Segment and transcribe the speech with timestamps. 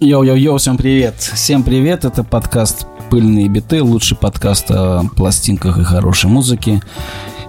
[0.00, 1.16] Yo-yo-yo, всем привет.
[1.20, 6.80] Всем привет, это подкаст «Пыльные биты», лучший подкаст о пластинках и хорошей музыке.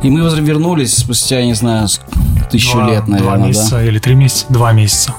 [0.04, 1.88] И мы вернулись спустя, я не знаю,
[2.52, 3.86] тысячу два, лет, наверное, Два месяца да?
[3.86, 4.48] или три месяца?
[4.50, 5.14] Два месяца.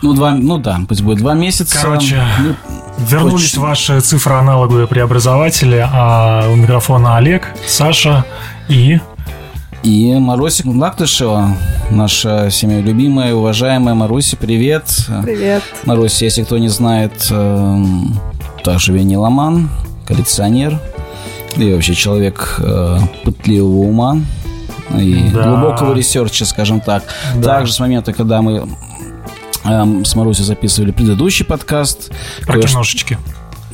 [0.00, 1.76] Ну, два, ну да, пусть будет два месяца.
[1.78, 2.54] Короче, ну,
[3.06, 3.60] вернулись очень...
[3.60, 8.24] ваши цифроаналоговые преобразователи, а у микрофона Олег, Саша
[8.70, 8.98] и...
[9.86, 11.56] И Марусик Лактышева,
[11.92, 14.84] наша семья любимая, уважаемая Маруся, привет.
[15.22, 15.62] Привет.
[15.84, 17.84] Маруся, если кто не знает, э,
[18.64, 19.70] также виниломан,
[20.04, 20.80] коллекционер
[21.54, 24.18] и вообще человек э, пытливого ума
[24.98, 25.52] и Да.
[25.52, 27.04] глубокого research а, скажем так.
[27.36, 27.58] Да.
[27.58, 28.68] Также с момента, когда мы
[29.64, 32.10] эм, с Марусей записывали предыдущий подкаст.
[32.44, 33.18] Про киношечки.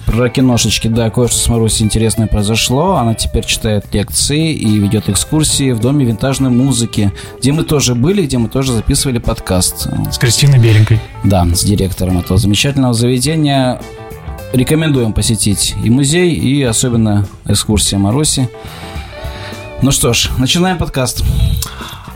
[0.06, 2.96] Про киношечки, да, кое-что с Марусей интересное произошло.
[2.96, 8.26] Она теперь читает лекции и ведет экскурсии в Доме винтажной музыки, где мы тоже были,
[8.26, 9.88] где мы тоже записывали подкаст.
[10.10, 11.00] С Кристиной Беленькой.
[11.24, 13.80] Да, с директором этого замечательного заведения.
[14.52, 18.50] Рекомендуем посетить и музей, и особенно экскурсия Маруси.
[19.82, 21.24] Ну что ж, начинаем подкаст.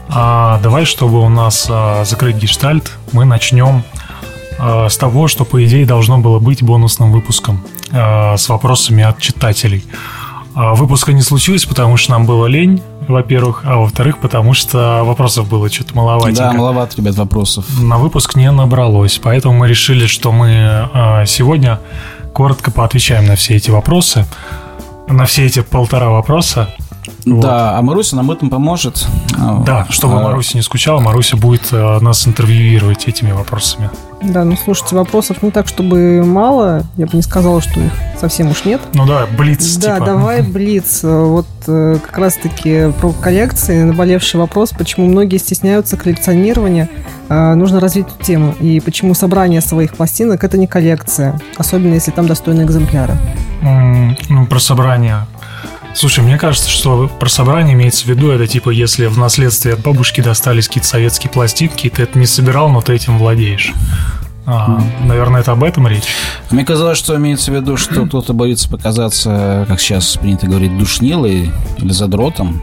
[0.08, 3.84] А, давай, чтобы у нас а, закрыть гештальт, мы начнем
[4.58, 9.84] а, с того, что, по идее, должно было быть бонусным выпуском с вопросами от читателей.
[10.56, 15.50] А, выпуска не случилось, потому что нам было лень, во-первых, а во-вторых, потому что вопросов
[15.50, 16.44] было что-то маловатенько.
[16.44, 17.66] Да, маловато, ребят, вопросов.
[17.78, 21.78] на выпуск не набралось, поэтому мы решили, что мы а, сегодня
[22.32, 24.24] коротко поотвечаем на все эти вопросы,
[25.08, 26.74] на все эти полтора вопроса.
[27.24, 27.40] Вот.
[27.40, 29.06] Да, а Маруся нам в этом поможет.
[29.64, 33.90] Да, чтобы А, Маруся не скучала, Маруся будет а, нас интервьюировать этими вопросами.
[34.22, 36.82] Да, ну слушайте, вопросов не так, чтобы мало.
[36.96, 38.80] Я бы не сказала, что их совсем уж нет.
[38.94, 40.06] Ну да, блиц, да, типа.
[40.06, 41.00] давай Блиц.
[41.02, 46.88] Вот э, как раз-таки про коллекции наболевший вопрос, почему многие стесняются коллекционирования.
[47.28, 48.54] Э, нужно развить эту тему.
[48.60, 53.14] И почему собрание своих пластинок это не коллекция, особенно если там достойные экземпляры.
[54.28, 55.26] Ну, про собрание.
[55.96, 59.80] Слушай, мне кажется, что про собрание имеется в виду, это типа, если в наследстве от
[59.80, 63.72] бабушки достались какие-то советские пластинки, и ты это не собирал, но ты этим владеешь.
[64.44, 66.04] А, наверное, это об этом речь.
[66.50, 71.50] Мне казалось, что имеется в виду, что кто-то боится показаться, как сейчас принято говорить, душнилой
[71.78, 72.60] или задротом.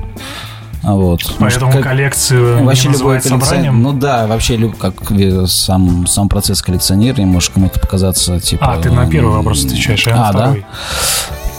[0.86, 1.22] А Вот.
[1.40, 3.82] Поэтому как- коллекцию Вообще не любой называют коллекционер, собранием.
[3.84, 4.96] ну да, вообще люб- как
[5.48, 8.74] сам сам процесс коллекционирования может кому-то показаться типа.
[8.74, 10.56] А, ты на первый вопрос отвечаешь, а я на а, да?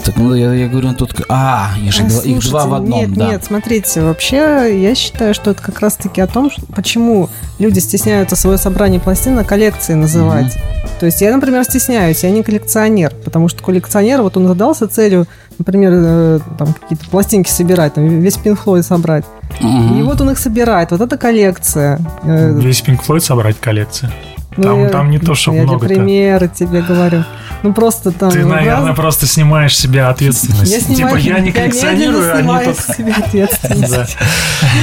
[0.04, 2.75] Так ну я, я говорю, тут а, я же А, говорю, их слушайте, два в
[2.75, 3.26] одном, Нет, да.
[3.31, 8.37] нет, смотрите, вообще я считаю, что это как раз-таки о том, что- почему люди стесняются
[8.37, 10.53] свое собрание пластинок коллекцией называть.
[11.00, 15.26] То есть я, например, стесняюсь, я не коллекционер, потому что коллекционер, вот он задался целью,
[15.59, 19.25] например, э, там какие-то пластинки собирать, там, весь Pink Floyd собрать.
[19.60, 20.00] Мгм.
[20.00, 21.98] И вот он их собирает, вот это коллекция.
[22.25, 24.10] Э, Весь Pink Floyd собрать коллекцию.
[24.56, 25.94] Ну, там- я- там не то, чтоб Я тебе много-то.
[25.94, 27.25] примеры тебе говорю.
[27.62, 28.31] Ну просто там...
[28.31, 30.70] Ты, ну, наверное, раз- просто снимаешь с себя ответственность.
[30.70, 32.97] Я типа, снимаю, я не коллекционирую, они снимаю тут...
[32.97, 34.16] себя ответственность.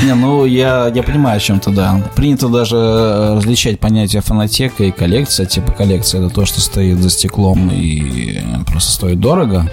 [0.03, 2.01] Не, ну я, я понимаю о чем-то, да.
[2.15, 5.45] Принято даже э, различать понятие фонотека и коллекция.
[5.45, 9.69] Типа коллекция это то, что стоит за стеклом и просто стоит дорого.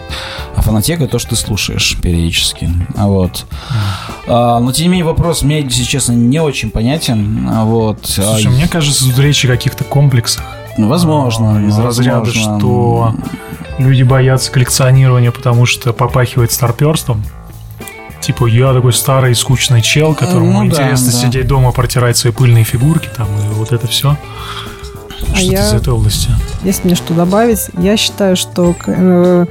[0.54, 2.70] А фонотека это то, что ты слушаешь периодически.
[2.96, 3.46] А вот.
[4.26, 7.48] А, но тем не менее вопрос мне, если честно, не очень понятен.
[7.50, 8.04] А вот.
[8.18, 10.44] А, Слушай, мне кажется, тут речь о каких-то комплексах.
[10.76, 11.56] ну, возможно.
[11.58, 12.58] А, Из ну, разряда, возможно.
[12.58, 13.14] что
[13.78, 17.22] люди боятся коллекционирования, потому что попахивает старперством.
[18.20, 21.18] Типа, я такой старый скучный чел, которому Ну да, интересно да.
[21.18, 24.16] сидеть дома, протирать свои пыльные фигурки там, и вот это все.
[25.30, 26.28] А Что-то я- из этой области.
[26.62, 29.46] Если мне что добавить, я считаю, что, э,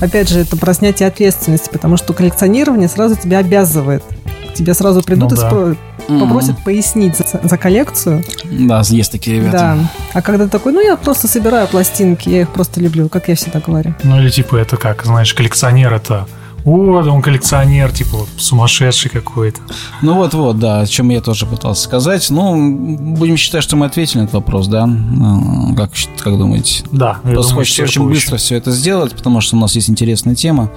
[0.00, 4.02] опять же, это про снятие ответственности, потому что коллекционирование сразу тебя обязывает.
[4.50, 5.48] К тебе сразу придут Ну и да.
[5.50, 5.76] спро-
[6.08, 6.20] Мгм.
[6.20, 8.24] попросят пояснить за, за коллекцию.
[8.44, 9.58] Да, есть такие ребята.
[9.58, 9.78] Да.
[10.14, 13.34] А когда ты такой, ну я просто собираю пластинки, я их просто люблю, как я
[13.34, 13.94] всегда говорю.
[14.02, 16.26] Ну или типа это как, знаешь, коллекционер это...
[16.64, 19.60] Вот, он коллекционер, типа, сумасшедший какой-то.
[20.02, 22.28] Ну вот-вот, да, о чем я тоже пытался сказать.
[22.28, 22.76] Ну,
[23.16, 24.84] будем считать, что мы ответили на этот вопрос, да?
[24.84, 26.84] Ну, Как, как думаете?
[26.90, 29.88] Да, я Просто думаю, хочется очень быстро все это сделать, потому что у нас есть
[29.88, 30.70] интересная тема.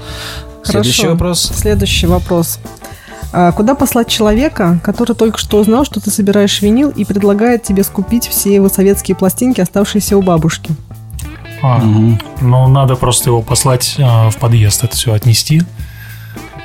[0.63, 1.13] Следующий Хорошо.
[1.13, 1.51] вопрос.
[1.55, 2.59] Следующий вопрос.
[3.33, 7.83] А куда послать человека, который только что узнал, что ты собираешь винил и предлагает тебе
[7.83, 10.71] скупить все его советские пластинки, оставшиеся у бабушки?
[11.61, 12.19] А, Мгм.
[12.41, 15.61] Ну, надо просто его послать а, в подъезд, это все отнести.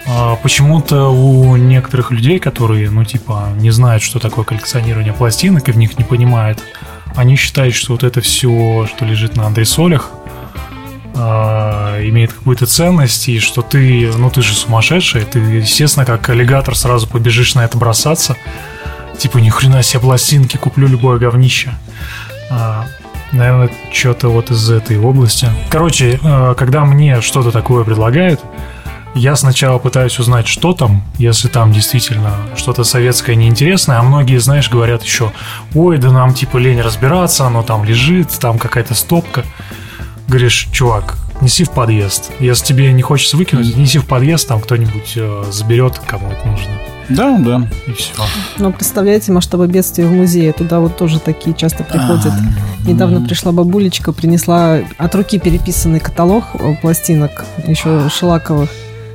[0.09, 5.73] А, почему-то у некоторых людей, которые, ну, типа, не знают, что такое коллекционирование пластинок и
[5.73, 6.63] в них не понимают,
[7.15, 10.11] они считают, что вот это все, что лежит на андресолях,
[11.17, 16.77] а, имеет какую-то ценность, и что ты, ну, ты же сумасшедший, ты, естественно, как аллигатор
[16.77, 18.37] сразу побежишь на это бросаться.
[19.19, 21.73] Типа, ни хрена себе пластинки, куплю любое говнище.
[22.51, 22.87] А,
[23.33, 25.49] Наверное, что-то вот из этой области.
[25.69, 28.41] Короче, э, когда мне что-то такое предлагают,
[29.17, 34.71] я сначала пытаюсь узнать, что там, если там действительно что-то советское неинтересное, а многие, знаешь,
[34.71, 35.33] говорят еще,
[35.75, 39.45] ой, да нам типа лень разбираться, оно там лежит, там какая-то стопка.
[40.28, 42.31] Говоришь, чувак, неси в подъезд.
[42.40, 46.70] Если тебе не хочется выкинуть, неси в подъезд, там кто-нибудь э, заберет, кому это нужно.
[47.08, 47.69] Да, да.
[47.87, 48.12] И все.
[48.58, 50.52] Но представляете масштабы бедствия в музее.
[50.52, 52.32] Туда вот тоже такие часто приходят.
[52.84, 58.70] Недавно пришла бабулечка, принесла от руки переписанный каталог э, пластинок, еще шелаковых.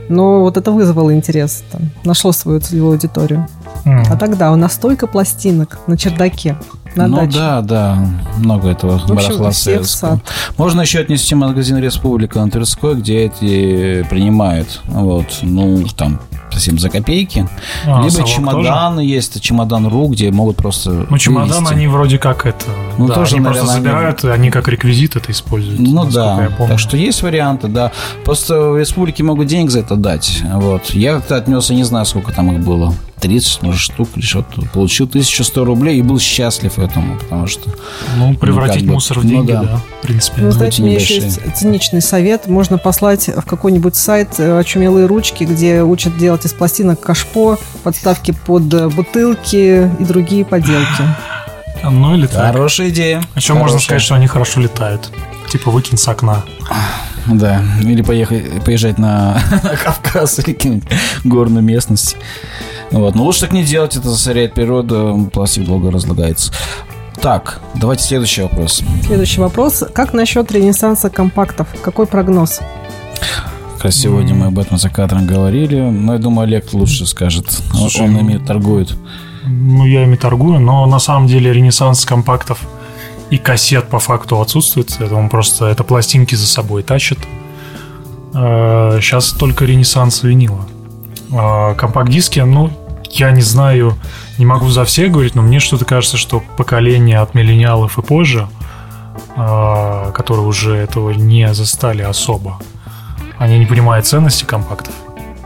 [0.09, 1.63] Но вот это вызвало интерес.
[1.71, 3.47] Там, нашло свою целевую аудиторию.
[3.85, 4.03] М.
[4.09, 6.57] А тогда у нас столько пластинок на чердаке,
[6.95, 7.37] на ну даче.
[7.37, 7.97] да, да,
[8.37, 10.09] много этого В общем, барахла все в советского.
[10.15, 10.19] сад.
[10.57, 16.19] Можно еще отнести магазин Республика на Тверской, где эти принимают, вот, ну, там,
[16.51, 17.47] совсем за копейки.
[17.87, 21.73] А, Либо совок чемодан есть, чемодан ру, где могут просто Ну, чемодан вывести.
[21.73, 22.65] они вроде как это...
[22.97, 25.79] Ну, да, тоже, они просто наверное, забирают, и они как реквизит это используют.
[25.79, 26.71] Ну да, я помню.
[26.73, 27.91] так что есть варианты, да.
[28.25, 30.43] Просто в республике могут денег за это дать.
[30.43, 30.89] Вот.
[30.89, 32.93] Я как-то отнес, я не знаю, сколько там их было.
[33.21, 34.61] 30, может, штук или что-то.
[34.73, 37.69] Получил 1100 рублей и был счастлив этому, потому что...
[38.17, 39.63] Ну, превратить как бы, мусор в ну деньги, да.
[39.63, 39.77] да.
[39.77, 40.41] в принципе.
[40.41, 42.47] Ну, Хоть знаете, у меня еще есть циничный совет.
[42.47, 48.31] Можно послать в какой-нибудь сайт э, «Очумелые ручки», где учат делать из пластинок кашпо, подставки
[48.31, 51.03] под э, бутылки и другие поделки.
[51.83, 52.53] Ну, или так.
[52.53, 53.23] Хорошая идея.
[53.35, 53.85] Еще можно Хорошая.
[53.85, 55.11] сказать, что они хорошо летают.
[55.49, 56.43] Типа выкинь с окна.
[57.27, 60.87] Да, или поехать, поезжать на, на Кавказ или какие-нибудь
[61.23, 62.17] горную местность.
[62.91, 63.15] Вот.
[63.15, 66.51] Но лучше так не делать, это засоряет природу, пластик долго разлагается.
[67.21, 68.81] Так, давайте следующий вопрос.
[69.05, 69.83] Следующий вопрос.
[69.93, 71.67] Как насчет ренессанса компактов?
[71.83, 72.59] Какой прогноз?
[73.75, 77.45] Как раз сегодня мы об этом за кадром говорили, но я думаю, Олег лучше скажет.
[77.73, 78.95] Он- Слушай, Он ну- ими торгует.
[79.45, 82.59] Ну, я ими торгую, но на самом деле ренессанс компактов
[83.31, 84.95] и кассет по факту отсутствует.
[84.99, 87.17] Это он просто это пластинки за собой тащит.
[88.33, 90.65] Сейчас только ренессанс винила.
[91.31, 92.71] Э, Компакт-диски, ну,
[93.09, 93.97] я не знаю,
[94.37, 98.47] не могу за всех говорить, но мне что-то кажется, что поколение от миллениалов и позже,
[99.35, 102.59] э, которые уже этого не застали особо,
[103.37, 104.93] они не понимают ценности компактов.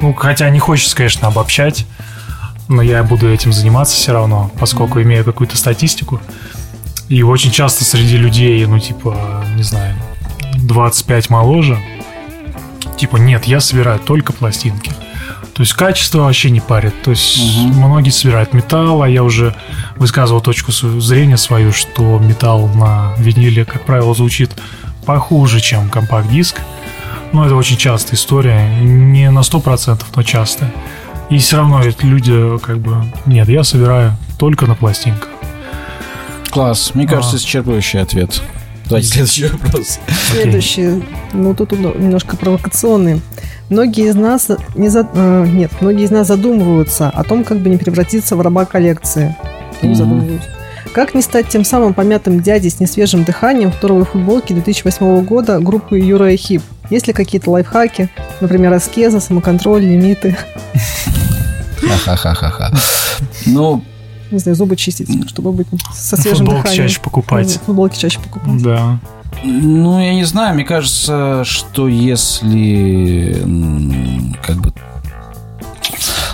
[0.01, 1.85] Ну, хотя не хочется, конечно, обобщать,
[2.67, 6.19] но я буду этим заниматься все равно, поскольку имею какую-то статистику.
[7.09, 9.95] И очень часто среди людей, ну, типа, не знаю,
[10.55, 11.77] 25 моложе,
[12.97, 14.91] типа, нет, я собираю только пластинки.
[15.53, 17.01] То есть качество вообще не парит.
[17.03, 17.77] То есть Мгм.
[17.87, 19.55] многие собирают металл, а я уже
[19.95, 24.51] высказывал точку зрения свою, что металл на виниле, как правило, звучит
[25.05, 26.59] похуже, чем компакт-диск.
[27.31, 28.67] Но это очень частая история.
[28.81, 30.71] Не на 100%, но часто.
[31.29, 33.05] И все равно эти люди как бы...
[33.25, 35.29] Нет, я собираю только на пластинках.
[36.55, 36.91] Класс.
[36.93, 37.37] Мне кажется, А.
[37.37, 38.41] исчерпывающий ответ.
[38.85, 39.99] Давайте следующий вопрос.
[40.31, 41.03] Следующий,
[41.33, 43.21] ну тут немножко провокационный.
[43.69, 45.05] Многие из нас не за...
[45.13, 49.35] э, нет, многие из нас задумываются о том, как бы не превратиться в раба коллекции.
[50.93, 55.59] Как не стать тем самым помятым дядей с несвежим дыханием в туровой футболке 2008 года
[55.59, 56.61] группы Юра и Хип?
[56.89, 58.07] Есть ли какие-то лайфхаки?
[58.39, 60.37] Например, аскеза, самоконтроль, лимиты?
[62.05, 62.71] Ха-ха-ха-ха.
[63.45, 63.83] Ну,
[64.31, 66.87] Не знаю, зубы чистить, чтобы быть со свежим Футболки дыханием.
[66.87, 67.59] чаще покупать.
[67.65, 68.61] Футболки чаще покупать.
[68.63, 68.99] Да.
[69.43, 73.33] Ну, я не знаю, мне кажется, что если
[74.41, 74.73] как бы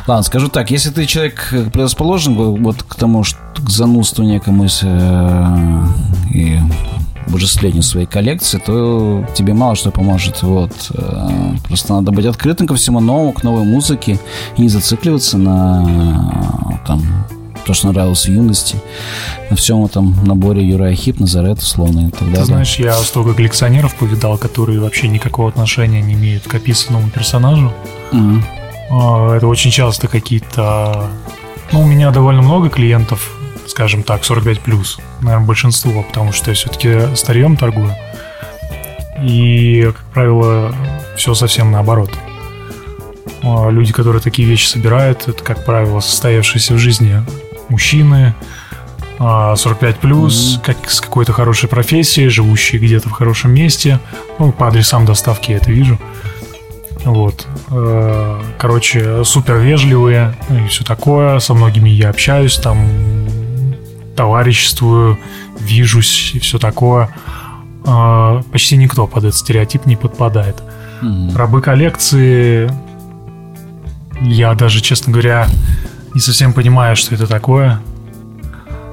[0.08, 5.86] Ладно, скажу так, если ты человек предрасположен вот- к тому, что к занудству некому э,
[6.34, 6.60] и
[7.28, 10.42] обожествлению своей коллекции, то тебе мало что поможет.
[10.42, 10.72] Вот.
[10.96, 14.20] Э, Просто надо быть открытым ко всему новому, к новой музыке
[14.58, 17.04] и не зацикливаться на там,
[17.66, 18.78] то, что нравилось в юности,
[19.50, 22.38] на всем этом наборе Юрая Хип, Назарет, условно, и так далее.
[22.38, 27.72] Ты знаешь, я столько коллекционеров повидал, которые вообще никакого отношения не имеют к описанному персонажу.
[28.92, 31.08] А, Это очень часто какие-то...
[31.72, 33.32] Ну, у меня довольно много клиентов,
[33.68, 37.96] скажем так, 45 плюс, наверное, большинство, потому что я все-таки старьем торгую.
[39.24, 40.76] И, как правило,
[41.16, 42.12] все совсем наоборот.
[43.44, 47.24] А, Люди, которые такие вещи собирают, это, как правило, состоявшиеся в жизни
[47.72, 48.36] мужчины,
[49.20, 54.00] а, 45 плюс, как с какой-то хорошей профессией, живущие где-то в хорошем месте.
[54.40, 56.00] Ну, по адресам доставки я это вижу.
[57.04, 57.48] Вот.
[57.70, 61.40] Э, Короче, супер вежливые и все такое.
[61.40, 62.88] Со многими я общаюсь, там
[64.16, 65.18] товариществую,
[65.60, 67.10] вижусь и все такое.
[67.86, 70.62] Э, Почти никто под этот стереотип не подпадает.
[71.02, 71.36] Мгм.
[71.36, 72.72] Рабы коллекции,
[74.22, 75.48] я даже, честно говоря,
[76.14, 77.80] не совсем понимаю, что это такое.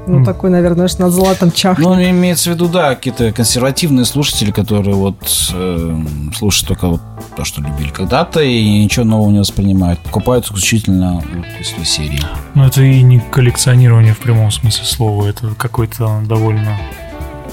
[0.08, 1.87] Ну, такой, наверное, что над златом чахнет.
[1.87, 5.16] Ну, имеется в виду, да, какие-то консервативные слушатели, которые вот
[5.52, 6.00] э,
[6.34, 7.00] слушают только вот
[7.37, 10.00] то, что любили когда-то, и ничего нового не воспринимают.
[10.00, 12.22] Покупают исключительно вот, из той серии.
[12.54, 16.78] Ну, это и не коллекционирование в прямом смысле слова, это какой-то довольно...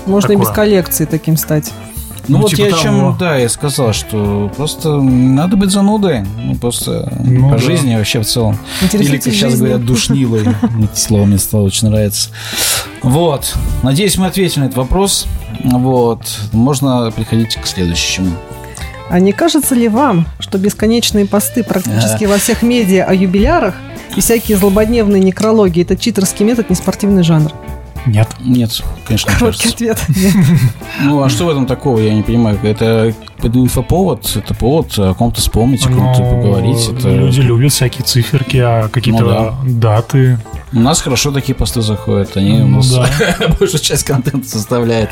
[0.05, 0.47] Можно и такое.
[0.47, 1.73] без коллекции таким стать.
[2.27, 2.81] Ну, Ну, вот типа я о того.
[2.83, 6.23] чем, да, я сказал, что просто надо быть занудой.
[6.43, 7.61] Ну, просто Ну, по да.
[7.61, 8.57] жизни вообще в целом.
[8.93, 10.41] Или, как сейчас говорят, душнилой.
[10.83, 12.29] Это слово мне стало очень нравится.
[13.03, 13.53] Вот.
[13.83, 15.27] Надеюсь, мы ответили на этот вопрос.
[15.63, 16.21] Вот.
[16.51, 18.31] Можно приходить к следующему.
[19.09, 23.75] А не кажется ли вам, что бесконечные посты практически во всех медиа о юбилярах
[24.15, 27.51] и всякие злободневные некрологи– это читерский метод, не спортивный жанр?
[28.05, 28.29] Нет.
[28.39, 29.99] Нет, конечно, не Короткий ответ.
[30.09, 30.33] Нет.
[31.03, 32.57] Ну, а что в этом такого, я не понимаю.
[32.63, 36.89] Это инфоповод, это повод о ком-то вспомнить, о ком-то Ну, поговорить.
[36.89, 37.09] Это...
[37.09, 40.39] Люди любят всякие циферки, а какие-то даты.
[40.73, 42.35] У нас хорошо такие посты заходят.
[42.37, 43.07] Они у Ну нас да.
[43.59, 45.09] большую часть контента составляет.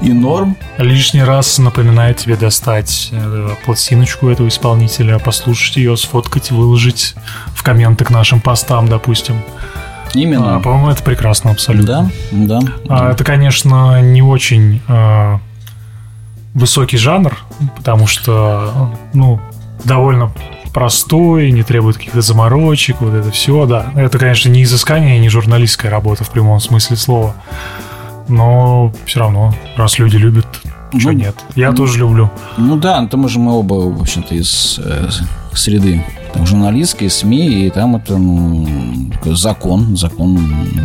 [0.00, 0.56] И норм.
[0.78, 7.14] Лишний раз напоминает тебе достать э, пластиночку этого исполнителя, послушать ее, сфоткать, выложить
[7.54, 9.42] в комменты к нашим постам, допустим.
[10.14, 10.60] А, Именно.
[10.60, 12.10] по-моему, это прекрасно абсолютно.
[12.30, 12.72] Да, да.
[12.88, 15.38] А, это, конечно, не очень э,
[16.54, 17.36] высокий жанр,
[17.76, 19.40] потому что, ну,
[19.84, 20.32] довольно
[20.72, 23.92] простой, не требует каких-то заморочек, вот это все, да.
[23.94, 27.34] Это, конечно, не изыскание, не журналистская работа в прямом смысле слова.
[28.28, 30.46] Но все равно, раз люди любят,
[30.98, 31.34] что Ну, нет.
[31.56, 32.30] Я тоже люблю.
[32.56, 35.08] Ну да, там же мы оба, в общем-то, из э,
[35.54, 38.66] среды там, журналистской, СМИ, и там это ну,
[39.24, 40.38] закон, закон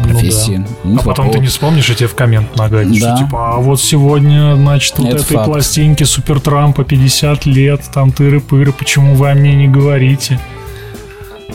[0.03, 0.65] профессии.
[0.83, 3.15] А потом ты не вспомнишь, и тебе в коммент нагадишь, Да.
[3.15, 5.45] что типа, а вот сегодня, значит, вот Это этой факт.
[5.45, 10.39] пластинке Супер Трампа 50 лет, там тыры-пыры, почему вы о мне не говорите?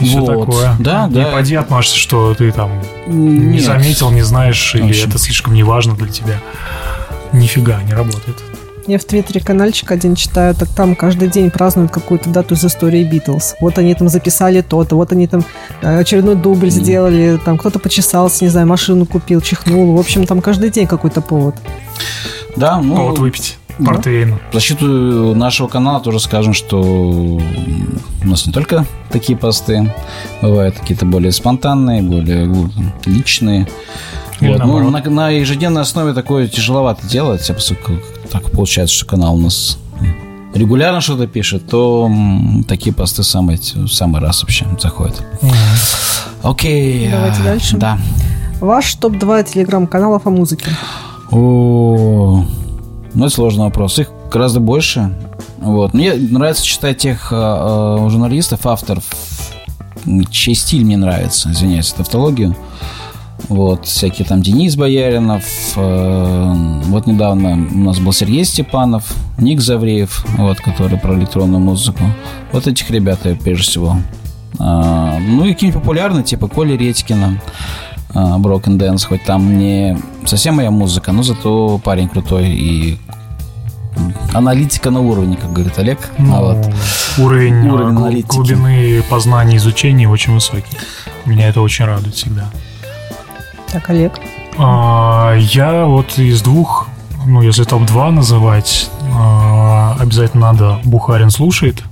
[0.00, 0.47] И все Вот.
[0.47, 0.75] такое.
[0.80, 1.25] Да, не да.
[1.32, 2.71] поди отмашься, что ты там
[3.06, 3.64] не Нет.
[3.64, 5.11] заметил, не знаешь, или общем.
[5.11, 6.40] это слишком неважно для тебя.
[7.33, 8.37] Нифига, не работает.
[8.89, 13.05] Я в Твиттере каналчик один читаю, так там каждый день празднуют какую-то дату из истории
[13.05, 13.55] Битлз.
[13.61, 15.45] Вот они там записали то-то, вот они там
[15.83, 19.95] э, очередной дубль сделали, там кто-то почесался, не знаю, машину купил, чихнул.
[19.97, 21.55] В общем, там каждый день какой-то повод.
[22.57, 23.87] Да, ну, Повод выпить да.
[23.87, 24.39] портвейна.
[24.51, 27.41] в защиту нашего канала тоже скажем, что у
[28.25, 29.93] нас не только такие посты,
[30.43, 32.53] бывают какие-то более спонтанные, более
[33.07, 33.69] личные.
[34.42, 34.58] Вот.
[34.58, 37.92] Ну, на, на ежедневной основе такое тяжеловато делать, а поскольку
[38.30, 39.78] так получается, что канал у нас
[40.54, 43.58] регулярно что-то пишет, то м, такие посты самый,
[43.88, 45.22] самый раз вообще заходят.
[46.42, 47.08] Окей.
[47.11, 47.76] Давайте а, дальше.
[47.76, 47.99] Да.
[48.61, 50.70] Ваш топ-2 телеграм-каналов о музыке.
[51.30, 52.44] О,
[53.14, 53.99] ну, это сложный вопрос.
[53.99, 55.12] Их гораздо больше.
[55.58, 55.94] Вот.
[55.94, 59.04] Мне нравится читать тех э, э, журналистов, авторов,
[60.30, 61.50] чей стиль мне нравится.
[61.52, 62.56] Извиняюсь за тавтологию.
[63.49, 65.44] Вот, всякие там Денис Бояринов.
[65.76, 66.54] э,
[66.87, 72.04] вот недавно у нас был Сергей Степанов, Ник Завреев, вот, который про электронную музыку.
[72.52, 73.96] Вот этих ребят я прежде всего.
[74.58, 77.40] А, ну и какие-нибудь популярные, типа Коли Редькина.
[78.14, 82.99] а, Broken Dance, хоть там не совсем моя музыка, но зато парень крутой и
[84.32, 85.99] аналитика на уровне, как говорит Олег.
[86.18, 86.66] Ну, А вот.
[87.18, 88.34] уровень, Уровень э, гл- аналитики.
[88.34, 90.76] глубины познания изучения очень высокий.
[91.26, 92.50] Меня это очень радует всегда.
[93.73, 94.12] Так, Олег.
[94.59, 96.88] А, Я вот из двух,
[97.26, 101.83] ну, если топ-2 называть, а, обязательно надо «Бухарин слушает».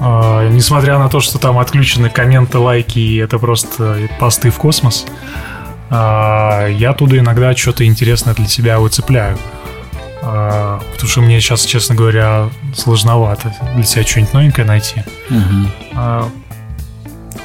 [0.00, 5.06] А, Несмотря на то, что там отключены комменты, лайки, и это просто посты в космос,
[5.90, 9.36] а, я оттуда иногда что-то интересное для себя выцепляю.
[10.22, 15.02] А, Потому что мне сейчас, честно говоря, сложновато для себя что-нибудь новенькое найти.
[15.28, 15.68] Мгм.
[15.94, 16.28] А,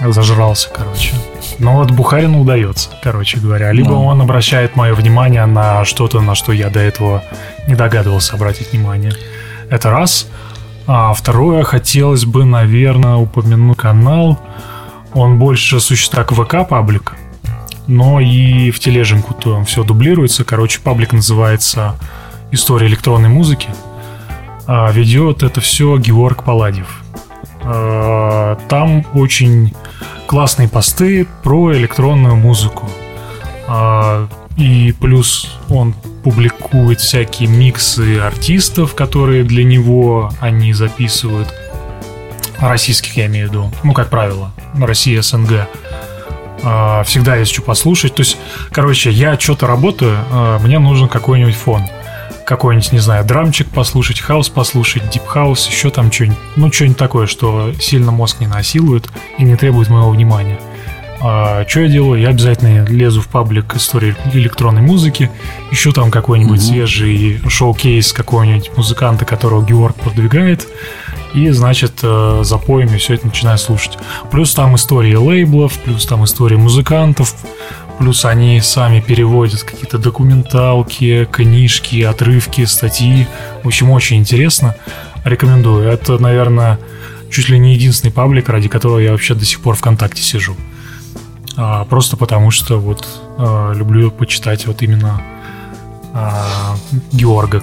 [0.07, 1.13] Зажрался, короче.
[1.57, 3.71] Но вот Бухарину удается, короче говоря.
[3.71, 4.05] Либо Ну.
[4.05, 7.23] он обращает мое внимание на что-то, на что я до этого
[7.67, 9.13] не догадывался обратить внимание.
[9.69, 10.27] Это раз.
[10.87, 14.39] А второе, хотелось бы, наверное, упомянуть канал.
[15.13, 17.13] Он больше существует как ВК-паблик,
[17.87, 20.43] но и в тележеньку то все дублируется.
[20.43, 21.95] Короче, паблик называется
[22.51, 23.69] «История электронной музыки».
[24.67, 27.01] А ведет это все Георг Паладьев.
[27.63, 29.73] А, Там очень
[30.29, 32.87] классные посты про электронную музыку.
[33.67, 41.51] А, И плюс он публикует всякие миксы артистов, которые для него они записывают.
[42.59, 43.71] Российских я имею в виду.
[43.83, 45.67] Ну, как правило, Россия, СНГ.
[46.61, 48.13] А, Всегда есть что послушать.
[48.13, 48.37] То есть,
[48.71, 51.87] короче, я что-то работаю, а, мне нужен какой-нибудь фон
[52.49, 57.71] какой-нибудь, не знаю, драмчик послушать, хаус послушать, дип-хаус, еще там что-нибудь, ну, что-нибудь такое, что
[57.79, 60.59] сильно мозг не насилует и не требует моего внимания.
[61.21, 62.19] А, что я делаю?
[62.19, 65.29] Я обязательно лезу в паблик истории электронной музыки,
[65.69, 66.71] ищу там какой-нибудь mm-hmm.
[66.71, 70.67] свежий showcase какого-нибудь музыканта, которого Георг продвигает,
[71.35, 73.99] и, значит, э, за поями все это начинаю слушать.
[74.31, 77.35] Плюс там истории лейблов, плюс там истории музыкантов,
[77.99, 83.27] плюс они сами переводят какие-то документалки, книжки, отрывки, статьи.
[83.63, 84.75] В общем, очень интересно.
[85.25, 85.87] Рекомендую.
[85.87, 86.79] Это, наверное,
[87.29, 90.55] чуть ли не единственный паблик, ради которого я вообще до сих пор ВКонтакте сижу.
[91.57, 93.05] А, просто потому что вот
[93.37, 95.21] а, люблю почитать вот именно
[96.13, 96.77] а,
[97.11, 97.61] Георга.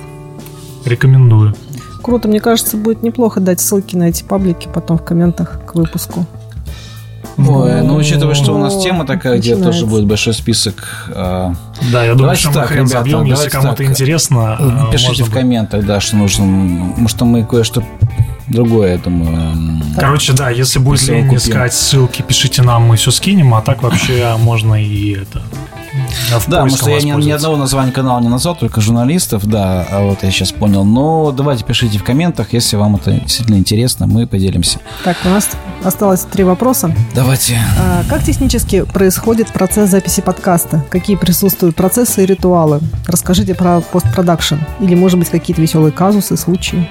[0.85, 1.55] Рекомендую.
[2.03, 6.27] Круто, мне кажется, будет неплохо дать ссылки на эти паблики потом в комментах к выпуску.
[7.39, 11.09] Ой, ну учитывая, что у нас тема такая, где тоже будет большой список.
[11.09, 11.53] Э,
[11.93, 14.57] да, я думаю, что мы так, ребята, забьем, если кому-то интересно.
[14.59, 16.45] Э, пишите в комментах, да, что нужно.
[16.45, 17.83] Может, мы кое-что
[18.49, 19.83] другое, я думаю.
[19.99, 24.35] Короче, да, если будет лень искать ссылки, пишите нам, мы все скинем, а так вообще
[24.39, 25.43] можно и это
[26.31, 30.03] да, потому что я ни, ни одного названия канала не назвал, только журналистов, да, а
[30.03, 30.85] вот я сейчас понял.
[30.85, 34.81] Но давайте пишите в комментах, если вам это действительно интересно, мы поделимся.
[35.05, 35.51] Так, у нас
[35.85, 36.95] осталось три вопроса.
[37.15, 37.59] Давайте.
[37.79, 40.85] А, как технически происходит процесс записи подкаста?
[40.91, 42.81] Какие присутствуют процессы и ритуалы?
[43.07, 44.57] Расскажите про постпродакшн.
[44.81, 46.89] Или, может быть, какие-то веселые казусы, случаи?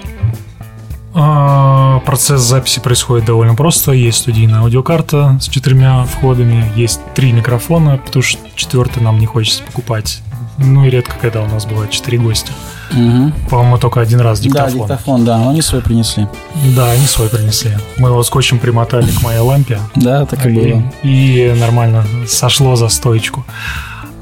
[1.18, 3.94] А, процесс записи происходит довольно просто.
[3.94, 9.64] Есть студийная аудиокарта с четырьмя входами, есть три микрофона, потому что четвертый нам не хочется
[9.64, 10.22] покупать.
[10.58, 12.52] Ну и редко, когда у нас было четыре гостя.
[12.92, 13.34] Угу.
[13.50, 14.72] По-моему, только один раз диктофон.
[14.72, 16.28] Да, диктофон, да, но они свой принесли.
[16.76, 17.72] Да, они свой принесли.
[17.98, 19.80] Мы его скотчем примотали к моей лампе.
[19.96, 20.84] Да, так и было.
[21.04, 23.46] И нормально сошло за стоечку.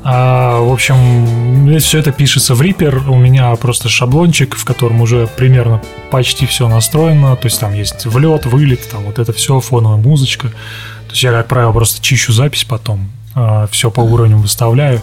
[0.06, 3.10] А, в общем, все это пишется в Reaper.
[3.10, 5.82] У меня просто шаблончик, в котором уже примерно
[6.12, 7.36] почти все настроено.
[7.36, 10.50] То есть там есть влет, вылет, там вот это все, фоновая музычка.
[10.50, 13.10] То есть я, как правило, просто чищу запись потом.
[13.36, 15.02] А, все по уровню выставляю.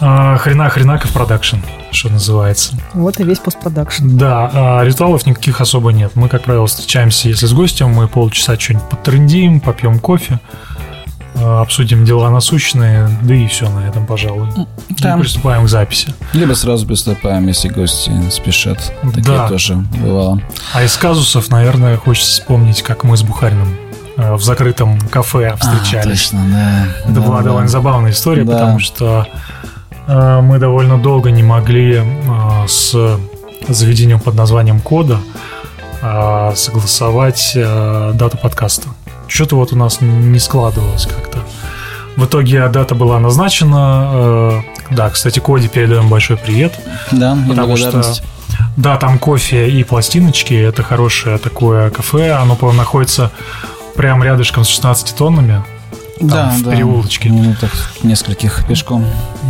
[0.00, 1.56] А, хрена хренаков продакшн,
[1.90, 2.76] что называется.
[2.92, 4.16] Вот и весь постпродакшн.
[4.18, 6.12] Да, а ритуалов никаких особо нет.
[6.16, 10.40] Мы, как правило, встречаемся, если с гостем, мы полчаса что-нибудь потрендим, попьем кофе.
[11.38, 14.48] Э, обсудим дела насущные, да и все на этом, пожалуй.
[14.88, 15.16] Да.
[15.16, 16.14] И приступаем к записи.
[16.32, 18.92] Либо сразу приступаем, если гости спешат.
[19.02, 19.48] Такие да.
[19.48, 20.40] тоже бывало.
[20.72, 23.68] А из казусов, наверное, хочется вспомнить, как мы с Бухариным
[24.16, 26.32] э, в закрытом кафе а, встречались.
[26.32, 27.10] А, точно, да.
[27.10, 27.44] Это да, была да.
[27.44, 28.52] довольно забавная история, да.
[28.54, 29.26] потому что
[30.06, 32.02] э, мы довольно долго не могли
[32.66, 32.96] с
[33.68, 35.18] заведением под названием Кода
[36.54, 38.88] согласовать дату подкаста
[39.28, 41.38] что-то вот у нас не складывалось как-то.
[42.16, 44.10] В итоге дата была назначена.
[44.12, 44.60] Э,
[44.90, 46.72] да, кстати, Коди передаем большой привет.
[47.12, 48.02] Да, потому что
[48.76, 50.54] да, там кофе и пластиночки.
[50.54, 52.32] Это хорошее такое кафе.
[52.32, 53.30] Оно, по-моему, находится
[53.96, 55.62] прямо рядышком с 16 тоннами.
[56.18, 56.70] Там, да, в да.
[56.70, 57.28] переулочке.
[57.28, 57.70] Минутах
[58.02, 59.04] нескольких пешком.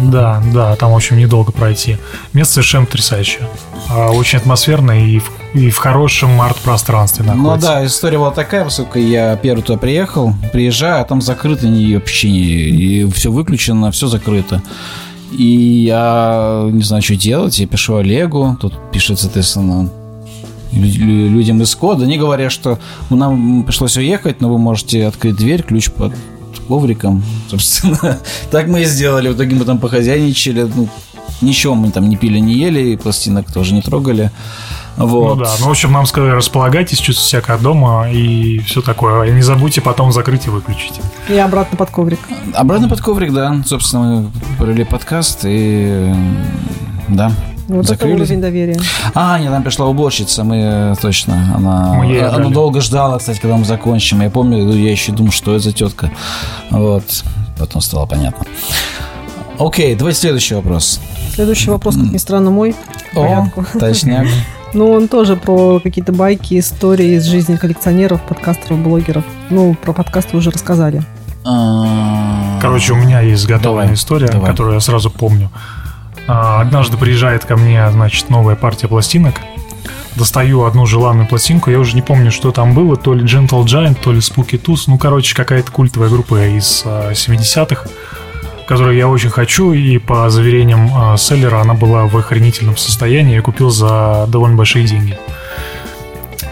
[0.05, 1.99] Да, да, там очень недолго пройти.
[2.33, 3.49] Место совершенно потрясающее.
[3.89, 7.69] А, очень атмосферное и в, и в хорошем арт-пространстве ну находится.
[7.69, 11.95] Ну да, история была такая, поскольку я первый туда приехал, приезжаю, а там закрыто не
[11.95, 14.62] вообще и все выключено, все закрыто.
[15.33, 19.90] И я не знаю, что делать, я пишу Олегу, тут пишет, соответственно,
[20.73, 22.05] людям из кода.
[22.05, 26.12] Они говорят, что нам пришлось уехать, но вы можете открыть дверь, ключ под
[26.69, 28.19] ковриком, собственно.
[28.51, 29.29] так мы и сделали.
[29.29, 30.69] В итоге мы там похозяйничали.
[30.75, 30.88] Ну,
[31.40, 34.31] ничего мы там не пили, не ели, и пластинок тоже не трогали.
[34.96, 35.37] Вот.
[35.37, 39.29] Ну да, ну в общем нам сказали, располагайтесь, чувствуйте себя как дома и все такое.
[39.29, 41.01] И не забудьте потом закрыть и выключить.
[41.29, 42.20] И обратно под коврик.
[42.55, 43.62] Обратно под коврик, да.
[43.66, 46.14] Собственно, мы провели подкаст и
[47.09, 47.31] да,
[47.68, 48.14] вот Закрыли?
[48.14, 48.81] это уровень доверия.
[49.14, 53.57] А, нет, там пришла уборщица, мы э, точно, она, мы она долго ждала, кстати, когда
[53.57, 54.22] мы закончим.
[54.22, 56.12] Я помню, ну, я еще думал, что это за тетка.
[56.70, 57.25] Вот,
[57.59, 58.46] потом стало понятно.
[59.59, 61.01] Окей, давайте следующий вопрос.
[61.35, 62.75] Следующий вопрос, как ни странно, мой.
[63.14, 63.47] О,
[63.79, 64.27] точняк.
[64.75, 69.25] Ну, он тоже про какие-то байки, истории из жизни коллекционеров, подкастеров, блогеров.
[69.49, 71.03] Ну, про подкасты уже рассказали.
[71.45, 75.51] А, Короче, у меня есть готовая история, которую я сразу помню.
[76.29, 79.37] А, однажды приезжает ко мне, значит, новая партия пластинок.
[80.16, 81.71] Достаю одну желанную пластинку.
[81.71, 82.97] Я уже не помню, что там было.
[82.97, 84.85] То ли Gentle Giant, то ли Spooky Tooth.
[84.88, 88.15] Ну, короче, какая-то культовая группа из 70-х, а,
[88.66, 89.72] которую я очень хочу.
[89.72, 93.37] И по заверениям а, селлера она была в охренительном состоянии.
[93.37, 95.18] Я купил за довольно большие деньги.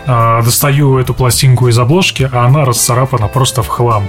[0.06, 4.04] Достаю эту пластинку из обложки, а она расцарапана просто в хлам.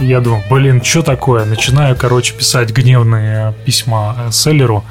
[0.00, 1.44] Я думаю, блин, что такое?
[1.44, 4.84] Начинаю, короче, писать гневные письма э, селлеру,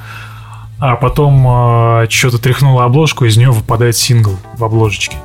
[0.78, 5.18] а потом э, что-то тряхнула обложку, из нее выпадает сингл в обложечке.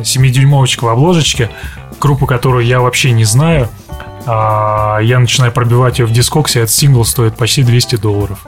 [0.00, 1.50] 7-дюймовочка в обложечке,
[2.00, 3.68] группу, которую я вообще не знаю.
[4.26, 8.46] А, я начинаю пробивать ее в дискоксе, этот сингл стоит почти 200 долларов.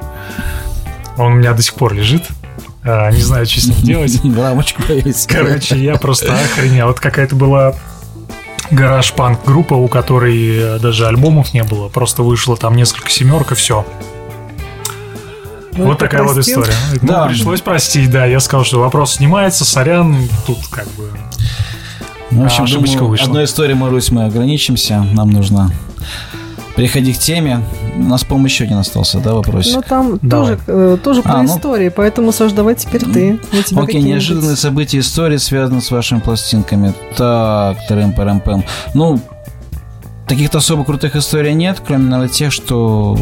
[1.17, 2.25] Он у меня до сих пор лежит.
[2.85, 4.21] А, не знаю, что с ним делать.
[4.37, 5.27] Рамочку повесить.
[5.29, 6.88] Короче, я просто охренел.
[6.88, 7.75] Вот какая-то была
[8.71, 11.88] гараж-панк группа, у которой э, даже альбомов не было.
[11.88, 13.87] Просто вышло там несколько семерок и все.
[15.73, 16.61] Ну, вот такая вот простил.
[16.61, 16.77] история.
[17.03, 17.27] Ну, Да.
[17.29, 18.27] пришлось простить, да.
[18.27, 21.11] Я сказал, что вопрос снимается, сорян, тут как бы...
[22.31, 23.27] Ну, в общем, А, ошибочка думаю, вышла.
[23.27, 25.05] одной историей, Марусь, мы ограничимся.
[25.14, 25.71] Нам нужно
[26.77, 27.61] переходить к теме.
[27.97, 29.75] У нас, по-моему, еще один остался, да, вопросик?
[29.77, 30.57] Ну, там Давай.
[30.57, 33.41] тоже, э, тоже про А, ну- истории, поэтому, Саш, давай теперь ты.
[33.75, 36.95] Окей, неожиданные события истории связаны с вашими пластинками.
[37.17, 38.62] Так, трем парам пэм
[38.95, 39.21] Ну,
[40.29, 43.17] таких-то особо крутых историй нет, кроме, наверное, тех, что...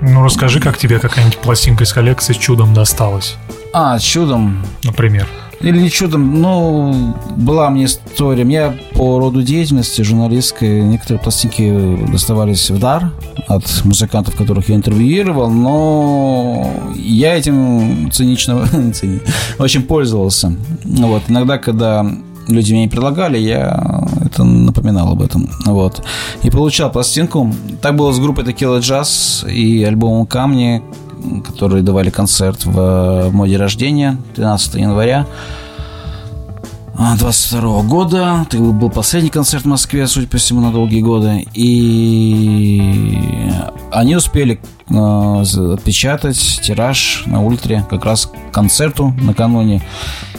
[0.00, 3.34] Ну, расскажи, как тебе какая-нибудь пластинка из коллекции чудом досталась,
[3.74, 4.64] А, чудом.
[4.84, 5.26] например.
[5.62, 8.44] Или не чудом, ну, была мне история.
[8.44, 13.12] Мне по роду деятельности журналистской некоторые пластинки доставались в дар
[13.46, 19.20] от музыкантов, которых я интервьюировал, но я этим цинично цини-
[19.58, 20.54] очень пользовался.
[20.84, 21.22] Вот.
[21.28, 22.04] Иногда, когда
[22.48, 25.48] люди мне предлагали, я это напоминал об этом.
[25.64, 26.02] Вот.
[26.42, 27.52] И получал пластинку.
[27.80, 30.82] Так было с группой Tequila Jazz и альбомом «Камни»,
[31.46, 35.26] которые давали концерт в, в мой день рождения, 13 января.
[37.18, 38.46] 22 года.
[38.46, 41.46] Это был последний концерт в Москве, судя по всему, на долгие годы.
[41.54, 43.18] И
[43.90, 49.82] они успели э, отпечатать тираж на ультре как раз к концерту накануне.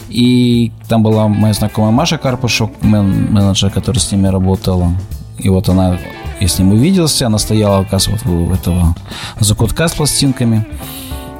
[0.08, 4.92] И там была моя знакомая Маша Карпушок, мен- менеджер, который с ними работала.
[5.38, 5.98] И вот она,
[6.44, 8.94] я с ним увиделся, она стояла, оказывается, вот у этого
[9.40, 10.66] закутка с пластинками.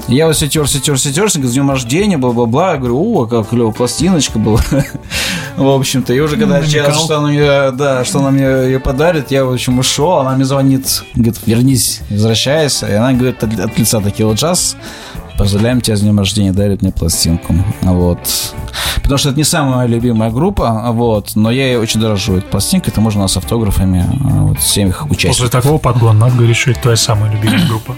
[0.09, 2.73] Я вот все терся, терся, терся, с днем рождения, бла-бла-бла.
[2.73, 4.61] Я говорю, о, как клевая пластиночка была.
[5.57, 6.87] В общем-то, и уже когда Намекал.
[6.87, 10.33] час, что она мне, да, что она мне ее подарит, я, в общем, ушел, она
[10.33, 12.87] мне звонит, говорит, вернись, возвращайся.
[12.89, 14.77] И она говорит от, от лица такие джаз,
[15.39, 17.55] поздравляем тебя с днем рождения, дарит мне пластинку.
[17.83, 18.19] Вот.
[19.03, 22.37] Потому что это не самая моя любимая группа, вот, но я ей очень дорожу.
[22.37, 25.51] Этой пластинкой, это можно с автографами а, вот, всем их После участников.
[25.51, 27.95] такого подгона надо говорить, что это твоя самая любимая группа.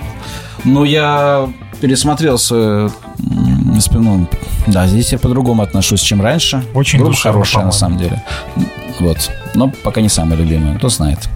[0.64, 1.48] Ну, я
[1.80, 2.90] пересмотрел свою...
[3.20, 4.26] м, спи- Ну,
[4.66, 6.64] да, здесь я по-другому отношусь, чем раньше.
[6.74, 8.22] Очень Группа душевно, хорошая, на самом деле.
[8.98, 9.30] Вот.
[9.54, 10.76] Но пока не самая любимая.
[10.78, 11.28] Кто знает.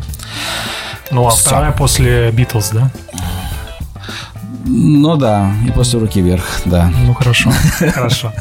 [1.12, 2.90] Ну, а вторая после Битлз, да?
[4.64, 6.90] Ну да, и после руки вверх, да.
[7.06, 7.50] Ну, хорошо,
[7.94, 8.32] хорошо.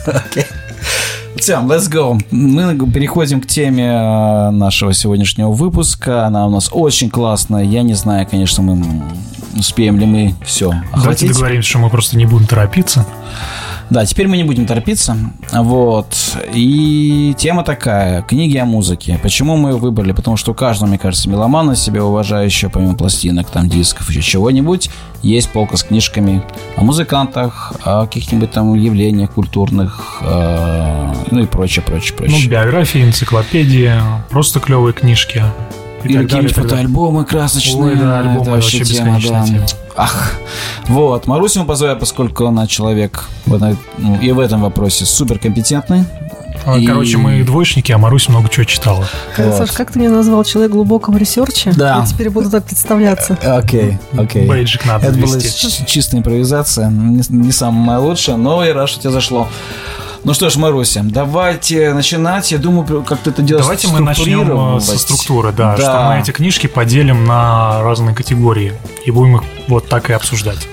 [1.37, 2.19] Все, let's go.
[2.31, 6.25] Мы переходим к теме э, нашего сегодняшнего выпуска.
[6.25, 7.63] Она у нас очень классная.
[7.63, 8.83] Я не знаю, конечно, мы
[9.57, 11.29] успеем ли мы все Давайте охватить.
[11.29, 13.05] договоримся, что мы просто не будем торопиться.
[13.89, 15.17] Да, теперь мы не будем торопиться.
[15.51, 16.15] Вот.
[16.53, 18.21] И тема такая.
[18.21, 19.19] Книги о музыке.
[19.23, 20.11] Почему мы ее выбрали?
[20.11, 24.91] Потому что у каждого, мне кажется, меломана себя уважающего, помимо пластинок, там, дисков, еще чего-нибудь,
[25.23, 26.43] есть полка с книжками
[26.77, 32.49] о музыкантах, о каких-нибудь там явлениях культурных, э, ну и прочее, прочее, Ну, прочее.
[32.49, 33.91] биографии, энциклопедии,
[34.29, 35.43] просто клевые книжки.
[36.03, 36.49] И и далее.
[36.49, 37.83] фотоальбомы красочные.
[37.83, 39.65] Ой, да, альбомы Это вообще бесконечная тема.
[39.95, 40.33] Ах,
[40.87, 41.27] вот.
[41.27, 46.05] Марусю мы позвали, поскольку она человек в этой- ну, и в этом вопросе суперкомпетентный.
[46.65, 49.07] А, И- Короче, мы двоечники, а Марусь много чего читала.
[49.35, 49.57] Как- Вот.
[49.57, 50.43] Саш, как ты меня назвал?
[50.43, 51.71] Человек глубокого research а?
[51.75, 51.99] Да.
[51.99, 53.37] Я теперь буду так представляться.
[53.43, 54.47] Окей, окей.
[54.47, 58.99] Бейджик надо Это была чистая импровизация, не, не самая моя лучшая, но я рад, что
[59.01, 59.47] тебе зашло.
[60.25, 62.51] Ну что ж, Маруся, давайте начинать.
[62.51, 65.81] Я думаю, как ты это делаешь Давайте мы начнем э, со структуры, да, Да.
[65.81, 68.73] что мы эти книжки поделим на разные категории
[69.05, 70.67] и будем их вот так и обсуждать.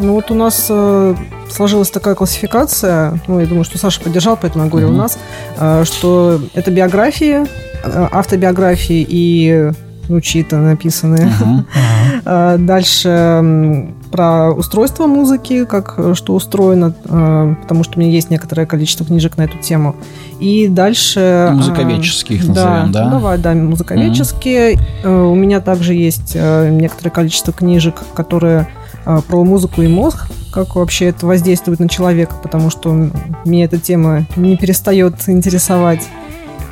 [0.00, 1.14] Ну вот у нас э,
[1.50, 4.98] сложилась такая классификация, ну я думаю, что Саша поддержал, поэтому я говорю у Мгм.
[4.98, 5.18] нас,
[5.58, 7.44] э, что это биографии,
[7.84, 9.70] э, автобиографии и
[10.08, 11.26] ну, чьи-то написанные.
[11.40, 11.66] Мгм.
[12.24, 18.28] Э, Дальше про устройство музыки, как э, что устроено, э, потому что у меня есть
[18.30, 19.96] некоторое количество книжек на эту тему.
[20.38, 21.20] И дальше...
[21.20, 23.04] э, Музыковедческие их назовем, да?
[23.04, 24.78] Ну, давай, да, музыковедческие.
[25.02, 28.68] Э, У меня также есть некоторое количество книжек, которые
[29.04, 32.92] про музыку и мозг, как вообще это воздействует на человека, потому что
[33.44, 36.08] меня эта тема не перестает интересовать.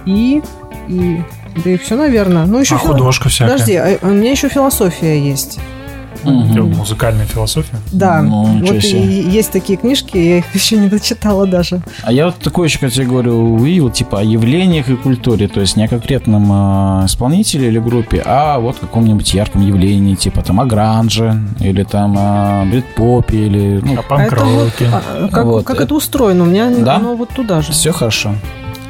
[0.06, 0.42] И,
[0.88, 1.22] и
[1.64, 2.46] да и все, наверное.
[2.46, 3.52] Ну, еще А художка всякая.
[3.52, 5.58] Подожди, а- а у меня еще философия есть.
[6.24, 6.74] Мгм.
[6.76, 7.76] Музыкальная философия.
[7.92, 11.80] Да, Ну, вот и- есть такие книжки, я их еще не дочитала даже.
[12.02, 15.84] А я вот такую еще категорию увидел, типа о явлениях и культуре, то есть не
[15.84, 21.40] о конкретном э, исполнителе или группе, а вот каком-нибудь ярком явлении, типа там о гранже,
[21.60, 23.80] или там о брит-попе, или...
[23.84, 24.86] Ну, А А панк-роке.
[24.92, 25.64] а, как, Вот.
[25.64, 26.42] как это устроено?
[26.44, 26.96] У меня Да?
[26.96, 27.72] оно вот туда же.
[27.72, 28.34] все хорошо.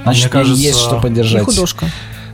[0.04, 1.42] Значит, Мне кажется, есть что И поддержать.
[1.44, 1.86] художка.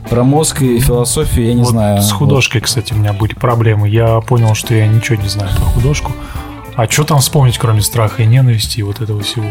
[0.09, 2.01] Про мозг и философию я не Вот знаю.
[2.01, 3.89] С художкой, кстати, у меня были проблемы.
[3.89, 6.11] Я понял, что я ничего не знаю про художку.
[6.75, 9.45] А что там вспомнить, кроме страха и ненависти и вот этого всего?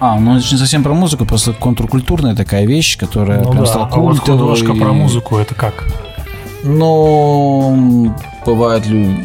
[0.00, 3.64] А, ну это же не совсем про музыку, просто контркультурная такая вещь, которая Ну прям
[3.64, 4.40] да, стала а вот культовой.
[4.40, 5.84] художка про музыку это как?
[6.64, 8.14] Ну,
[8.46, 9.18] бывают лю-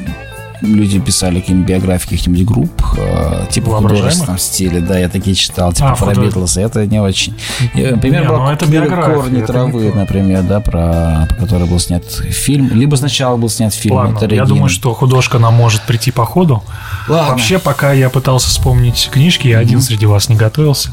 [0.62, 5.74] люди писали какие-нибудь биографии каких-нибудь групп, э, типа в художественном стиле, да, я такие читал,
[5.74, 7.36] типа А, про худож- Битлз, это не очень.
[7.74, 11.36] Например, Не, про ну это книга биография, «Корни это травы», не например, да, про, по
[11.36, 15.40] которой был снят фильм, либо сначала был снят фильм, Ладно, это я думаю, что художка
[15.40, 16.64] нам может прийти по ходу.
[17.08, 17.32] Ладно.
[17.32, 20.90] Вообще, пока я пытался вспомнить книжки, я один среди вас не готовился.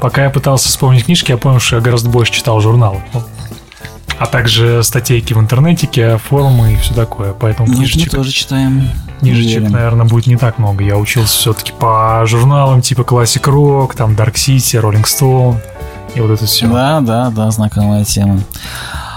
[0.00, 3.02] Пока я пытался вспомнить книжки, я понял, что я гораздо больше читал журналы.
[4.08, 7.32] Ну, А также статейки в интернете, форумы и все такое.
[7.32, 8.88] Поэтому мы книжечек, тоже читаем.
[9.20, 9.72] книжечек, Уверен.
[9.72, 10.84] наверное, будет не так много.
[10.84, 15.58] Я учился все-таки по журналам типа Classic Rock, там Dark City, Rolling Stone
[16.14, 16.66] и вот это все.
[16.68, 18.40] Да, да, да, знакомая тема.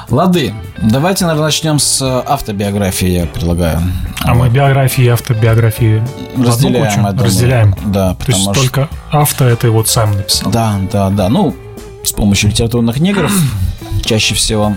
[0.10, 3.82] Лады, давайте, наверное, начнем с э, автобиографии, я предлагаю.
[4.21, 6.02] А мы биографии и автобиографии
[6.41, 7.26] разделяем, я думаю.
[7.26, 7.76] разделяем.
[7.88, 8.54] Да, То есть что...
[8.54, 10.50] только авто это вот сам написал.
[10.50, 11.28] Да, да, да.
[11.28, 11.54] Ну,
[12.04, 13.34] с помощью литературных негров
[14.08, 14.76] чаще всего.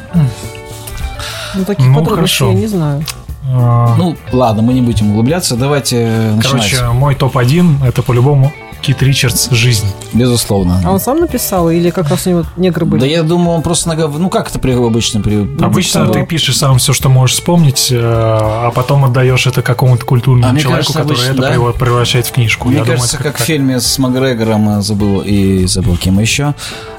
[1.54, 2.50] Ну, таких Ну, подробностей хорошо.
[2.52, 3.04] я не знаю.
[3.52, 5.56] А, Ну, ладно, мы не будем углубляться.
[5.56, 6.92] Давайте Короче, начинать.
[6.94, 9.86] мой топ-1 это по-любому Кит Ричардс «Жизнь».
[10.14, 10.80] Безусловно.
[10.84, 13.00] А он сам написал или как раз у него негры были?
[13.00, 14.16] Да я думаю, он просто нагов...
[14.18, 14.72] Ну, как это при...
[14.72, 15.42] обычно при...
[15.62, 20.46] Обычно ты пишешь сам все, что можешь вспомнить, э, а потом отдаешь это какому-то культурному
[20.56, 21.54] А человеку, кажется, который обычно, это да.
[21.56, 22.68] прев- превращает в книжку.
[22.68, 23.46] Мне Я думаю, кажется, это как в так.
[23.46, 26.54] фильме с Макгрегором э, забыл и забыл кем еще.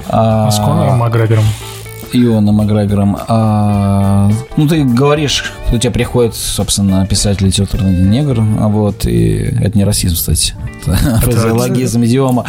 [0.08, 1.44] А, А с Конором Макгрегором.
[2.12, 3.16] Ионом Макгрегором.
[3.28, 9.76] А, ну, ты говоришь, у тебя приходит, собственно, писатель литературный негр, а вот, и это
[9.76, 10.54] не расизм, кстати.
[10.82, 12.44] Это фразеологизм, идиома.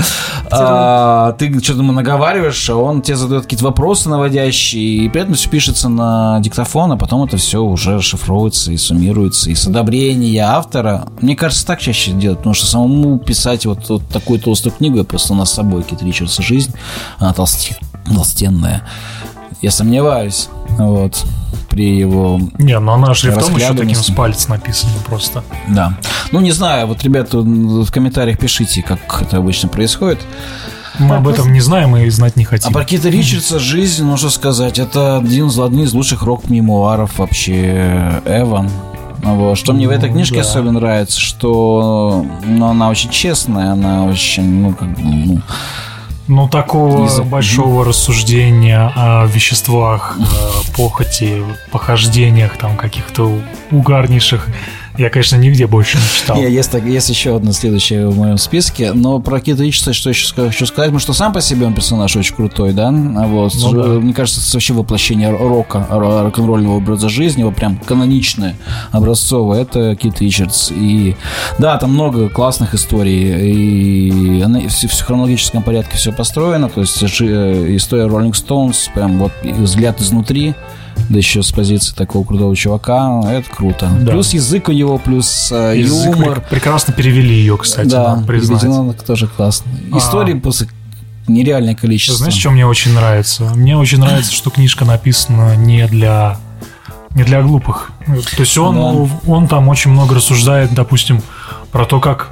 [0.52, 5.50] А, ты что-то наговариваешь, а он тебе задает какие-то вопросы наводящие, и при этом все
[5.50, 11.08] пишется на диктофон, а потом это все уже расшифровывается и суммируется, и с одобрения автора.
[11.22, 15.04] Мне кажется, так чаще делать, потому что самому писать вот, вот такую толстую книгу, я
[15.04, 16.74] просто у нас с собой Кит Ричардса «Жизнь»,
[17.20, 18.84] она толсте- толстенная.
[19.64, 21.26] Я сомневаюсь, вот,
[21.70, 25.44] при его Не, ну она шрифтом еще таким с палец написано просто.
[25.70, 25.98] Да.
[26.32, 30.20] Ну, не знаю, вот, ребята, в комментариях пишите, как это обычно происходит.
[31.00, 32.72] Мы Так, об этом не знаем и знать не А хотим.
[32.74, 38.22] про Кита Ричардса жизнь, ну что сказать, это один из, один из лучших рок-мемуаров вообще
[38.26, 38.70] Эва.
[39.24, 39.58] Вот.
[39.58, 40.42] Что мне в этой Ну, книжке да.
[40.42, 45.42] особенно нравится, что ну, она очень честная, она очень, ну, как бы, ну,
[46.28, 50.24] Ну, такого Из-за- большого рассуждения о веществах, э,
[50.78, 53.40] похоти, похождениях там каких-то
[53.72, 54.48] угарнейших
[54.98, 56.38] я, конечно, нигде больше не читал.
[56.38, 60.34] Не, есть, есть еще одна следующая в моем списке, но про Кита Ричардса что еще
[60.36, 63.72] хочу сказать, потому что сам по себе он персонаж очень крутой, да, А вот, Ну
[63.72, 63.84] да.
[64.00, 68.56] мне кажется, это вообще воплощение рока, ро- рок-н-ролльного образа жизни, его прям каноничное,
[68.92, 71.16] образцовое, это Кит Ричардс, и
[71.58, 77.02] да, там много классных историй, и она все в хронологическом порядке все построено, то есть
[77.02, 80.54] э, история Rolling Stones, прям вот взгляд изнутри,
[81.10, 83.90] да еще с позиции такого крутого чувака, это круто.
[84.02, 84.12] Да.
[84.12, 86.40] Плюс язык у него, плюс э, Язык юмор.
[86.40, 88.62] прек- прекрасно перевели ее, кстати, Да, надо признать.
[88.62, 89.72] переведено тоже классно.
[89.92, 89.98] А.
[89.98, 90.68] Истории просто
[91.28, 92.18] нереальное количество.
[92.18, 93.44] Знаешь, что мне очень нравится?
[93.56, 96.38] Мне очень нравится, что книжка написана не для
[97.16, 97.92] не для глупых.
[98.08, 101.22] То есть он, он там очень много рассуждает, допустим,
[101.72, 102.32] про то, как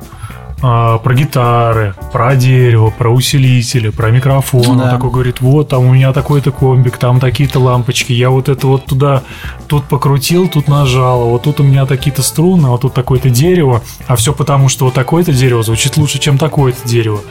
[0.64, 4.68] а, про гитары, про дерево, про усилители, про микрофон.
[4.68, 4.92] Он Да.
[4.92, 8.86] такой говорит, вот там у меня такой-то комбик, там такие-то лампочки, я вот это вот
[8.86, 9.24] туда,
[9.68, 13.30] тут покрутил, тут нажал, а вот тут у меня такие-то струны, а вот тут такое-то
[13.30, 17.22] дерево, а все потому, что вот такое-то дерево звучит лучше, чем такое-то дерево.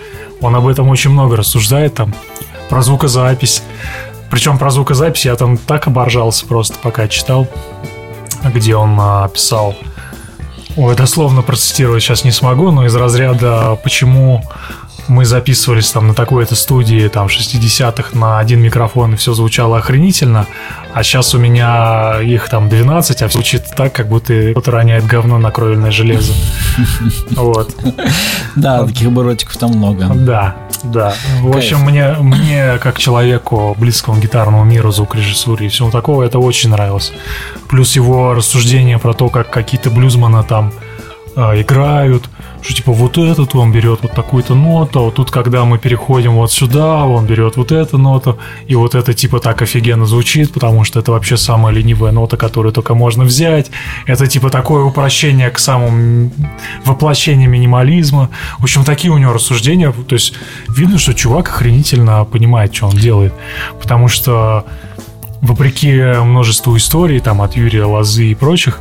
[0.41, 2.15] Он об этом очень много рассуждает там,
[2.69, 3.63] про звукозапись.
[4.31, 7.47] Причем про звукозапись я там так оборжался просто, пока читал,
[8.55, 9.75] где он а, писал
[10.81, 14.43] Ой, дословно процитировать сейчас не смогу, но из разряда почему
[15.09, 20.47] мы записывались там на такой-то студии там 60-х на один микрофон и все звучало охренительно,
[20.93, 25.39] а сейчас у меня их там 12, а звучит так, как будто кто-то роняет говно
[25.39, 26.33] на кровельное железо.
[27.31, 27.75] Вот.
[28.57, 30.11] Да, таких оборотиков там много.
[30.15, 31.15] Да, да.
[31.41, 36.71] В общем, мне, мне как человеку, близкому гитарному миру, звукорежиссуре и всему такого, это очень
[36.71, 37.13] нравилось.
[37.69, 40.73] Плюс его рассуждения про то, как какие-то блюзманы там
[41.37, 42.29] а, играют,
[42.63, 46.35] что типа вот этот он берет вот такую-то ноту, а вот тут, когда мы переходим
[46.35, 50.85] вот сюда, он берет вот эту ноту, и вот это типа так офигенно звучит, потому
[50.85, 53.71] что это вообще самая ленивая нота, которую только можно взять.
[54.07, 56.31] Это типа такое упрощение к самому
[56.85, 58.31] воплощению минимализма.
[58.59, 59.93] В общем, такие у него рассуждения.
[59.93, 60.35] То есть
[60.69, 63.33] видно, что чувак охренительно понимает, что он делает.
[63.81, 64.67] Потому что
[65.41, 65.93] вопреки
[66.23, 68.81] множеству историй там от Юрия Лозы и прочих,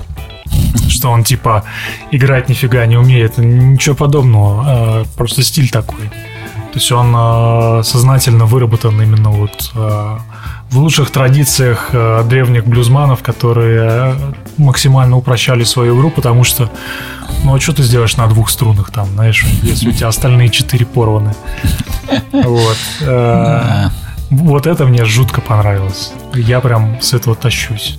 [0.90, 1.64] что он типа
[2.12, 6.10] играть нифига не умеет, ничего подобного, э, просто стиль такой.
[6.72, 10.18] То есть он э, сознательно выработан именно вот э,
[10.70, 11.90] в лучших традициях
[12.26, 14.16] древних блюзманов, которые
[14.58, 16.70] максимально упрощали свою игру, потому что,
[17.44, 20.86] ну а что ты сделаешь на двух струнах там, знаешь, если у тебя остальные четыре
[20.86, 21.34] порваны.
[22.32, 22.78] Вот.
[24.30, 26.14] Вот это мне жутко понравилось.
[26.36, 27.98] Я прям с этого тащусь.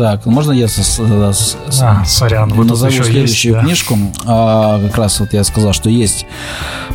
[0.00, 3.60] Так, можно я со, с, а, сорян, вот назову следующую есть, да.
[3.60, 3.98] книжку?
[4.24, 6.24] А, как раз вот я сказал, что есть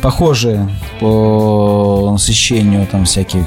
[0.02, 3.44] похожие по насыщению там всяких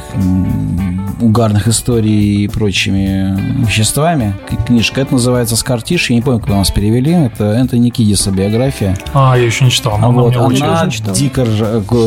[1.19, 4.34] угарных историй и прочими веществами.
[4.65, 6.10] Книжка это называется «Скартиш».
[6.10, 7.12] Я не помню, как у нас перевели.
[7.12, 8.98] Это Энтони Кидиса биография.
[9.13, 9.98] А, я еще не читал.
[9.98, 11.43] Но вот, она дико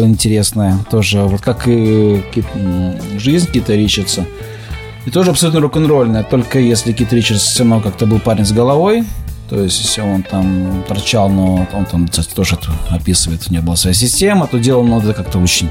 [0.06, 1.20] интересная тоже.
[1.24, 2.24] Вот как и
[3.18, 4.24] жизнь Кита Ричардса.
[5.04, 9.04] И тоже абсолютно рок-н-ролльная, только если Кит Ричардс все равно как-то был парень с головой,
[9.48, 13.64] то есть, если он там торчал, но он там, кстати, тоже это описывает, у него
[13.64, 15.68] была своя система, то делал он это как-то очень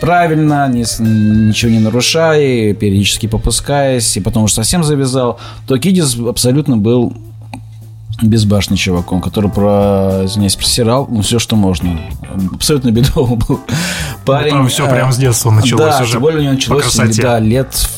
[0.00, 6.76] правильно, не, ничего не нарушая, периодически попускаясь, и потом уже совсем завязал, то Кидис абсолютно
[6.76, 7.12] был
[8.20, 12.00] безбашенный чуваком, который про, извиняюсь, просирал ну, все, что можно.
[12.54, 13.60] Абсолютно бедовый был
[14.24, 14.52] парень.
[14.52, 16.12] Ну, там все прямо с детства началось да, уже.
[16.12, 17.88] тем более у него началось да, лет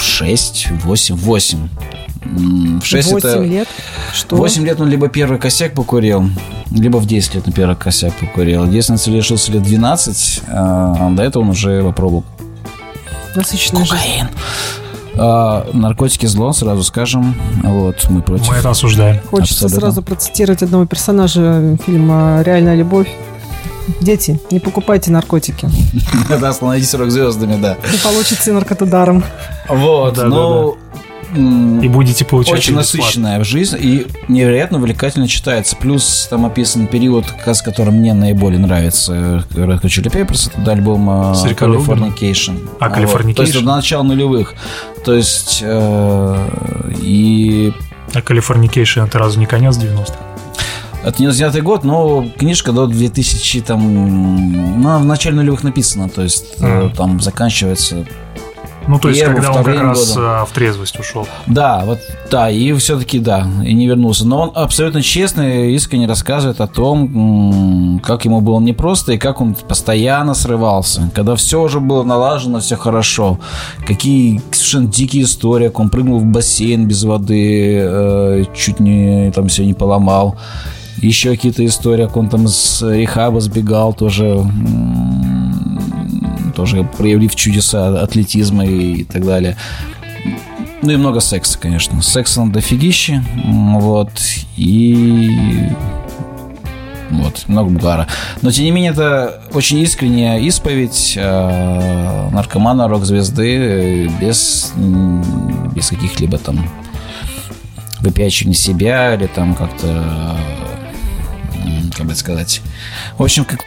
[0.00, 1.68] 6, 8, 8.
[2.24, 3.40] В 6 8 это...
[3.42, 3.68] лет?
[4.12, 4.36] Что?
[4.36, 6.28] 8 лет он либо первый косяк покурил,
[6.70, 8.64] либо в 10 лет он первый косяк покурил.
[8.64, 12.24] Единственное, лишился лет 12, а до этого он уже попробовал.
[13.36, 14.28] Насыщенная Кокаин.
[15.18, 17.34] А, наркотики зло, сразу скажем.
[17.62, 18.48] Вот, мы против.
[18.48, 19.20] Мы это осуждаем.
[19.30, 19.80] Хочется Абсолютно.
[19.80, 23.08] сразу процитировать одного персонажа фильма «Реальная любовь».
[24.00, 25.68] Дети, не покупайте наркотики.
[26.40, 27.76] Да, становитесь рок-звездами, да.
[27.92, 29.24] И получите наркотударом.
[29.68, 30.76] Вот, ну...
[31.34, 35.74] И будете получать Очень насыщенная жизнь и невероятно увлекательно читается.
[35.76, 39.44] Плюс там описан период, как раз который мне наиболее нравится.
[39.50, 42.68] Red Hot Chili Peppers, это альбом э, Californication.
[42.78, 43.34] А, Californication?
[43.34, 44.54] То есть, до начала нулевых.
[45.04, 46.48] То есть, э,
[47.02, 47.72] и...
[48.14, 50.25] А Californication это разве не конец 90-х?
[51.06, 56.22] Это не 99 год, но книжка до 2000, там, ну, в начале нулевых написана, то
[56.22, 56.96] есть mm.
[56.96, 58.04] там заканчивается
[58.88, 60.24] ну, то есть, Первым, когда он как раз годом.
[60.24, 61.26] Э, в трезвость ушел.
[61.46, 61.98] Да, вот,
[62.30, 64.26] да, и все-таки, да, и не вернулся.
[64.26, 69.40] Но он абсолютно честно и искренне рассказывает о том, как ему было непросто и как
[69.40, 71.10] он постоянно срывался.
[71.14, 73.40] Когда все уже было налажено, все хорошо.
[73.86, 79.48] Какие совершенно дикие истории, как он прыгнул в бассейн без воды, э, чуть не там
[79.48, 80.36] все не поломал.
[80.98, 84.44] Еще какие-то истории, как он там с рехаба сбегал, тоже
[86.56, 89.56] тоже проявив чудеса атлетизма и, так далее.
[90.82, 92.00] Ну и много секса, конечно.
[92.00, 93.22] Секса на дофигище.
[93.44, 94.10] Вот.
[94.56, 95.68] И
[97.10, 98.08] вот, много бугара.
[98.42, 104.72] Но, тем не менее, это очень искренняя исповедь э, наркомана, рок-звезды без,
[105.74, 106.68] без каких-либо там
[108.00, 110.36] выпячивания себя или там как-то
[111.96, 112.62] как бы сказать.
[113.16, 113.60] В общем, как,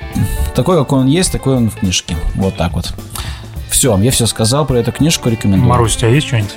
[0.55, 2.15] такой, как он есть, такой он в книжке.
[2.35, 2.93] Вот так вот.
[3.69, 5.69] Все, я все сказал про эту книжку, рекомендую.
[5.69, 6.55] Марусь, у тебя есть что-нибудь?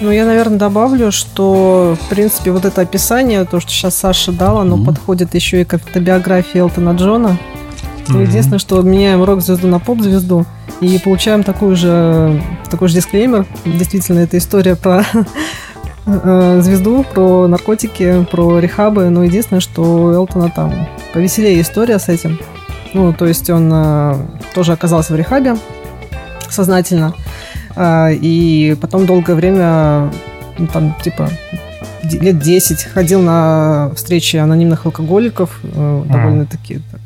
[0.00, 4.62] Ну, я, наверное, добавлю, что, в принципе, вот это описание, то, что сейчас Саша дала,
[4.62, 4.84] оно mm-hmm.
[4.84, 7.38] подходит еще и к автобиографии Элтона Джона.
[8.06, 8.22] Mm-hmm.
[8.22, 10.46] Единственное, что меняем рок-звезду на поп-звезду
[10.80, 13.46] и получаем такой же, такой же дисклеймер.
[13.64, 15.04] Действительно, это история про
[16.06, 19.08] звезду, про наркотики, про рехабы.
[19.10, 22.38] Но единственное, что у Элтона там повеселее история с этим.
[22.94, 24.14] Ну, то есть он э,
[24.54, 25.56] тоже оказался в рехабе
[26.48, 27.14] сознательно.
[27.76, 30.12] Э, и потом долгое время,
[30.58, 31.28] ну, там, типа,
[32.04, 37.00] лет 10 ходил на встречи анонимных алкоголиков, э, довольно-таки так,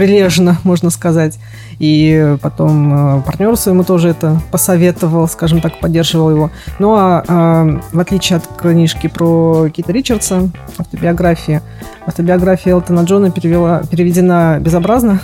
[0.00, 1.38] прилежно, можно сказать.
[1.78, 6.50] И потом э, партнеру своему тоже это посоветовал, скажем так, поддерживал его.
[6.78, 10.48] Ну а э, в отличие от книжки про Кита Ричардса,
[10.78, 11.60] автобиографии,
[12.06, 15.20] автобиография Элтона Джона перевела, переведена безобразно,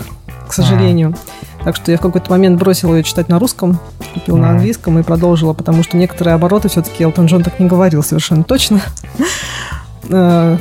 [0.47, 1.15] к сожалению.
[1.61, 1.65] А.
[1.65, 3.79] Так что я в какой-то момент бросила ее читать на русском,
[4.13, 8.03] купила на английском и продолжила, потому что некоторые обороты все-таки Элтон Джон так не говорил
[8.03, 8.83] совершенно точно.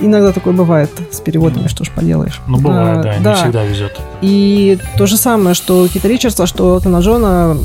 [0.00, 2.40] Иногда такое бывает с переводами, что ж поделаешь.
[2.46, 4.00] Ну, бывает, а, да, да, не всегда везет.
[4.22, 7.56] И то же самое, что Кита Ричардса, что Тона Джона,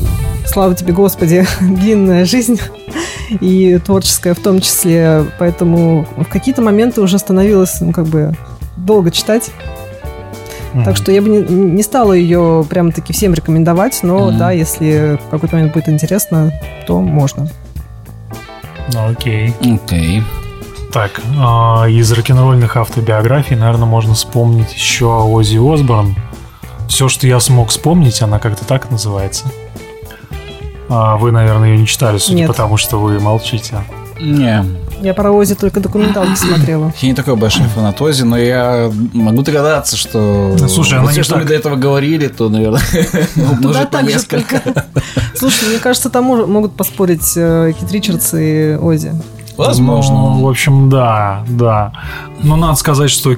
[0.45, 2.59] слава тебе, Господи, длинная жизнь
[3.41, 5.25] и творческая в том числе.
[5.39, 8.33] Поэтому в какие-то моменты уже становилось, ну, как бы,
[8.75, 9.51] долго читать.
[10.85, 14.37] Так что я бы не, не стала ее прям таки всем рекомендовать, но Мгм.
[14.37, 16.53] да, если в какой-то момент будет интересно,
[16.85, 17.49] то можно.
[18.93, 19.53] Ну, окей.
[19.61, 20.21] Окей.
[20.91, 26.15] Так, а, из рок-н-ролльных автобиографий, наверное, можно вспомнить еще Оззи Осборн.
[26.87, 29.45] Все, что я смог вспомнить, она как-то так называется.
[30.89, 32.47] А, вы, наверное, ее не читали, судя Нет.
[32.47, 33.83] по тому, что вы молчите.
[34.19, 34.63] Не,
[35.01, 36.93] Я про Ози только документалки смотрела.
[37.01, 40.55] я не такой большой фанат Ози, но я могу догадаться, что...
[40.57, 41.43] Ну, слушай, вот она все, не что так.
[41.43, 42.81] мы до этого говорили, то, наверное,
[43.35, 44.61] на так же несколько.
[45.35, 49.13] Слушай, мне кажется, там могут поспорить э, Кит Ричардс и Ози.
[49.57, 50.15] Ну, Возможно.
[50.41, 51.91] в общем, да, да.
[52.43, 53.35] Но надо сказать, что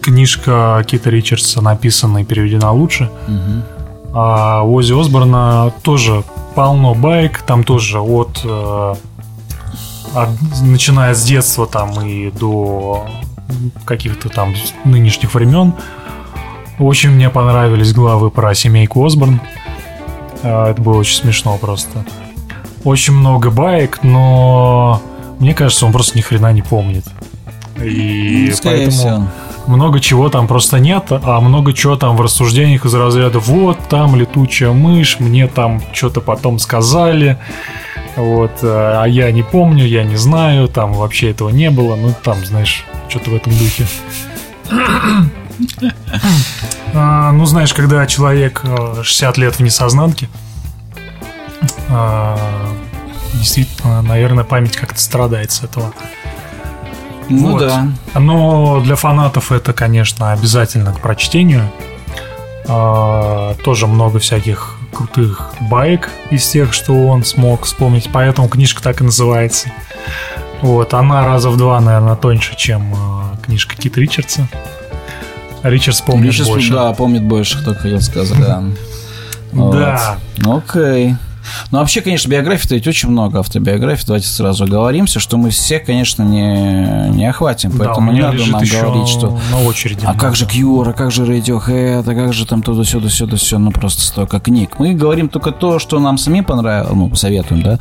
[0.00, 3.10] книжка Кита Ричардса написана и переведена лучше.
[3.28, 3.62] Мгм.
[4.14, 8.94] А у Оззи Осборна тоже полно байк, там тоже от, э,
[10.14, 13.06] от- начиная с детства там и до
[13.84, 14.54] каких-то там
[14.84, 15.74] нынешних времен.
[16.78, 19.40] Очень мне понравились главы про семейку Осборн.
[20.42, 22.04] Э, Это было очень смешно просто.
[22.82, 25.02] Очень много баек, но
[25.40, 27.04] мне кажется, он просто ни хрена не помнит.
[27.82, 29.26] И Ну, поэтому всего.
[29.66, 34.14] много чего там просто нет, а много чего там в рассуждениях из разряда вот там
[34.16, 37.38] летучая мышь, мне там что-то потом сказали,
[38.16, 38.66] вот, э,
[39.02, 42.84] а я не помню, я не знаю, там вообще этого не было, ну там, знаешь,
[43.08, 43.86] что-то в этом духе.
[46.94, 50.28] А, Ну, знаешь, когда человек э, 60 лет в несознанке,
[51.88, 52.38] а,
[53.40, 55.92] действительно, наверное, память как-то страдает с этого.
[57.28, 57.60] Ну Вот.
[57.60, 57.88] да.
[58.18, 61.70] Но для фанатов это, конечно, обязательно к прочтению.
[62.66, 68.10] А, тоже много всяких крутых баек из тех, что он смог вспомнить.
[68.12, 69.70] Поэтому книжка так и называется.
[70.60, 74.48] Вот, она раза в два, наверное, тоньше, чем а, книжка Кит Ричардса.
[75.62, 76.72] Ричардс помнит Сейчас, больше.
[76.72, 78.62] Да, помнит больше, кто хотел сказать, да.
[79.52, 80.16] Да.
[80.46, 81.16] Окей.
[81.70, 84.04] Ну, вообще, конечно, биографий-то ведь очень много автобиографий.
[84.06, 87.70] Давайте сразу оговоримся, что мы все, конечно, не, не охватим.
[87.76, 90.00] Да, Поэтому у не надо нам говорить, что на очереди.
[90.04, 93.58] а как же Кьюр, а как же Radiohead, а как же там туда-сюда, сюда, все,
[93.58, 94.78] ну просто столько книг.
[94.78, 97.78] Мы говорим только то, что нам самим понравилось, ну, советуем, да,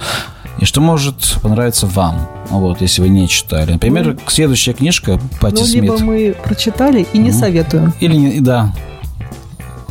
[0.60, 3.74] и что может понравиться вам, вот, если вы не читали.
[3.74, 5.84] Например, следующая книжка Пати Ну, Смит.
[5.84, 7.94] либо мы прочитали и не советуем.
[8.02, 8.74] Или не, да.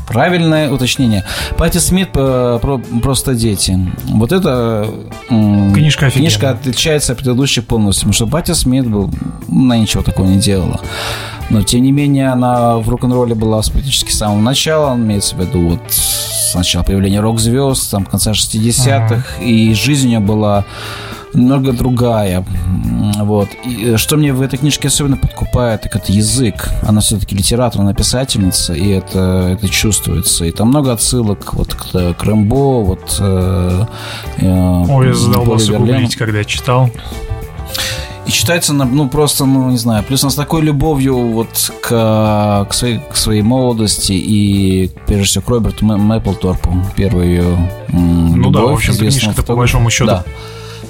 [0.09, 1.25] Правильное уточнение.
[1.57, 3.79] Пати Смит э, про- просто дети.
[4.09, 4.89] Вот это
[5.29, 6.31] Книжка офигенная.
[6.31, 9.11] книжка отличается от предыдущих полностью, потому что Пати Смит был,
[9.51, 10.81] она ничего такого не делала.
[11.51, 15.41] Но тем не менее она в рок-н-ролле была с практически с самого начала, имеется в
[15.41, 20.65] виду вот с начала появления рок-звезд, там конца 60-х, и жизнь у нее была
[21.35, 22.45] немного другая.
[23.19, 23.49] Вот.
[23.65, 26.71] И э, что мне в этой книжке особенно подкупает, так это язык.
[26.87, 30.45] Она все-таки литературная писательница, и это, это чувствуется.
[30.45, 33.17] И там много отсылок вот к, к Рэмбо, вот...
[33.21, 33.85] э,
[34.39, 36.91] э, Ой, я задолбался гуглить, когда я читал.
[38.29, 41.49] И читается, ну, просто, ну, не знаю, плюс он с такой любовью вот
[41.81, 47.57] к, к, своей, к своей молодости и, прежде всего, к Роберту Мэ- Мэпплторпу, первую ее
[47.89, 50.25] м, Ну да, в общем-то, книжка-то по большому счету Да.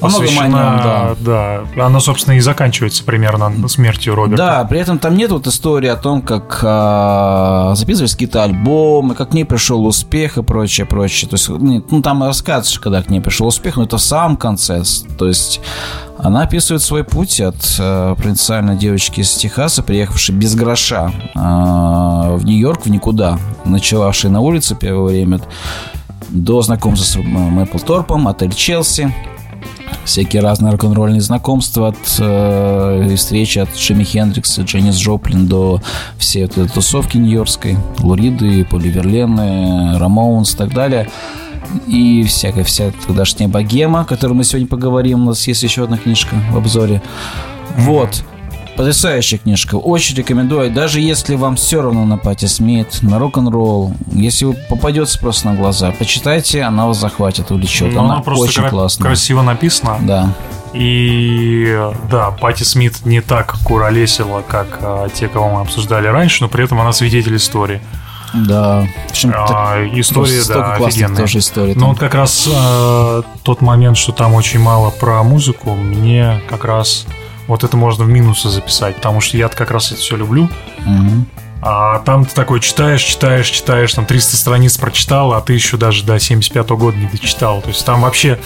[0.00, 1.16] Многом о нем, да.
[1.20, 1.84] да.
[1.84, 4.36] Она, собственно, и заканчивается примерно смертью Роберта.
[4.36, 9.30] Да, при этом там нет вот истории о том, как а, записывались какие-то альбомы, как
[9.30, 11.28] к ней пришел успех и прочее, прочее.
[11.28, 14.36] То есть, ну, ну, там рассказываешь, когда к ней пришел успех, но это в самом
[14.36, 14.82] конце.
[15.18, 15.60] То есть
[16.18, 22.44] она описывает свой путь от э, провинциальной девочки из Техаса, приехавшей без гроша э, в
[22.44, 25.40] Нью-Йорк, в никуда, ночевавшей на улице первое время,
[26.28, 29.14] до знакомства с Мэпплторпом, отель Челси,
[30.04, 35.80] всякие разные рок-н-ролльные знакомства от э, встречи от Джимми Хендрикса, Дженнис Джоплин до
[36.18, 41.08] всей вот этой тусовки нью-йоркской, Луриды, Поли Верлены, Рамоунс и так далее.
[41.86, 45.22] И всякая вся тогдашняя богема, о которой мы сегодня поговорим.
[45.22, 47.02] У нас есть еще одна книжка в обзоре.
[47.76, 48.24] Вот.
[48.78, 49.74] Потрясающая книжка.
[49.74, 50.70] Очень рекомендую.
[50.70, 55.54] Даже если вам все равно на Пати Смит, на рок-н-ролл, если вы попадется просто на
[55.56, 57.92] глаза, почитайте, она вас захватит, увлечет.
[57.92, 59.06] Ну, она, она просто очень кра- классная.
[59.08, 59.98] красиво написана.
[60.02, 60.32] Да.
[60.74, 61.76] И
[62.08, 66.62] да, Пати Смит не так куролесила, как а, те, кого мы обсуждали раньше, но при
[66.64, 67.80] этом она свидетель истории.
[68.32, 68.86] Да.
[69.10, 71.16] Причем А, так- история, столько да, офигенная.
[71.16, 71.74] тоже историй.
[71.74, 71.88] Но там.
[71.90, 77.06] вот как раз а, тот момент, что там очень мало про музыку, мне как раз
[77.48, 80.48] вот это можно в минусы записать, потому что я как раз это все люблю.
[80.84, 81.26] Мгм.
[81.60, 86.04] А там ты такой читаешь, читаешь, читаешь, там 300 страниц прочитал, а ты еще даже
[86.04, 87.60] до 75 года не дочитал.
[87.62, 88.38] То есть там вообще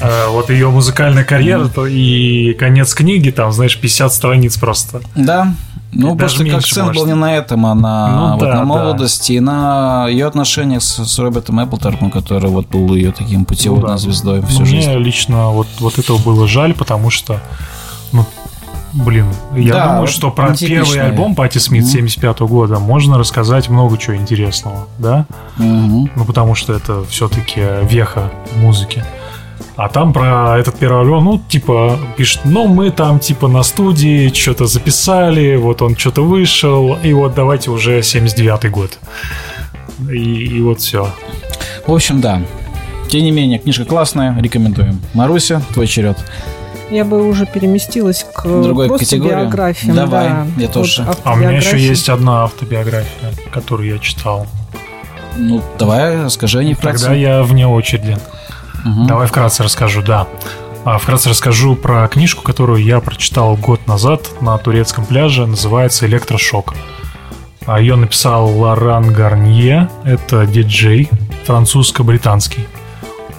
[0.00, 5.02] э, вот ее музыкальная карьера то и конец книги, там, знаешь, 50 страниц просто.
[5.14, 5.52] Да.
[5.92, 8.54] Ну, Даже просто как акцент был не на этом, а на, Ну вот да, на
[8.56, 8.64] да.
[8.64, 13.82] молодости и на ее отношениях с, с Робертом Эпплтортом, который вот был ее таким путеводной
[13.88, 13.98] Ну да.
[13.98, 14.92] звездой Ну, всю Мне жизнь.
[14.96, 17.40] лично вот, вот этого было жаль, потому что,
[18.12, 18.24] ну,
[18.92, 21.90] блин, я Да, думаю, что про первый альбом Пати Смит Мгм.
[21.92, 25.26] 75 года можно рассказать много чего интересного, да?
[25.56, 26.10] Мгм.
[26.14, 29.04] Ну, потому что это все-таки веха музыки.
[29.76, 34.28] А там про этот первый альбом, ну, типа, пишет, ну, мы там, типа, на студии
[34.34, 38.98] что-то записали, вот он что-то вышел, и вот давайте уже 79-й год.
[40.10, 41.08] И, и вот все.
[41.86, 42.42] В общем, да.
[43.08, 45.00] Тем не менее, книжка классная, рекомендуем.
[45.14, 46.18] Маруся, твой черед.
[46.90, 49.34] Я бы уже переместилась к Другой просто категории?
[49.34, 49.96] биографиям.
[49.96, 50.46] Давай, да.
[50.56, 51.06] я тоже.
[51.24, 54.46] А у меня еще есть одна автобиография, которую я читал.
[55.36, 57.14] Ну, давай, скажи о ней Тогда вкратце.
[57.14, 58.16] я вне очереди.
[58.84, 59.06] Мгм.
[59.06, 60.26] Давай вкратце расскажу, да.
[60.84, 65.46] А, Вкратце расскажу про книжку, которую я прочитал год назад на турецком пляже.
[65.46, 66.74] Называется «Электрошок».
[67.66, 69.90] А, Ее написал Лоран Гарнье.
[70.04, 71.10] Это диджей
[71.44, 72.66] французско-британский.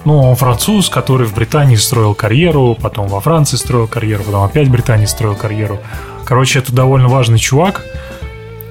[0.04, 4.68] Ну, он француз, который в Британии строил карьеру, потом во Франции строил карьеру, потом опять
[4.68, 5.78] в Британии строил карьеру.
[6.24, 7.84] Короче, это довольно важный чувак.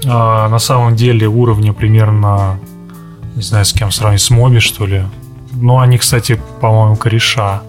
[0.05, 2.59] А, на самом деле уровня примерно,
[3.35, 5.03] не знаю, с кем сравнить, с Моби, что ли.
[5.51, 7.61] Ну, они, кстати, по-моему, кореша.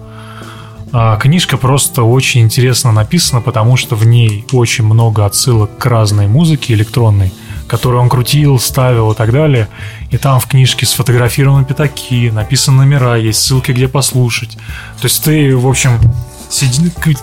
[0.93, 6.27] А, Книжка просто очень интересно написана, потому что в ней очень много отсылок к разной
[6.27, 7.31] музыке электронной,
[7.71, 9.69] которую он крутил, ставил и так далее.
[10.09, 14.57] И там в книжке сфотографированы пятаки, написаны номера, есть ссылки, где послушать.
[14.99, 15.97] То есть ты, в общем,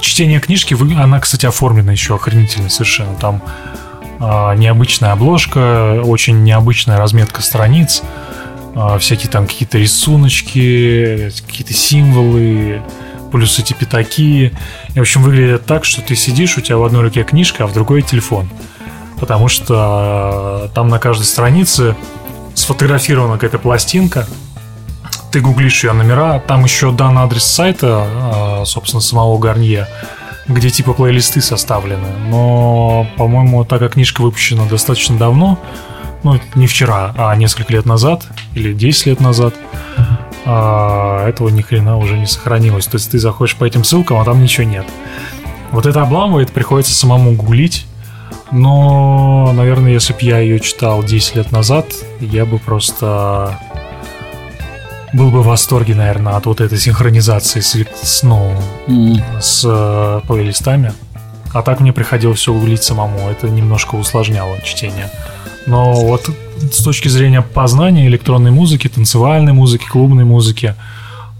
[0.00, 3.14] чтение книжки, она, кстати, оформлена еще охренительно совершенно.
[3.16, 3.42] Там
[4.20, 8.02] а, необычная обложка, очень необычная разметка страниц,
[8.74, 12.80] а, всякие там какие-то рисуночки, какие-то символы,
[13.30, 14.54] плюс эти пятаки.
[14.94, 17.66] И, в общем, выглядит так, что ты сидишь, у тебя в одной руке книжка, а
[17.66, 18.48] в другой телефон.
[19.20, 21.96] Потому что э, там на каждой странице
[22.54, 24.26] сфотографирована какая-то пластинка,
[25.30, 28.06] ты гуглишь ее номера, там еще дан адрес сайта,
[28.62, 29.86] э, собственно, самого Гарнье,
[30.46, 32.08] где типа плейлисты составлены.
[32.28, 35.58] Но, по-моему, так как книжка выпущена достаточно давно,
[36.22, 39.54] ну, не вчера, а несколько лет назад, или 10 лет назад,
[40.44, 42.86] а, этого ни хрена уже не сохранилось.
[42.86, 44.86] То есть ты заходишь по этим ссылкам, а там ничего нет.
[45.70, 47.86] Вот это обламывает, приходится самому гуглить.
[48.50, 51.86] Но, наверное, если бы я ее читал 10 лет назад,
[52.20, 53.58] я бы просто
[55.12, 58.52] был бы в восторге, наверное, от вот этой синхронизации с, с, ну,
[58.86, 59.22] М.
[59.40, 60.92] с э, плейлистами.
[61.52, 63.28] А так мне приходилось все гуглить самому.
[63.30, 65.10] Это немножко усложняло чтение.
[65.66, 66.30] Но вот
[66.72, 70.74] с точки зрения познания электронной музыки, танцевальной музыки, клубной музыки,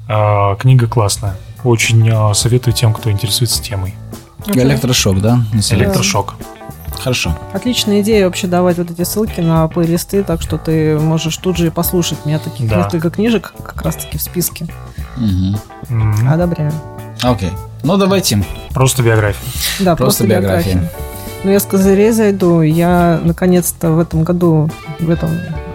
[0.09, 1.36] э, книга классная.
[1.64, 3.94] Очень э, советую тем, кто интересуется темой.
[4.46, 5.40] Электрошок, да?
[5.70, 6.34] Электрошок.
[6.99, 7.36] Хорошо.
[7.53, 11.68] Отличная идея вообще давать вот эти ссылки на плейлисты, так что ты можешь тут же
[11.68, 12.18] и послушать.
[12.24, 12.76] У меня таких Да.
[12.78, 14.66] несколько книжек как раз-таки в списке.
[15.16, 15.59] Мгм.
[15.90, 16.72] М, Одобряю.
[17.22, 17.51] Окей.
[17.82, 18.44] Ну, давайте.
[18.70, 19.42] Просто биография.
[19.80, 20.74] Да, Просто просто, биография.
[20.74, 20.92] биография.
[21.44, 22.62] Ну, я с козырей зайду.
[22.62, 25.30] Я, наконец-то, в этом году, в этом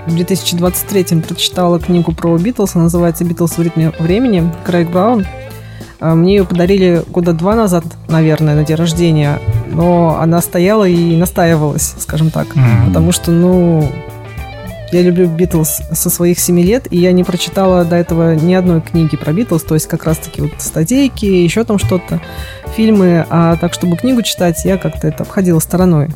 [0.08, 2.76] в 2023 прочитала книгу про Битлз.
[2.76, 4.52] Она называется «Битлз в ритме времени».
[4.66, 5.26] Крейг Браун.
[6.04, 9.40] А, Мне ее подарили года два назад, наверное, на день рождения.
[9.72, 12.54] Но она стояла и настаивалась, скажем так.
[12.56, 12.88] Мгм.
[12.88, 13.90] Потому что, ну,
[14.92, 18.82] я люблю Битлз со своих семи лет, и я не прочитала до этого ни одной
[18.82, 22.20] книги про Битлз, то есть как раз-таки вот статейки, еще там что-то,
[22.76, 26.10] фильмы, а так, чтобы книгу читать, я как-то это обходила стороной.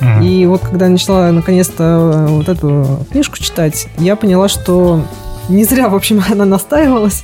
[0.00, 0.22] Мгм.
[0.22, 5.04] И вот когда я начала наконец-то вот эту книжку читать, я поняла, что
[5.48, 7.22] не зря, в общем, она настаивалась.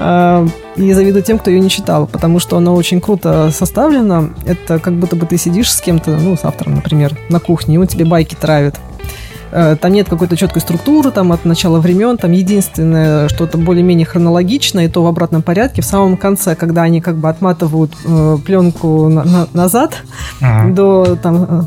[0.00, 4.30] А, И завидую тем, кто ее не читал, потому что она очень круто составлена.
[4.46, 7.78] Это как будто бы ты сидишь с кем-то, ну, с автором, например, на кухне, и
[7.78, 8.76] он тебе байки травит.
[9.50, 14.84] Э, Там нет какой-то четкой структуры, там от начала времен, там единственное что-то более-менее хронологичное,
[14.84, 15.80] и то в обратном порядке.
[15.82, 20.02] В самом конце, когда они как бы отматывают э, пленку на- на- назад,
[20.40, 20.74] Мгм.
[20.74, 21.62] до, там, э,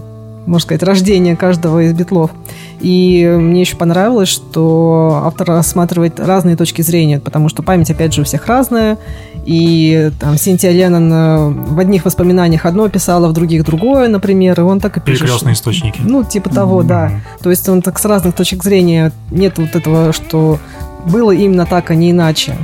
[0.46, 2.32] можно сказать, рождения каждого из битлов.
[2.80, 8.22] И мне еще понравилось, что автор рассматривает разные точки зрения, потому что память, опять же,
[8.22, 8.98] у всех разная.
[9.46, 14.64] И там Синтия Леннон э, в одних воспоминаниях одно писала, в других другое, например, и
[14.64, 15.22] он так и пишет.
[15.22, 16.00] Перекрестные источники.
[16.04, 17.08] Ну, типа того, да.
[17.08, 17.22] Мгм.
[17.42, 20.60] То есть он так с разных точек зрения, нет вот этого, что
[21.06, 22.56] было именно так, а не иначе.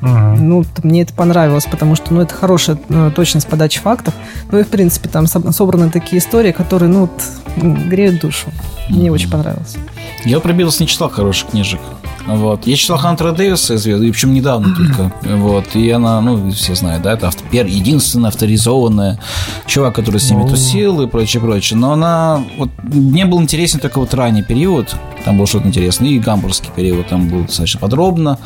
[0.00, 0.48] Мгм.
[0.48, 4.14] Ну, мне это понравилось, потому что, ну, это хорошая э, точность подачи фактов.
[4.50, 7.22] Ну и, в принципе, там соб- собраны такие истории, которые, ну, вот,
[7.56, 8.48] греют душу.
[8.88, 9.14] Мне Мгм.
[9.14, 9.76] очень понравилось.
[10.24, 11.80] Я про Битлз не читал хороших книжек.
[12.26, 12.66] Вот.
[12.66, 15.12] Я читал Хантера Дэвиса, и причем недавно только.
[15.36, 15.74] Вот.
[15.74, 19.18] И она, ну, все знают, да, это автор, единственная авторизованная
[19.66, 21.78] чувак, который с ними тусил и прочее, прочее.
[21.78, 24.94] Но она, вот, мне был интересен только вот ранний период,
[25.24, 28.38] там было что-то интересное, и гамбургский период там был достаточно подробно.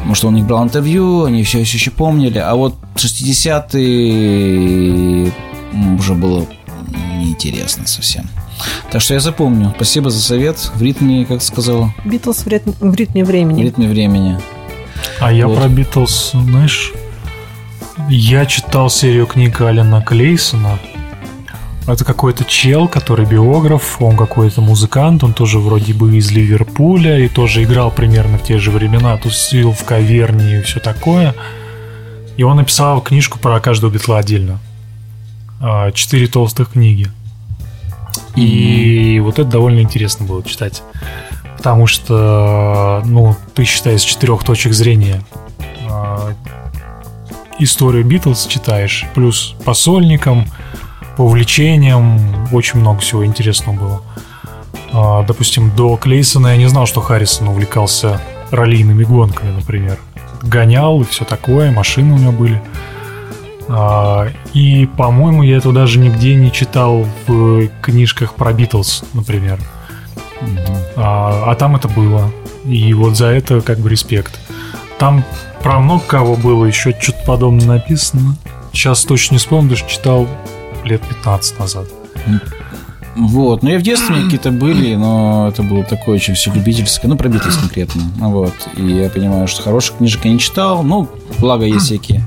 [0.00, 2.38] Потому что он их брал интервью, они все еще помнили.
[2.38, 5.32] А вот 60-е
[5.98, 6.46] уже было
[7.18, 8.28] неинтересно совсем.
[8.90, 9.72] Так что я запомню.
[9.76, 10.70] Спасибо за совет.
[10.74, 11.94] В ритме, как сказала.
[12.04, 13.62] Битлз в, ритме, в ритме времени.
[13.62, 14.38] В ритме времени.
[15.20, 16.92] А я про Битлз, знаешь,
[18.08, 20.78] я читал серию книг Алина Клейсона.
[21.86, 27.28] Это какой-то чел, который биограф, он какой-то музыкант, он тоже вроде бы из Ливерпуля и
[27.28, 31.34] тоже играл примерно в те же времена, тусил в каверне и все такое.
[32.36, 34.58] И он написал книжку про каждого битла отдельно.
[35.60, 37.08] А, четыре толстых книги.
[38.36, 39.22] И mm-hmm.
[39.22, 40.82] вот это довольно интересно было читать.
[41.56, 45.22] Потому что, ну, ты считаешь с четырех точек зрения
[45.86, 46.34] э,
[47.58, 50.46] историю Битлз читаешь, плюс по сольникам,
[51.20, 52.18] по увлечениям,
[52.50, 54.02] очень много всего интересного было.
[55.20, 59.98] Э, допустим, до Клейсона я не знал, что Харрисон увлекался раллийными гонками, например.
[60.40, 62.62] Гонял и все такое, машины у него были.
[63.68, 69.60] А, и, по-моему, я это даже нигде не читал в книжках про Битлз, например.
[70.96, 72.32] А, а там это было.
[72.64, 74.40] И вот за это как бы респект.
[74.98, 75.22] Там
[75.62, 78.36] про много кого было еще что-то подобное написано.
[78.72, 80.26] Сейчас точно не вспомню, даже читал
[80.84, 81.86] лет 15 назад.
[83.16, 87.16] Вот, ну я в детстве какие-то были, но это было такое очень все любительское, ну,
[87.16, 91.08] про Битлз конкретно, вот, и я понимаю, что хороших книжек я не читал, ну,
[91.40, 92.24] благо есть всякие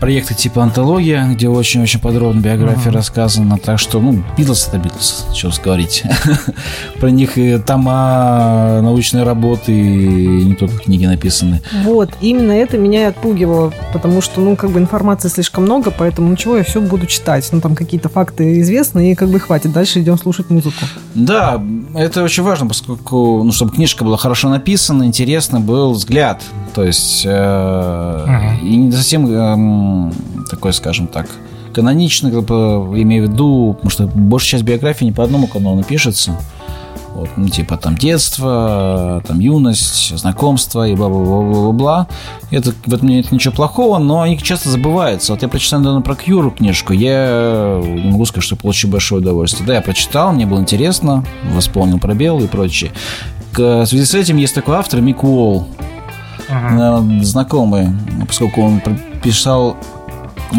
[0.00, 2.96] проекты типа антология, где очень-очень подробно биография uh-huh.
[2.96, 3.58] рассказана.
[3.58, 6.04] Так что, ну, Битлз это Битлз, что говорить.
[7.00, 11.62] Про них и тома научной работы, и не только книги написаны.
[11.84, 16.30] Вот, именно это меня и отпугивало, потому что, ну, как бы информации слишком много, поэтому
[16.30, 17.48] ну чего я все буду читать.
[17.52, 19.72] Ну, там какие-то факты известны, и как бы хватит.
[19.72, 20.84] Дальше идем слушать музыку.
[21.14, 21.62] Да,
[21.94, 26.42] это очень важно, поскольку, ну, чтобы книжка была хорошо написана, интересно был взгляд.
[26.74, 28.60] То есть, э, uh-huh.
[28.62, 29.56] и не совсем э,
[30.50, 31.26] такой, скажем так,
[31.74, 36.36] каноничный, имею в виду, потому что большая часть биографии не по одному канону пишется.
[37.14, 42.06] Вот, ну, типа там детство, там юность, знакомство и бла-бла-бла-бла-бла.
[42.50, 45.32] Это, в этом нет ничего плохого, но они часто забываются.
[45.32, 49.66] Вот я прочитал недавно про Кьюру книжку, я не могу сказать, что получил большое удовольствие.
[49.66, 52.92] Да, я прочитал, мне было интересно, восполнил пробел и прочее.
[53.54, 55.66] В связи с этим есть такой автор Мик Уолл,
[56.52, 57.22] uh-huh.
[57.22, 57.88] знакомый,
[58.26, 58.80] поскольку он
[59.22, 59.76] писал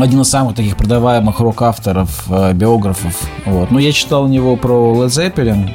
[0.02, 3.22] один из самых таких продаваемых рок-авторов, э, биографов.
[3.46, 3.72] Вот.
[3.72, 5.72] Ну, я читал у него про Led Zeppelin,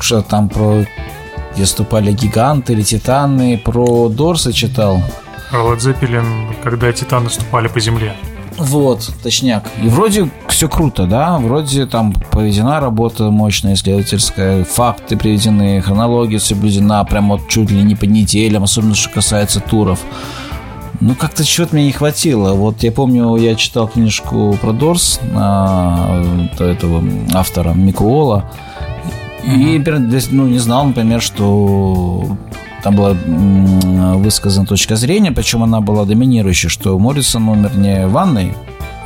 [0.00, 0.84] что там про
[1.52, 5.02] где выступали гиганты или титаны, про Дорса читал.
[5.50, 8.14] Про Led Zeppelin, когда титаны ступали по земле.
[8.62, 9.64] Вот, точняк.
[9.82, 11.38] И вроде все круто, да?
[11.38, 17.96] Вроде там проведена работа мощная, исследовательская, факты приведены, хронология соблюдена прям вот чуть ли не
[17.96, 19.98] по неделям, особенно что касается туров.
[21.00, 22.52] Ну, как-то чего-то мне не хватило.
[22.54, 26.24] Вот я помню, я читал книжку про Дорс а,
[26.60, 27.02] этого
[27.34, 28.52] автора Микуола.
[29.44, 29.82] И,
[30.30, 32.36] ну, не знал, например, что
[32.82, 33.14] там была
[34.16, 38.54] высказана точка зрения, причем она была доминирующая, что Моррисон умер не в ванной,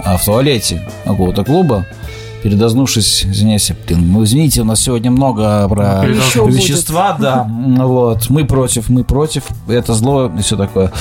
[0.05, 1.87] а в туалете какого-то клуба
[2.43, 7.23] передознувшись, извиняюсь, блин, ну извините, у нас сегодня много про ну, вещества, будет.
[7.23, 7.45] да,
[7.85, 10.93] вот, мы против, мы против, это зло и все такое.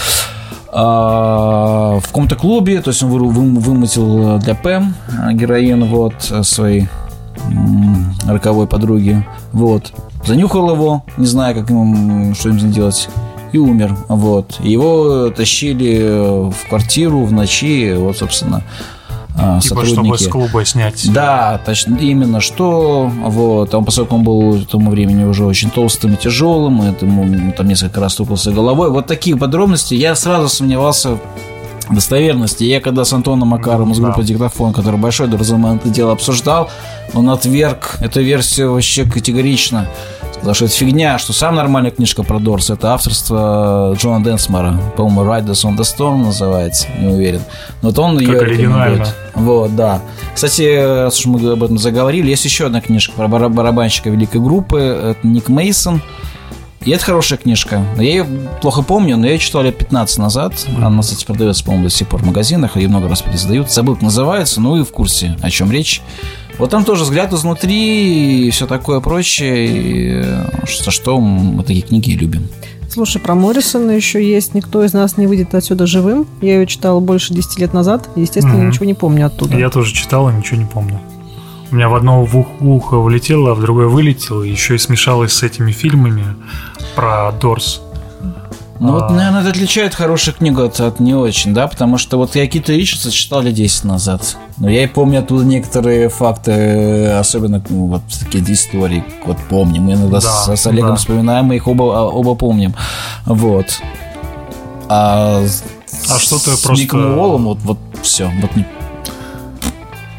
[0.72, 4.96] А, в каком-то клубе, то есть он вымутил для Пэм
[5.34, 6.88] героин вот своей
[8.26, 9.24] роковой подруги,
[9.54, 9.94] вот,
[10.26, 13.10] занюхал его, не знаю, как ему, что им делать,
[13.52, 14.60] и умер, вот.
[14.62, 18.64] Его тащили в квартиру в ночи, вот, собственно,
[19.38, 19.94] а, типа, сотрудники.
[19.94, 21.12] чтобы с клуба снять.
[21.12, 23.12] Да, точно, именно что.
[23.14, 27.52] Вот, он, поскольку он был к тому времени уже очень толстым и тяжелым, и ему
[27.52, 28.90] там несколько раз стукался головой.
[28.90, 31.18] Вот такие подробности я сразу сомневался
[31.90, 32.64] достоверности.
[32.64, 34.24] Я когда с Антоном Макаровым из группы.
[34.24, 36.70] «Диктофон», который большой доразумно это дело обсуждал,
[37.14, 39.88] он отверг эту версию вообще категорично.
[40.34, 44.80] Сказал, что это фигня, что сам нормальная книжка про Дорс, это авторство Джона Денсмора.
[44.98, 47.42] По-моему, Riders on the Storm называется, не уверен.
[47.82, 49.16] Но вот он как ее рекомендует.
[49.34, 50.02] Вот, да.
[50.34, 54.80] Кстати, раз уж мы об этом заговорили, есть еще одна книжка про барабанщика великой группы.
[54.80, 56.02] Это Ник Мейсон.
[56.86, 57.84] И это хорошая книжка.
[57.98, 58.26] Я ее
[58.62, 60.54] плохо помню, но я ее читал лет 15 назад.
[60.78, 62.78] Она, кстати, продается, по-моему, до сих пор в магазинах.
[62.78, 63.72] Ее много раз пересдают.
[63.72, 66.02] Забыл, как называется, ну и в курсе, о чем речь.
[66.60, 70.24] Вот там тоже взгляд изнутри и все такое прочее, и
[70.84, 72.48] за что мы такие книги и любим.
[72.88, 76.28] Слушай, про Моррисона еще есть «Никто из нас не выйдет отсюда живым».
[76.42, 78.70] Я ее читала больше 10 лет назад, естественно, Мгм.
[78.70, 79.58] ничего не помню оттуда.
[79.58, 81.00] Я тоже читал и ничего не помню.
[81.76, 85.34] У меня в одно в ухо влетело, а в другое вылетело, и еще и смешалось
[85.34, 86.24] с этими фильмами
[86.96, 87.82] про Дорс.
[88.80, 89.10] Ну вот, А.
[89.10, 92.72] наверное, это отличает хорошую книгу от, от не очень, да, потому что вот я Кита
[92.72, 98.04] Ричардса читал лет 10 назад, но я и помню оттуда некоторые факты, особенно ну, вот
[98.22, 100.96] такие истории, вот помним, мы иногда Да, с, с Олегом да.
[100.96, 102.74] вспоминаем, мы их оба, а, оба помним,
[103.26, 103.82] вот.
[104.88, 105.44] А,
[106.10, 108.66] А что-то с просто- Ником Уоллом вот, вот все, вот не-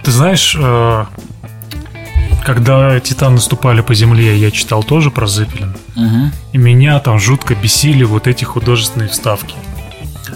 [0.04, 1.04] Ты знаешь, э,
[2.46, 5.74] когда Титан наступали по земле, я читал тоже про Зеппелин.
[5.96, 6.32] Мгм.
[6.52, 9.56] И меня там жутко бесили вот эти художественные вставки.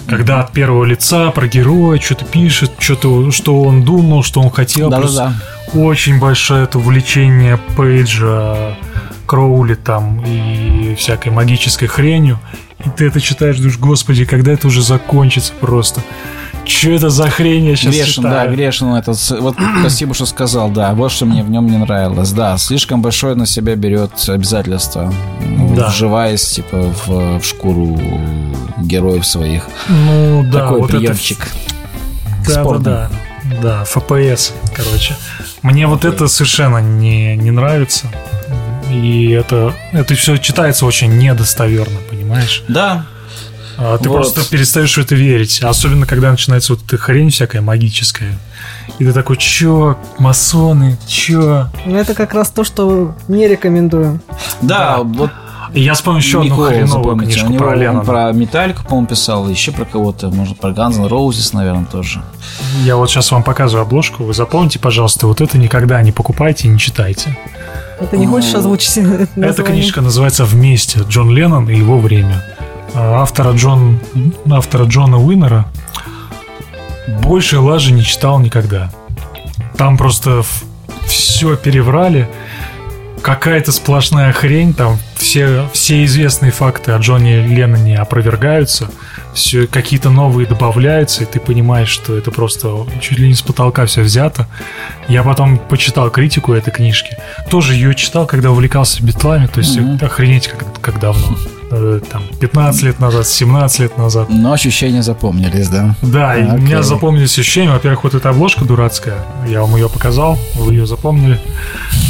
[0.08, 4.90] Когда от первого лица про героя что-то пишет, что-то, что он думал, что он хотел.
[4.90, 5.80] Плюс Да-да-да.
[5.80, 8.76] очень большое это увлечение Пейджа,
[9.26, 12.40] Кроули там и всякой магической хренью.
[12.84, 16.00] И ты это читаешь, думаешь, господи, когда это уже закончится просто?
[16.64, 18.52] Что это за хрень я сейчас Грешен, да, читаю?
[18.52, 19.30] грешен он этот.
[19.40, 20.92] Вот спасибо, что сказал, да.
[20.94, 22.30] Вот что мне в нем не нравилось.
[22.32, 25.12] Да, слишком большое на себя берет обязательство,
[25.76, 25.88] Да.
[25.88, 27.98] вживаясь типа в, в шкуру
[28.78, 29.64] героев своих.
[29.88, 31.48] Ну да, Такой вот это приемчик.
[32.46, 32.84] Да, да, спорный.
[32.84, 33.10] да.
[33.62, 35.16] Да, ФПС, короче.
[35.62, 38.06] Мне вот это совершенно не, не нравится.
[38.92, 42.62] И это, это все читается очень недостоверно, понимаешь?
[42.68, 43.06] Да,
[43.82, 44.16] А Ты Вот.
[44.16, 45.62] просто перестаешь в это верить.
[45.62, 48.38] Особенно, когда начинается вот эта хрень всякая магическая.
[48.98, 51.68] И ты такой, чё, масоны, чё?
[51.86, 54.20] Но это как раз то, что не рекомендую.
[54.60, 55.02] да, Да.
[55.02, 55.30] вот
[55.72, 58.04] И я вспомнил еще одну хреновую книжку него про он Леннона.
[58.04, 62.22] про Металлику, по-моему, писал, еще про кого-то, может, про Guns N' Roses, наверное, тоже.
[62.84, 64.24] Я вот сейчас вам показываю обложку.
[64.24, 67.38] Вы запомните, пожалуйста, вот это никогда не покупайте и не читайте.
[68.10, 71.00] Ты не хочешь озвучить это Эта книжка называется «Вместе.
[71.08, 72.42] Джон Леннон и его время».
[72.94, 73.98] Автора, Джон,
[74.50, 75.66] автора Джона Уиннера
[77.22, 78.90] больше лажи не читал никогда.
[79.76, 80.42] Там просто
[81.06, 82.28] все переврали.
[83.22, 84.72] Какая-то сплошная хрень.
[84.74, 88.90] Там все, все известные факты о Джоне Ленноне опровергаются.
[89.34, 93.86] Все, какие-то новые добавляются, и ты понимаешь, что это просто чуть ли не с потолка
[93.86, 94.46] все взято.
[95.08, 97.16] Я потом почитал критику этой книжки.
[97.48, 99.98] Тоже ее читал, когда увлекался битлами, то есть Мгм.
[100.04, 101.36] охренеть, как, как давно.
[101.70, 104.28] Э, Там 15 лет назад, 17 лет назад.
[104.28, 105.94] Но ощущения запомнились, да.
[106.02, 106.60] Да, и у Окей.
[106.64, 107.70] меня запомнились ощущения.
[107.70, 109.24] Во-первых, вот эта обложка дурацкая.
[109.46, 111.40] Я вам ее показал, вы ее запомнили.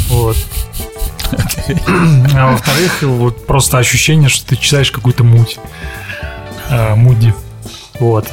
[0.09, 0.35] Вот.
[2.35, 5.59] А во-вторых, вот просто ощущение, что ты читаешь какую-то муть.
[6.69, 7.33] А, Муди.
[8.01, 8.27] Вот.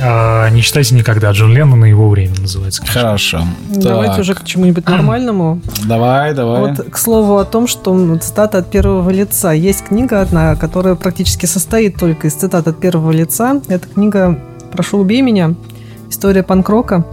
[0.00, 1.32] А, не читайте никогда.
[1.32, 2.80] Джон Леннон и его время называется.
[2.82, 3.00] книжка.
[3.00, 3.40] Хорошо.
[3.68, 5.60] Давайте Так, уже к чему-нибудь нормальному.
[5.84, 6.60] Давай, давай.
[6.72, 9.52] Вот, к слову о том, что м, цитата от первого лица.
[9.52, 13.60] Есть книга одна, которая практически состоит только из цитат от первого лица.
[13.68, 14.38] Это книга
[14.72, 15.54] «Прошу, убей меня».
[16.08, 17.04] История панк-рока.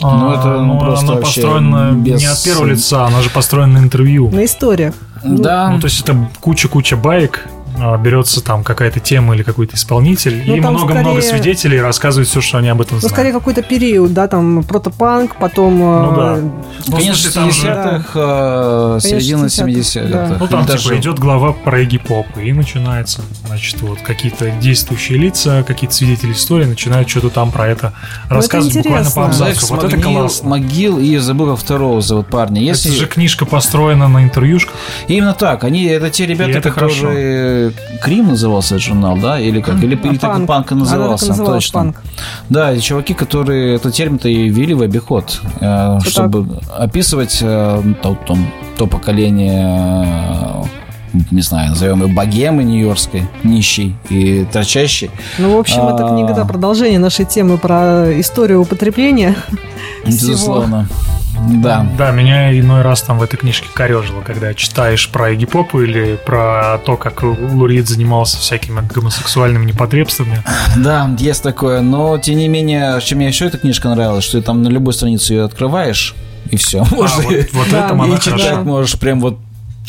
[0.00, 3.30] Ну, это, ну, ну, просто она вообще построена без- не от первого лица, она же
[3.30, 4.30] построена на интервью.
[4.30, 4.94] На историях.
[5.24, 5.70] Да.
[5.70, 7.55] Ну, то есть это куча-куча баек, а,
[7.98, 12.58] берется там какая-то тема или какой-то исполнитель, Ну, и много-много скорее- свидетелей рассказывают все, что
[12.58, 13.12] они об этом Ну, знают.
[13.12, 15.78] скорее какой-то период, да, там протопанк, потом...
[15.78, 16.36] Ну, э, да.
[16.88, 20.08] Ну, Конечно, там же- 70-х, э, середина 60-х, 70-х.
[20.28, 20.36] да.
[20.40, 25.18] Ну, там, Даже- типа, идет глава про Игги Попа, и начинается, значит, вот какие-то действующие
[25.18, 27.92] лица, какие-то свидетели истории начинают что-то там про это
[28.28, 29.22] рассказывать буквально интересно.
[29.22, 29.74] по абзацу.
[29.74, 30.48] Вот это могил, классно.
[30.48, 32.60] могил и забыл второго зовут парня.
[32.62, 32.90] Если...
[32.90, 34.74] Это же книжка построена на интервьюшках.
[35.08, 35.64] Именно так.
[35.64, 36.58] Они, это те ребята,
[37.16, 37.65] И
[38.02, 39.38] Крим назывался этот журнал, да?
[39.40, 39.76] Или как?
[39.82, 41.28] Или, или так и панк и Она так и назывался.
[41.28, 41.78] называлась, точно.
[41.80, 42.02] панк.
[42.48, 47.82] Да, и чуваки, которые этот термин-то и ввели в обиход, э, Что чтобы описывать э,
[48.02, 50.06] то, там, то поколение,
[51.14, 55.10] э, не знаю, назовем ее богемы нью-йоркской, нищей и торчащей.
[55.38, 56.10] Ну, в общем, это А.
[56.10, 59.34] книга, да, продолжение нашей темы про историю употребления.
[60.06, 60.64] всего.
[61.48, 61.86] Да.
[61.96, 66.18] Да, меня иной раз там в этой книжке корежило, когда читаешь про Игги Попа или
[66.24, 70.42] про то, как Лурид занимался всякими гомосексуальными непотребствами.
[70.76, 71.80] Да, есть такое.
[71.80, 74.94] Но, тем не менее, чем мне еще эта книжка нравилась, что ты там на любой
[74.94, 76.14] странице ее открываешь,
[76.50, 76.82] и все.
[76.82, 77.10] А, вот,
[77.52, 78.60] вот Да, этом и читать хороша.
[78.62, 79.38] можешь прям вот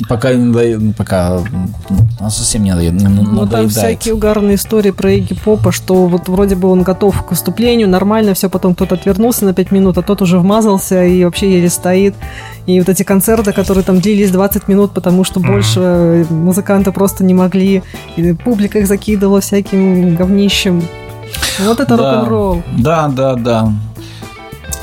[0.07, 1.73] пока не надоест, ну, пока м,
[2.19, 3.71] она совсем не надоест, не Ну, там надоедает.
[3.71, 8.33] всякие угарные истории про Игги Попа, что вот вроде бы он готов к выступлению, нормально
[8.33, 12.15] все, потом кто-то отвернулся на 5 минут, а тот уже вмазался и вообще еле стоит.
[12.65, 15.51] И вот эти концерты, которые там длились 20 минут, потому что Мгм.
[15.51, 17.81] больше музыканты просто не могли,
[18.17, 20.81] и публика их закидывала всяким говнищем.
[21.65, 22.13] Вот это Да.
[22.19, 22.61] рок-н-ролл.
[22.77, 23.71] Да, да, да.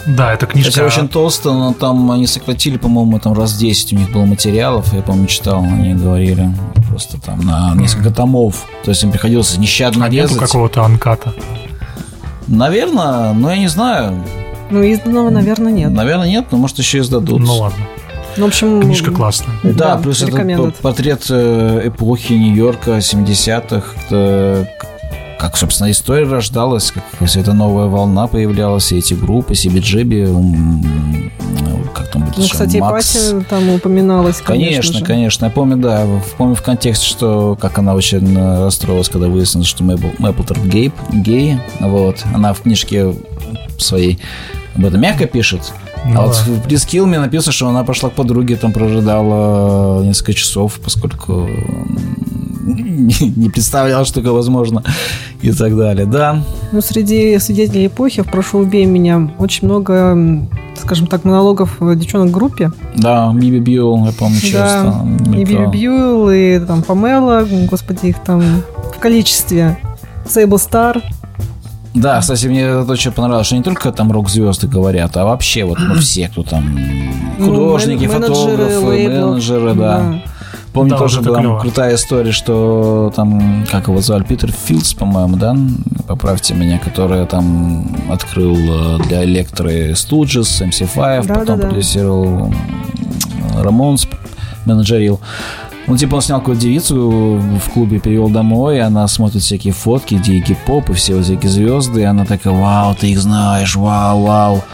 [0.07, 0.73] Да, это книжка...
[0.73, 4.93] Хотя очень толсто, но там они сократили, по-моему, там раз 10 у них было материалов,
[4.93, 6.51] я, помню, читал, они говорили,
[6.89, 8.67] просто там на несколько томов.
[8.85, 10.39] То есть им приходилось нещадно а нету резать.
[10.39, 11.33] какого-то анката?
[12.47, 14.23] Наверное, но я не знаю.
[14.71, 15.91] Ну, изданного, наверное, нет.
[15.91, 17.41] Наверное, нет, но может еще издадут.
[17.41, 17.79] Ну ладно.
[18.37, 18.81] Ну, в общем...
[18.83, 19.55] Книжка классная.
[19.63, 24.65] Да, плюс это портрет э, эпохи Нью-Йорка 70-х, э,
[25.45, 31.31] как, собственно, история рождалась, как вся эта новая волна появлялась, и эти группы, CBGB, м,
[31.93, 33.13] как там будет Ну, кстати, и Макс.
[33.13, 35.05] Патя там упоминалась, конечно, Конечно, же.
[35.05, 35.45] конечно.
[35.45, 36.07] Я помню, да,
[36.39, 40.93] помню в контексте, что как она очень э, расстроилась, когда выяснилось, что Мэпл, Мэпплторп гей,
[41.13, 41.59] гей.
[41.79, 42.25] Вот.
[42.33, 43.15] Она в книжке
[43.77, 44.19] своей
[44.77, 45.75] об этом мягко пишет.
[46.07, 50.81] Ну а вот в пресс-килме написано, что она пошла к подруге, там прожидала несколько часов,
[50.83, 51.49] поскольку
[53.37, 54.83] не представляла, что такое возможно
[55.43, 56.07] и так далее.
[56.07, 56.43] Да,
[56.73, 60.17] Ну, среди свидетелей эпохи в «Прошу, убей меня» очень много,
[60.81, 62.71] скажем так, монологов девчонок в группе.
[62.97, 64.95] да, Биби Бьюэлл, я помню, часто.
[65.21, 68.43] Да, и Это- Биби Бьюэлл, и там Памела, господи, их там
[68.95, 69.77] в количестве.
[70.27, 71.03] Сейбл Стар.
[71.95, 75.79] Да, кстати, мне это очень понравилось, что не только там рок-звезды говорят, а вообще вот
[75.79, 76.77] ну, все, кто там
[77.39, 79.29] Ну, художники, мен- менеджеры фотографы, лейблов.
[79.31, 80.23] менеджеры, да.
[80.75, 81.61] Помню, Да, тоже была клево.
[81.61, 85.57] крутая история, что там, как его звали, Питер Филдс, по-моему, да?
[86.09, 91.69] Поправьте меня, который там открыл э, для Электры Stooges, MC5, Да, потом да, да.
[91.69, 92.53] продюсировал
[93.63, 94.09] Рамонс,
[94.67, 95.21] менеджерил.
[95.87, 100.15] Ну, типа, он снял какую-то девицу в клубе, перевел домой, и она смотрит всякие фотки,
[100.17, 104.23] где Поп и все вот всякие звезды, и она такая, вау, ты их знаешь, вау,
[104.23, 104.65] вау.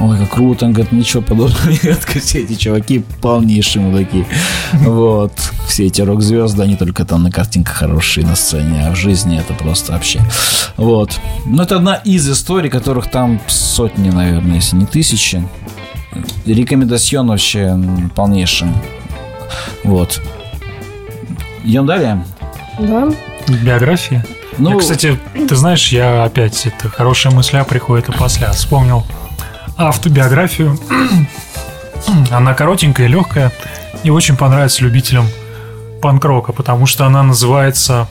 [0.00, 0.64] Ой, как круто.
[0.64, 1.98] Он говорит, ничего подобного нет.
[2.22, 4.24] Все эти чуваки полнейшие мудаки.
[4.72, 5.32] Вот.
[5.68, 9.52] Все эти рок-звезды, они только там на картинках хорошие на сцене, а в жизни это
[9.52, 10.20] просто вообще.
[10.78, 11.20] Вот.
[11.44, 15.46] Ну, это одна из историй, которых там сотни, наверное, если не тысячи.
[16.46, 18.68] Рекомендацион вообще м, полнейший.
[19.84, 20.20] Вот.
[21.62, 22.24] Идем далее.
[22.78, 23.08] Да.
[23.62, 24.24] Биография.
[24.56, 28.50] Ну, Я, кстати, ты знаешь, я опять, это хорошая мысля приходит и после.
[28.52, 29.04] Вспомнил
[29.80, 30.78] автобиографию.
[32.30, 33.52] Она коротенькая, легкая
[34.02, 35.26] и очень понравится любителям
[36.00, 38.08] панк-рока, потому что она называется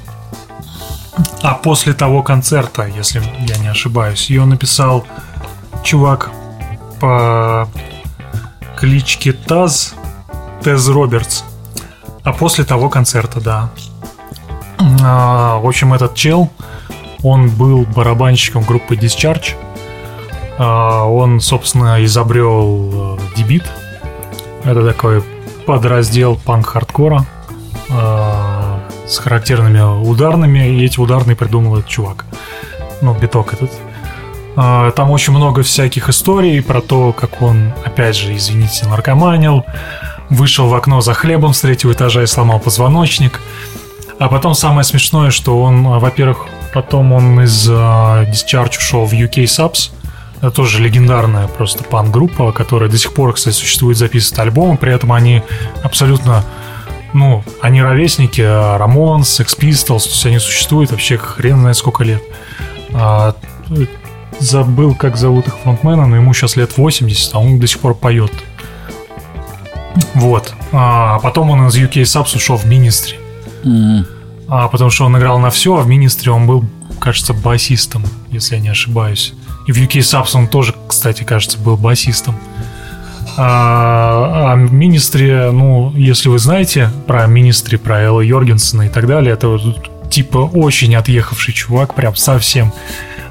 [1.41, 4.30] «А после того концерта», если я не ошибаюсь.
[4.30, 5.05] Ее написал
[5.84, 6.30] чувак
[6.99, 7.67] по
[8.78, 9.95] кличке Таз,
[10.63, 11.43] Тез Робертс.
[12.24, 13.70] А после того концерта, да.
[15.01, 16.49] А, в общем, этот чел,
[17.24, 19.55] он был барабанщиком группы Discharge.
[20.60, 23.64] А, он, собственно, изобрел э, дебит.
[24.66, 25.24] Это такой
[25.66, 27.26] подраздел панк-хардкора
[27.89, 30.68] а, с характерными ударными.
[30.68, 32.26] И эти ударные придумал этот чувак.
[33.01, 33.72] Ну, биток этот.
[34.57, 39.64] А, Там очень много всяких историй про то, как он, опять же, извините, наркоманил,
[40.30, 43.39] вышел в окно за хлебом с третьего этажа и сломал позвоночник.
[44.20, 49.14] А потом самое смешное, что он, а, во-первых, потом он из а, Discharge ушел в
[49.14, 49.91] UK Subs.
[50.39, 54.77] Это тоже легендарная просто пан-группа, которая до сих пор, кстати, существует, записывает альбомы.
[54.77, 55.43] При этом они
[55.83, 56.45] абсолютно,
[57.13, 62.21] ну, они ровесники Рамонс, Sex Pistols, то есть они существуют вообще хрен знает сколько лет.
[62.93, 63.35] А,
[64.39, 67.93] забыл, как зовут их фронтмена, но ему сейчас лет 80, а он до сих пор
[67.95, 68.31] поет.
[70.13, 70.53] Вот.
[70.71, 73.15] А потом он из UK Subs ушел в Ministry.
[73.65, 74.05] м,
[74.47, 76.65] А, потому что он играл на все, а в Министре он был,
[76.99, 79.33] кажется, басистом, если я не ошибаюсь.
[79.70, 82.36] И в UK Subs он тоже, кстати, кажется, был басистом.
[83.38, 89.32] А, а Министре, ну, если вы знаете про Министри, про Элла Йоргенсона и так далее,
[89.32, 92.74] это вот, типа очень отъехавший чувак, прям совсем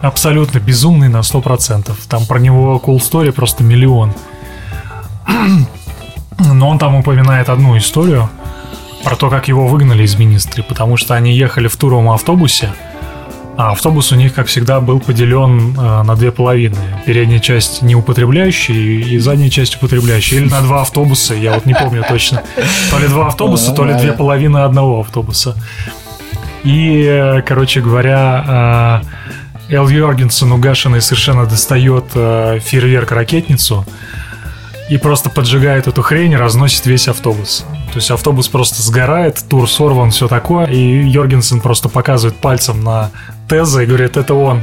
[0.01, 1.91] абсолютно безумный на 100%.
[2.09, 4.14] Там про него cool story просто миллион.
[6.39, 8.30] Но он там упоминает одну историю,
[9.03, 12.72] про то, как его выгнали из министры, потому что они ехали в туровом автобусе,
[13.59, 16.76] а автобус у них, как всегда, был поделен э, на две половины.
[17.04, 20.38] Передняя часть неупотребляющая и и задняя часть употребляющая.
[20.38, 22.44] Или на два автобуса, я вот не помню точно.
[22.92, 25.56] То ли два автобуса, то ли две половины одного автобуса.
[26.62, 29.02] И, э, короче говоря,
[29.68, 33.84] э, Эл Йоргенсен угашенный совершенно достает фейерверк-ракетницу
[34.89, 37.64] и просто поджигает эту хрень и разносит весь автобус.
[37.93, 43.11] То есть автобус просто сгорает, тур сорван, все такое, и Йоргенсен просто показывает пальцем на
[43.49, 44.62] Теза и говорит, это он.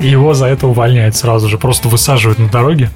[0.00, 2.90] И его за это увольняют сразу же, просто высаживают на дороге.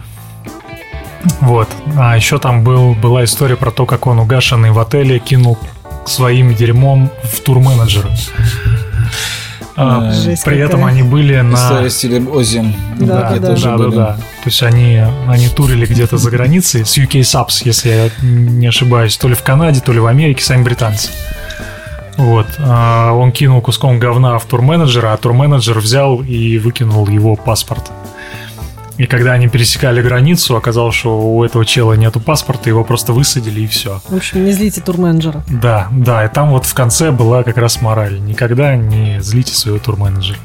[1.41, 1.69] Вот.
[1.97, 5.59] А еще там был, была история про то, как он угашенный в отеле кинул
[6.07, 8.11] своим дерьмом в турменеджера.
[9.77, 10.95] А, Жесть при этом какая.
[10.95, 11.55] они были на...
[11.55, 12.63] История стиле Ози.
[12.99, 13.97] Да, где да, тоже да, да, были.
[13.97, 14.17] да.
[14.17, 19.17] То есть они, они турили где-то за границей с UK Subs, если я не ошибаюсь,
[19.17, 21.11] то ли в Канаде, то ли в Америке, сами британцы.
[22.17, 22.47] Вот.
[22.59, 27.91] а, Он кинул куском говна в турменеджера, а турменеджер взял и выкинул его паспорт.
[28.99, 33.63] И когда они пересекали границу, оказалось, что у этого чела нету паспорта, его просто высадили
[33.63, 34.01] и все.
[34.09, 35.43] В общем, не злите турменеджера.
[35.49, 38.21] Да, да, и там вот в конце была как раз мораль.
[38.21, 40.39] Никогда не злите своего турменеджера.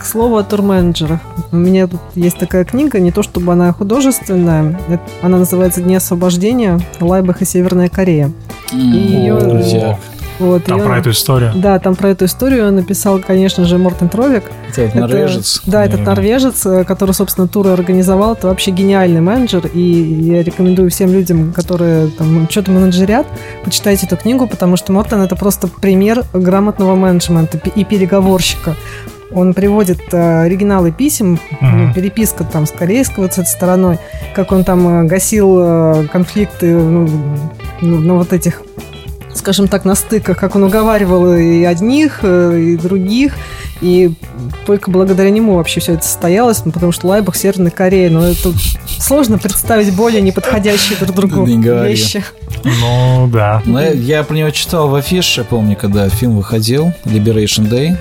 [0.00, 1.20] К слову о турменеджерах.
[1.50, 4.78] У меня тут есть такая книга, не то чтобы она художественная,
[5.20, 6.78] она называется «Дни освобождения.
[7.00, 8.30] Лайбах и Северная Корея».
[8.72, 9.98] И крутяк.
[10.38, 11.52] Вот, Там про эту историю.
[11.54, 14.44] Да, там про эту историю написал, конечно же, Мортен Тровик.
[14.70, 15.62] Это Это- норвежец.
[15.66, 18.34] да, этот норвежец, э, который, собственно, туры организовал.
[18.34, 19.66] Это вообще гениальный менеджер.
[19.72, 23.26] И я рекомендую всем людям, которые там что-то менеджерят,
[23.64, 28.76] почитайте эту книгу, потому что Мортен это просто пример грамотного менеджмента и переговорщика.
[29.32, 31.88] Он приводит э, оригиналы писем, Мгм.
[31.88, 33.98] ну, переписка там с корейской вот этой стороной,
[34.34, 37.08] как он там э, гасил э, конфликты ну,
[37.80, 38.62] ну, на вот этих
[39.36, 43.34] скажем так, на стыках, как он уговаривал и одних, э, и других,
[43.80, 44.12] и
[44.66, 48.52] только благодаря нему вообще все это состоялось, ну, потому что Лайбах Северной Кореи, ну, это
[48.98, 52.24] сложно представить более неподходящие друг другу вещи.
[52.64, 53.62] Ну, да.
[53.64, 57.96] Ну, я, я про него читал в афише, помню, когда фильм выходил, Liberation Day.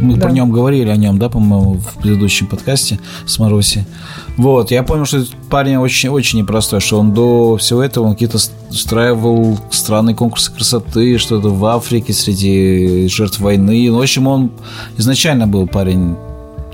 [0.00, 0.22] Мы Да.
[0.22, 3.86] про нем говорили, о нем, да, по-моему, в предыдущем подкасте с Маруси.
[4.36, 8.12] Вот, я помню, что этот парень очень, очень непростой, что он до всего этого он
[8.12, 8.38] какие-то
[8.70, 13.90] устраивал странные конкурсы красоты, что-то в Африке среди жертв войны.
[13.90, 14.50] Ну, в общем, он
[14.98, 16.16] изначально был парень,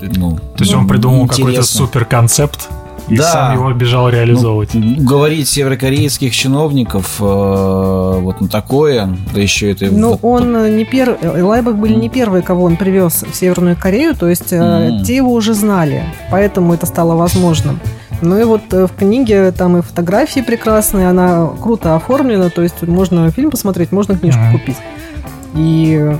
[0.01, 2.69] ну, То есть он придумал какой-то супер концепт
[3.09, 3.23] и Да.
[3.23, 4.69] сам его бежал реализовывать.
[4.73, 9.85] Ну, говорить северокорейских чиновников э, вот на такое, да еще это...
[9.91, 14.15] Ну, вот- он не первый, Лайбах были не первые, кого он привез в Северную Корею,
[14.15, 15.03] то есть э, Мгм.
[15.03, 17.79] те его уже знали, поэтому это стало возможным.
[18.21, 22.81] Ну и вот э, в книге там и фотографии прекрасные, она круто оформлена, то есть
[22.83, 24.59] можно фильм посмотреть, можно книжку Мгм.
[24.59, 24.77] купить.
[25.55, 26.15] И э,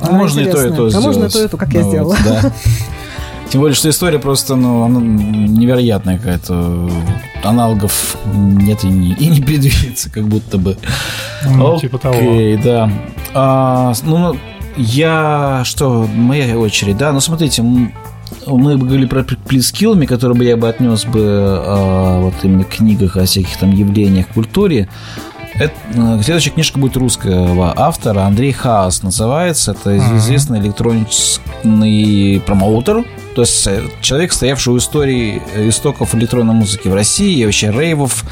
[0.00, 0.86] А можно и то, и то интересная.
[0.86, 1.04] А сделать.
[1.06, 2.16] можно и то, и то, как я вот, сделала.
[2.24, 2.52] да.
[3.50, 6.90] Тем более, что история просто, ну, она невероятная какая-то.
[7.42, 10.76] Аналогов нет и не, и не предвидится, как будто бы.
[11.48, 12.14] Ну, типа того.
[12.14, 12.90] Окей, да.
[13.32, 14.36] А, ну,
[14.76, 15.62] я...
[15.64, 17.12] Что, моя очередь, да?
[17.12, 22.34] Ну, смотрите, мы бы говорили про плескилами, которые бы я бы отнес бы а, вот
[22.42, 24.88] именно к книгах о всяких там явлениях в культуре.
[25.54, 28.20] Это, э, следующая книжка будет русского автора.
[28.20, 29.72] Андрей Хаос называется.
[29.72, 33.04] Это известный электронный промоутер.
[33.38, 37.70] То есть э, человек, стоявший у истории э, истоков электронной музыки в России, и вообще
[37.70, 38.24] рейвов,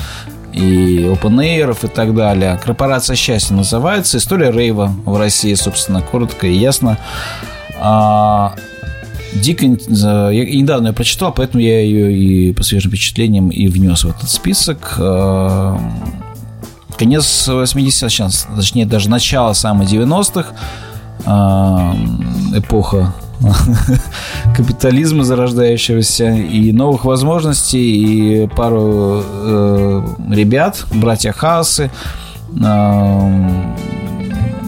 [0.53, 2.59] и air и так далее.
[2.61, 4.19] Корпорация счастья называется.
[4.19, 6.99] История рейва в России, собственно, коротко и ясно.
[7.79, 8.57] А,
[9.33, 9.75] дико я
[10.33, 14.97] недавно ее прочитал, поэтому я ее и по свежим впечатлениям и внес в этот список.
[14.99, 15.79] А,
[16.99, 20.49] Конец 80-х, сейчас, точнее, даже начало самых 90-х,
[21.27, 21.95] а,
[22.57, 23.15] эпоха
[24.57, 31.91] капитализма зарождающегося и новых возможностей и пару э, ребят, братья Хаусы,
[32.61, 33.75] э,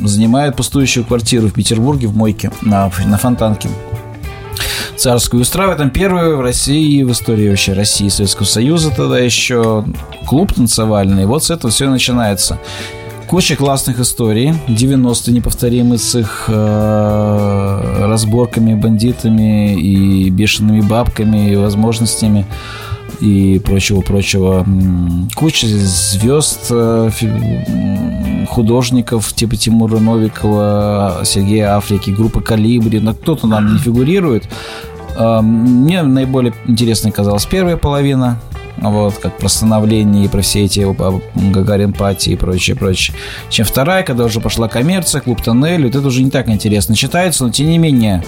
[0.04, 3.68] занимают пустующую квартиру в Петербурге в Мойке на, на Фонтанке
[4.98, 5.42] царскую.
[5.42, 9.84] Устраивает там первую в России, в истории вообще России Советского Союза тогда еще
[10.26, 11.26] клуб танцевальный.
[11.26, 12.58] Вот с этого все начинается.
[13.28, 22.46] Куча классных историй, 90-е неповторимые с их э, разборками, бандитами и бешеными бабками и возможностями
[23.20, 24.64] и прочего-прочего.
[25.34, 27.10] Куча звезд, э,
[28.48, 34.48] художников типа Тимура Новикова, Сергея Африки, группа Калибри, но кто-то нам не фигурирует.
[35.18, 38.40] Э, Мне наиболее интересной казалась первая половина,
[38.80, 41.20] вот, как про становление и про все эти э,
[41.50, 43.16] Гагарин Пати и прочее, прочее.
[43.50, 47.44] Чем вторая, когда уже пошла коммерция, клуб Тоннель, вот это уже не так интересно читается,
[47.44, 48.24] но тем не менее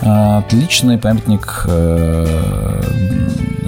[0.00, 2.82] э, отличный памятник э,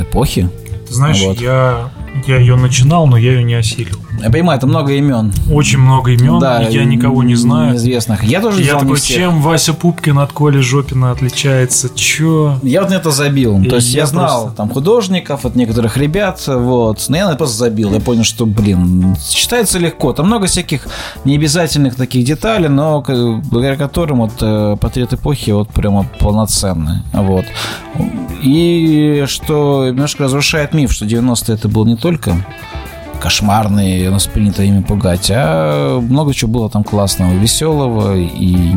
[0.01, 0.49] эпохи.
[0.89, 1.41] Ты знаешь, Вот.
[1.41, 1.91] я,
[2.27, 3.99] я ее начинал, но я ее не осилил.
[4.23, 5.33] Я понимаю, это много имен.
[5.51, 7.73] Очень много имен, да, я никого не знаю.
[7.73, 8.25] Неизвестных.
[8.25, 9.17] Я тоже Я взял не такой, всех.
[9.17, 11.89] чем Вася Пупкин от Коли Жопина отличается?
[11.95, 12.59] Чё?
[12.62, 13.61] Я вот на это забил.
[13.61, 17.05] И То есть я, я знал просто- там художников, от некоторых ребят, вот.
[17.09, 17.93] Но я на это просто забил.
[17.93, 20.12] Я понял, что, блин, читается легко.
[20.12, 20.87] Там много всяких
[21.25, 27.03] необязательных таких деталей, но благодаря которым вот э, портрет эпохи вот прямо полноценный.
[27.12, 27.45] Вот.
[28.43, 32.37] И что немножко разрушает миф, что 90-е это был не только
[33.27, 38.72] кошмарные, нас принято ими пугать, а много чего было там классного, веселого и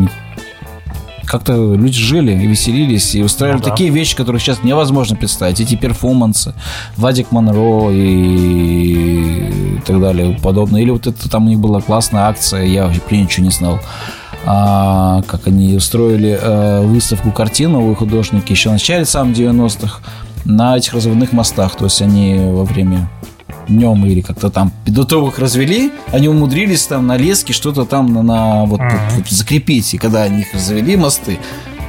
[1.24, 3.70] как-то люди жили и веселились, и устраивали Ну да.
[3.70, 5.60] такие вещи, которые сейчас невозможно представить.
[5.60, 6.56] Эти перформансы,
[6.97, 10.82] Вадик Монро и так далее, подобное.
[10.82, 13.80] Или вот это там у них была классная акция, я вообще ничего не знал.
[14.47, 20.00] А, как они устроили э, выставку картин новые художники еще в начале самых 90-х
[20.45, 21.76] на этих разводных мостах.
[21.76, 23.08] То есть они во время
[23.70, 28.66] днем или как-то там педутовых развели, они умудрились там на леске что-то там на, на
[28.66, 29.94] вот, вот- вот закрепить.
[29.94, 31.40] И когда они их развели мосты,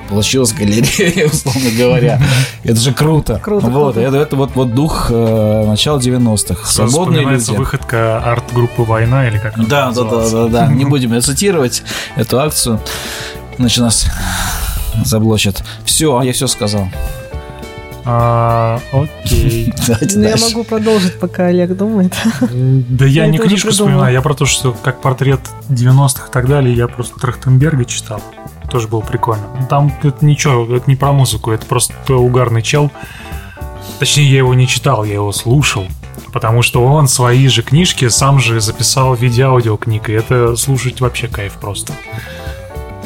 [0.08, 2.20] получилась галерея, условно говоря.
[2.64, 3.40] Это же круто.
[3.42, 4.00] Круто, Вот, круто.
[4.08, 6.66] это, это вот, вот дух э, начала 90-х.
[6.66, 7.50] Сразу Свободные люди.
[7.52, 10.66] выходка арт-группы «Война» или как Да, да, да, да, да.
[10.66, 11.82] Не будем цитировать,
[12.16, 12.80] эту акцию.
[13.58, 14.06] Значит, нас
[15.04, 15.62] заблочат.
[15.84, 16.88] Все, я все сказал.
[18.04, 19.72] А, окей.
[20.14, 22.14] Ну, я могу продолжить, пока Олег думает.
[22.40, 26.74] Да я не книжку вспоминаю, я про то, что как портрет 90-х и так далее,
[26.74, 28.22] я просто Трахтенберга читал.
[28.70, 29.44] Тоже было прикольно.
[29.58, 32.90] Ну, Там это ничего, это не про музыку, это просто угарный чел.
[33.98, 35.86] Точнее, я его не читал, я его слушал.
[36.32, 41.00] Потому что он свои же книжки сам же записал в виде аудиокниг, и это слушать
[41.00, 41.92] вообще кайф просто.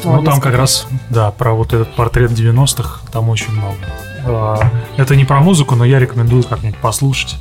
[0.03, 3.77] Ну, там как раз, да, про вот этот портрет 90-х, там очень много.
[4.25, 4.57] А,
[4.97, 7.35] Это не про музыку, но я рекомендую как-нибудь послушать.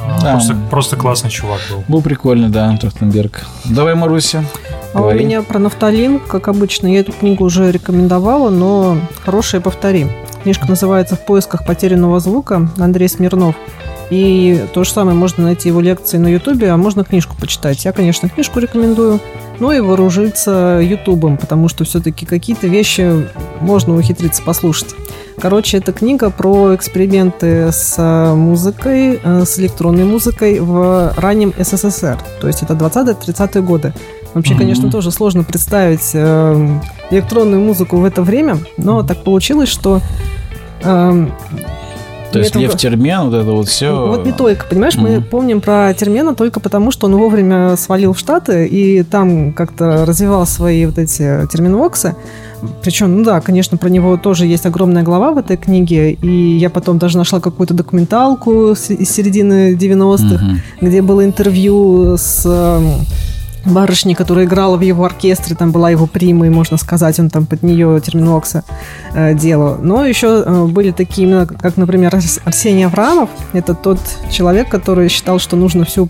[0.00, 0.32] А, Да.
[0.32, 1.84] Просто, просто классный чувак был.
[1.88, 3.46] Был прикольный, да, Трахтенберг.
[3.64, 4.44] Давай, Маруся.
[4.92, 5.24] А у говори.
[5.24, 10.06] меня про нафталин, как обычно, я эту книгу уже рекомендовала, но хорошая повтори.
[10.42, 13.54] Книжка называется «В поисках потерянного звука» Андрей Смирнов.
[14.10, 17.84] И то же самое можно найти его лекции на Ютубе, а можно книжку почитать.
[17.84, 19.18] Я, конечно, книжку рекомендую,
[19.60, 23.26] но и вооружиться Ютубом, потому что все-таки какие-то вещи
[23.60, 24.94] можно ухитриться послушать.
[25.40, 32.18] Короче, это книга про эксперименты с э, музыкой, э, с электронной музыкой в раннем СССР.
[32.40, 33.94] То есть это 20-30-е годы.
[34.32, 34.60] Вообще, Мгм.
[34.60, 36.78] конечно, тоже сложно представить э,
[37.10, 40.00] электронную музыку в это время, но так получилось, что...
[42.38, 44.06] эм, То есть Лев Термен, вот это вот все.
[44.06, 48.18] вот не только, понимаешь, мы помним про Термена только потому, что он вовремя свалил в
[48.18, 52.14] Штаты и там как-то развивал свои вот эти терминвоксы.
[52.82, 56.70] Причем, ну да, конечно, про него тоже есть огромная глава в этой книге, и я
[56.70, 62.46] потом даже нашла какую-то документалку из середины 90-х, где было интервью с
[63.64, 67.62] барышней, которая играла в его оркестре, там была его примой, можно сказать, он там под
[67.62, 68.64] нее терминвокса
[69.14, 69.76] э, делал.
[69.80, 73.30] Но еще э, были такие имена, как, например, Арс- Арсений Авраамов.
[73.52, 73.98] Это тот
[74.30, 76.08] человек, который считал, что нужно всю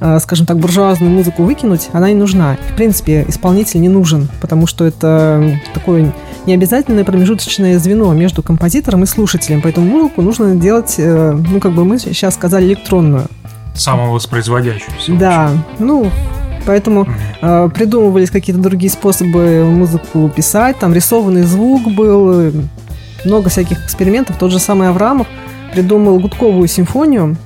[0.00, 2.56] э, скажем так, буржуазную музыку выкинуть, она не нужна.
[2.72, 6.12] В принципе, исполнитель не нужен, потому что это такое
[6.46, 9.60] необязательное промежуточное звено между композитором и слушателем.
[9.62, 13.26] Поэтому музыку нужно делать, э, ну, как бы мы сейчас сказали, электронную.
[13.74, 15.12] Самовоспроизводящуюся.
[15.12, 16.10] Да, ну,
[16.66, 17.06] поэтому
[17.40, 22.52] э, придумывались какие-то другие способы музыку писать, там рисованный звук был,
[23.26, 24.38] много всяких экспериментов.
[24.38, 25.26] Тот же самый Аврамов
[25.72, 27.36] придумал гудковую симфонию,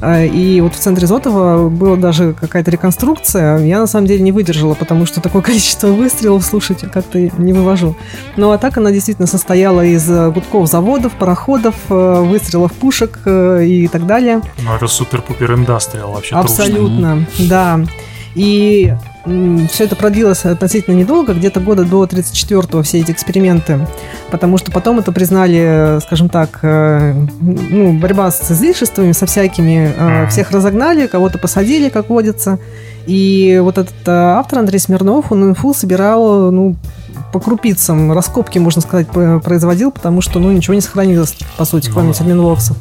[0.00, 3.58] э, и вот в центре Зотова была даже какая-то реконструкция.
[3.58, 7.52] Я на самом деле не выдержала, потому что такое количество выстрелов слушать я как-то не
[7.52, 7.96] вывожу.
[8.36, 13.88] Ну а так она действительно состояла из э, гудков заводов, пароходов, э, выстрелов пушек и
[13.92, 14.40] так далее.
[14.62, 16.64] Ну, это супер-пупер индастриал вообще трушный.
[16.64, 17.80] Абсолютно, да.
[18.36, 18.92] И
[19.70, 23.80] все это продлилось относительно недолго, где-то года до 34-го все эти эксперименты,
[24.30, 30.28] потому что потом это признали, скажем так, э, ну, борьба с излишествами, со всякими, э,
[30.28, 32.58] всех разогнали, кого-то посадили, как водится.
[33.06, 36.76] И вот этот э, автор Андрей Смирнов, он инфу собирал, ну,
[37.32, 41.94] по крупицам, раскопки, можно сказать, производил, потому что, ну, ничего не сохранилось, по сути, Ну
[41.94, 42.76] кроме терминвоксов.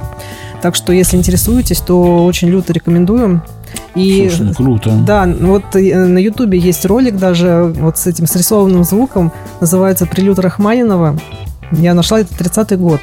[0.62, 3.42] Так что, если интересуетесь, то очень люто рекомендуем.
[3.96, 4.92] И Слушай, ну круто.
[5.06, 9.32] да, ну вот э, на Ютубе есть ролик даже вот с этим срисованным звуком,
[9.62, 11.18] называется «Прилюд Рахманинова».
[11.72, 13.02] Я нашла это 30-й год.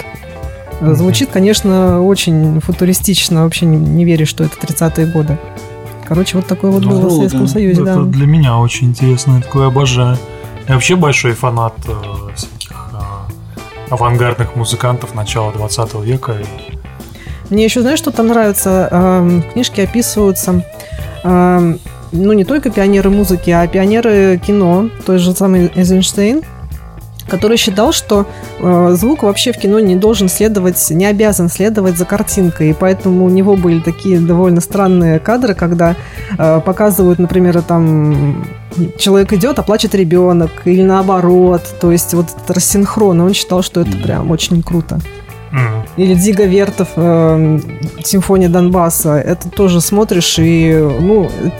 [0.80, 0.94] Э.
[0.94, 5.38] Звучит, конечно, очень футуристично, вообще не, не верю, что это 30-е годы.
[6.06, 7.12] Короче, вот такое вот Ну, было в.
[7.12, 8.02] Советском Союзе, Это да.
[8.02, 10.18] для меня очень интересно, я такое обожаю.
[10.68, 11.92] Я вообще большой фанат э,
[12.36, 16.32] всяких э, авангардных музыкантов начала 20 века.
[16.32, 16.71] И
[17.52, 18.88] Мне еще, знаешь, что там нравится?
[18.90, 20.64] Эм, В книжке описываются
[21.22, 21.78] эм,
[22.10, 26.40] ну, не только пионеры музыки, а пионеры кино, той же самый Эйзенштейн,
[27.28, 28.24] который считал, что
[28.58, 33.26] э, звук вообще в кино не должен следовать, не обязан следовать за картинкой, и поэтому
[33.26, 35.94] у него были такие довольно странные кадры, когда
[36.38, 38.46] э, показывают, например, там
[38.98, 43.82] человек идет, а плачет ребенок, или наоборот, то есть вот этот рассинхрон, он считал, что
[43.82, 45.00] это прям очень круто.
[45.96, 47.60] Или Дига Вертов, э,
[48.02, 49.16] «Симфония Донбасса».
[49.16, 51.50] Это тоже смотришь и, ну, э,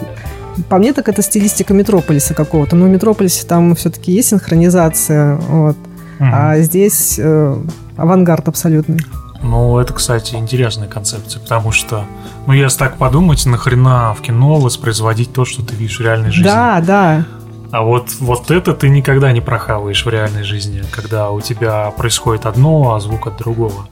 [0.68, 2.76] по мне так это стилистика Метрополиса какого-то.
[2.76, 5.36] Но в Метрополисе там все-таки есть синхронизация.
[5.36, 5.76] Вот.
[6.18, 6.30] Мгм.
[6.32, 7.56] а здесь э,
[7.96, 9.00] авангард абсолютный.
[9.42, 12.04] Ну, это, кстати, интересная концепция, потому что,
[12.46, 16.44] ну, если так подумать, нахрена в кино воспроизводить то, что ты видишь в реальной жизни?
[16.44, 17.26] Да, да.
[17.72, 22.44] А вот, вот это ты никогда не прохаваешь в реальной жизни, когда у тебя происходит
[22.44, 23.88] одно, а звук от другого.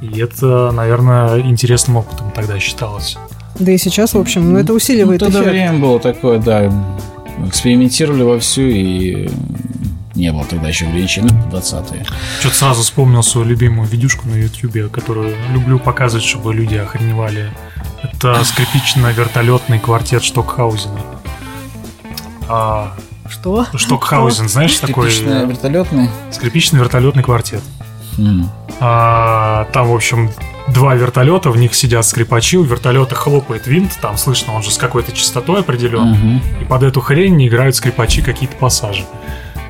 [0.00, 3.18] И это, наверное, интересным опытом тогда считалось.
[3.58, 5.52] Да и сейчас, в общем, ну, это усиливает Ну, тогда эффект.
[5.52, 6.72] время было такое, да,
[7.44, 9.28] экспериментировали вовсю и
[10.14, 12.06] не было тогда еще ну, 20-е.
[12.38, 17.50] Что-то сразу вспомнил свою любимую видюшку на Ютубе, которую люблю показывать, чтобы люди охреневали.
[18.00, 21.00] Это скрипично-вертолетный квартет Штокхаузена.
[22.48, 22.94] А,
[23.28, 23.66] Что?
[23.74, 26.10] Штокхаузен, знаешь, такой вертолетный.
[26.30, 27.62] скрипичный вертолетный квартет.
[28.18, 28.50] М.
[28.80, 30.30] А, там, в общем,
[30.68, 34.78] два вертолета, в них сидят скрипачи, у вертолета хлопает винт, там слышно, он же с
[34.78, 36.10] какой-то частотой определен.
[36.10, 36.42] Мгм.
[36.60, 39.04] И под эту хрень играют скрипачи какие-то пассажи.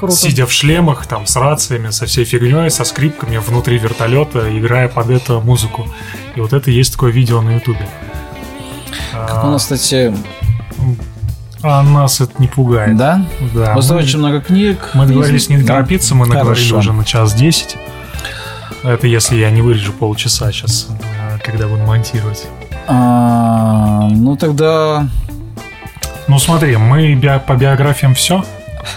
[0.01, 0.17] Круто.
[0.17, 5.11] Сидя в шлемах, там, с рациями, со всей фигней, со скрипками внутри вертолета, играя под
[5.11, 5.87] эту музыку.
[6.35, 7.89] И вот это есть такое видео на ютубе.
[9.13, 10.13] Как у нас, кстати,
[11.63, 12.97] А нас это не пугает.
[12.97, 13.25] да?
[13.55, 13.73] Да.
[13.73, 14.91] Просто мы- очень много книг.
[14.95, 16.79] Мы договорились не торопиться, мы наговорили Хорошо.
[16.79, 17.77] уже на час 10.
[18.83, 22.47] Это если я не вырежу полчаса сейчас, э, когда буду монтировать.
[22.89, 25.07] А, ну тогда,
[26.29, 28.45] Ну смотри, мы био- по биографиям все?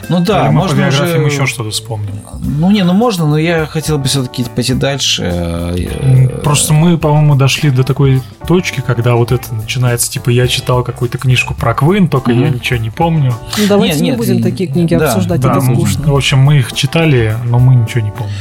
[0.10, 1.36] Ну да, Или мы по можно биографиям уже...
[1.36, 2.14] еще что-то вспомним?
[2.41, 5.24] Ну не, ну можно, но я хотел бы все-таки пойти дальше.
[5.26, 10.84] Э, Просто мы, по-моему, дошли до такой точки, когда вот это начинается, типа, я читал
[10.84, 12.56] какую-то книжку про Квин, только я Мгм.
[12.56, 13.34] ничего не помню.
[13.57, 16.12] Ну, давайте Нет, не нет, будем и- такие книги да, обсуждать, Да, это мы- скучно.
[16.12, 18.34] в общем, мы их читали, но мы ничего не помним.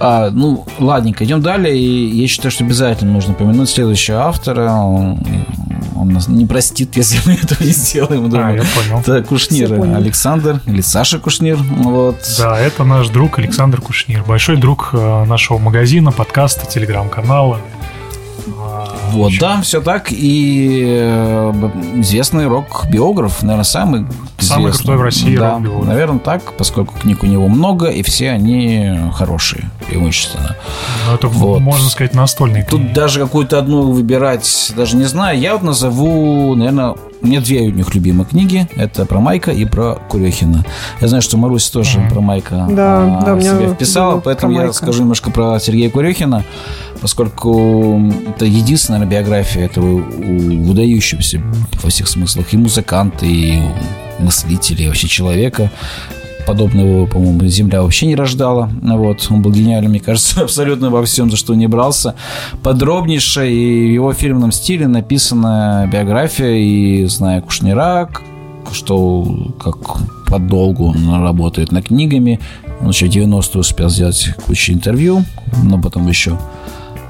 [0.00, 1.78] А, ну, ладненько, идем далее.
[1.78, 5.16] И я считаю, что обязательно нужно упомянуть следующего автора.
[6.04, 8.26] Он, нас не простит, если мы этого не сделаем.
[8.26, 8.56] А, думаю.
[8.56, 9.00] я понял.
[9.00, 9.72] Это Кушнир.
[9.72, 11.56] Александр или Саша Кушнир.
[11.56, 12.16] Вот.
[12.38, 17.58] Да, это наш друг Александр Кушнир, большой друг э, нашего магазина, подкаста, телеграм-канала.
[19.14, 20.08] Вот, общем, да, все так.
[20.10, 21.52] И э,
[21.96, 24.06] известный рок-биограф, наверное, самый
[24.38, 24.78] Самый известный.
[24.84, 25.86] крутой в России да, рок-биограф.
[25.86, 30.56] Наверное, так, поскольку книг у него много, и все они хорошие, преимущественно.
[31.08, 31.60] ну, это, Вот.
[31.60, 35.38] можно сказать, настольный Тут даже какую-то одну выбирать даже не знаю.
[35.38, 38.68] Я вот назову, наверное, у меня две у них любимые книги.
[38.76, 40.64] Это про Майка и про Курехина.
[41.00, 44.74] Я знаю, что Марусь тоже про Майка Да, а, да, себе вписала, поэтому я Майка.
[44.74, 46.44] скажу немножко про Сергея Курехина,
[47.00, 51.42] поскольку это единственная наверное, биография этого выдающегося
[51.82, 53.60] во всех смыслах и музыканта, и
[54.18, 55.70] мыслителя, и вообще человека.
[56.46, 58.70] Подобного, по-моему, Земля вообще не рождала.
[58.82, 59.26] Вот.
[59.30, 62.14] Он был гениален, мне кажется, абсолютно во всем, за что не брался.
[62.62, 68.08] Подробнейшая и в его фирменном стиле написана биография, и зная Кушнира,
[68.72, 69.76] что как
[70.26, 72.40] подолгу он работает над книгами.
[72.80, 75.24] Он еще в 90-е успел сделать кучу интервью,
[75.62, 76.38] но потом еще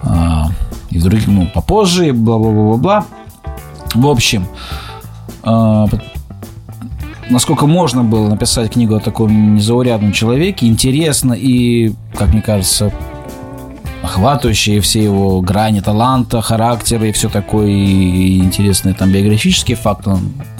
[0.02, 0.48] а,
[0.90, 3.06] и других, ну, попозже, и бла-бла-бла-бла.
[3.94, 4.46] В общем,
[5.42, 5.86] а,
[7.30, 12.92] насколько можно было написать книгу о таком незаурядном человеке, интересно и, как мне кажется,
[14.04, 20.10] охватывающие все его грани таланта, характера и все такое, и интересные там биографические факты.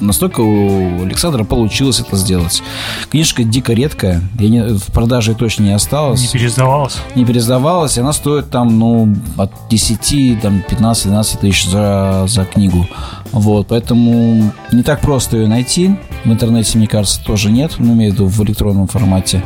[0.01, 2.63] Настолько у Александра получилось это сделать.
[3.11, 6.97] Книжка дико редкая, я не, в продаже точно не осталась Не пересдавалось.
[7.15, 12.87] не пересдавалась, и она стоит там, ну, от 10, там, 15-12 тысяч за, за книгу.
[13.33, 15.97] Вот, поэтому не так просто ее найти.
[16.25, 19.43] В интернете, мне кажется, тоже нет, ну, имею в виду в электронном формате.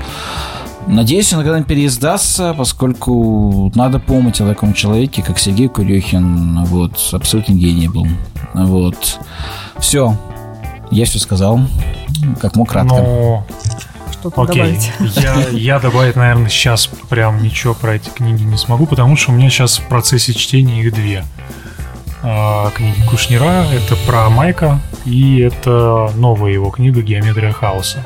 [0.86, 6.64] Надеюсь, она когда-нибудь переиздастся, поскольку надо помнить о таком человеке, как Сергей Курехин.
[6.64, 8.06] Вот, абсолютно гений был.
[8.54, 9.18] Вот.
[9.78, 10.16] Все.
[10.90, 11.60] Я все сказал.
[12.40, 12.94] Как мог кратко.
[12.94, 13.46] Но,
[14.12, 15.16] Что-то окей, добавить.
[15.16, 19.34] я, я добавить, наверное, сейчас прям ничего про эти книги не смогу, потому что у
[19.34, 21.24] меня сейчас в процессе чтения их две.
[22.22, 28.04] А, книги Кушнира, это про Майка, и это новая его книга «Геометрия хаоса».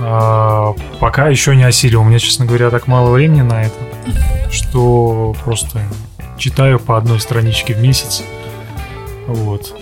[0.00, 2.00] А, пока еще не осилил.
[2.00, 3.74] У меня, честно говоря, так мало времени на это,
[4.50, 5.80] что просто
[6.38, 8.22] читаю по одной страничке в месяц.
[9.26, 9.74] Вот.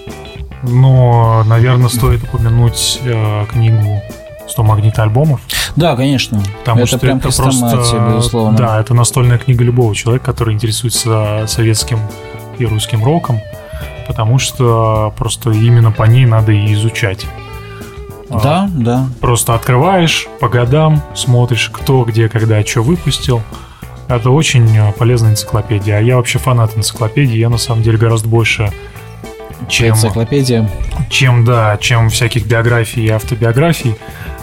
[0.62, 4.02] Но, наверное, стоит упомянуть э, книгу
[4.48, 5.40] «100 магнитоальбомов»,
[5.76, 6.42] Да, конечно.
[6.60, 8.08] потому это что прям это просто...
[8.08, 8.56] безусловно.
[8.56, 12.00] Да, это настольная книга любого человека, который интересуется советским
[12.58, 13.40] и русским роком,
[14.06, 17.26] потому что просто именно по ней надо и изучать.
[18.30, 19.06] А, Да, да.
[19.20, 23.42] Просто открываешь по годам, смотришь, кто, где, когда, что выпустил.
[24.08, 25.98] Это очень э, полезная энциклопедия.
[25.98, 27.36] А я вообще фанат энциклопедии.
[27.36, 28.72] Я на самом деле гораздо больше,
[29.68, 30.68] чем, Энциклопедия.
[31.10, 33.96] чем да, чем всяких биографий и автобиографий.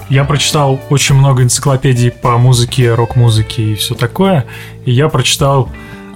[0.09, 4.45] я прочитал очень много энциклопедий по музыке, рок-музыке и все такое.
[4.85, 5.69] И я прочитал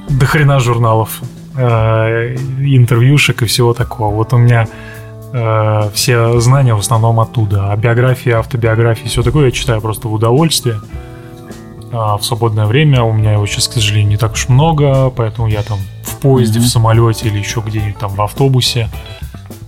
[0.09, 1.21] дохрена журналов,
[1.57, 4.13] э, интервьюшек и всего такого.
[4.13, 4.67] Вот у меня
[5.33, 7.71] э, все знания в основном оттуда.
[7.71, 10.79] А биографии, автобиографии, все такое я читаю просто в удовольствие.
[11.91, 15.47] А в свободное время у меня его сейчас, к сожалению, не так уж много, поэтому
[15.47, 16.63] я там в поезде, mm-hmm.
[16.63, 18.89] в самолете или еще где-нибудь там в автобусе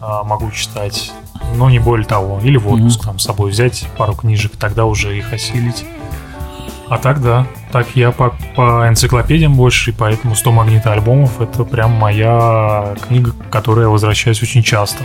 [0.01, 1.13] а, могу читать,
[1.55, 2.39] но не более того.
[2.43, 3.05] Или в отпуск mm-hmm.
[3.05, 5.85] там с собой взять пару книжек, тогда уже их осилить.
[6.89, 11.63] А так да, так я по, по энциклопедиям больше, и поэтому 100 магнита альбомов это
[11.63, 15.03] прям моя книга, к которой я возвращаюсь очень часто.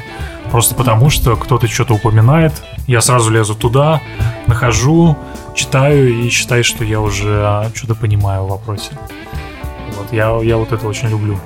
[0.51, 2.53] Просто потому, что кто-то что-то упоминает,
[2.87, 4.01] я сразу лезу туда,
[4.47, 5.17] нахожу,
[5.55, 8.93] читаю и считаю, что я уже что-то понимаю в вопросе.
[9.97, 11.39] Вот, я, я вот это очень люблю.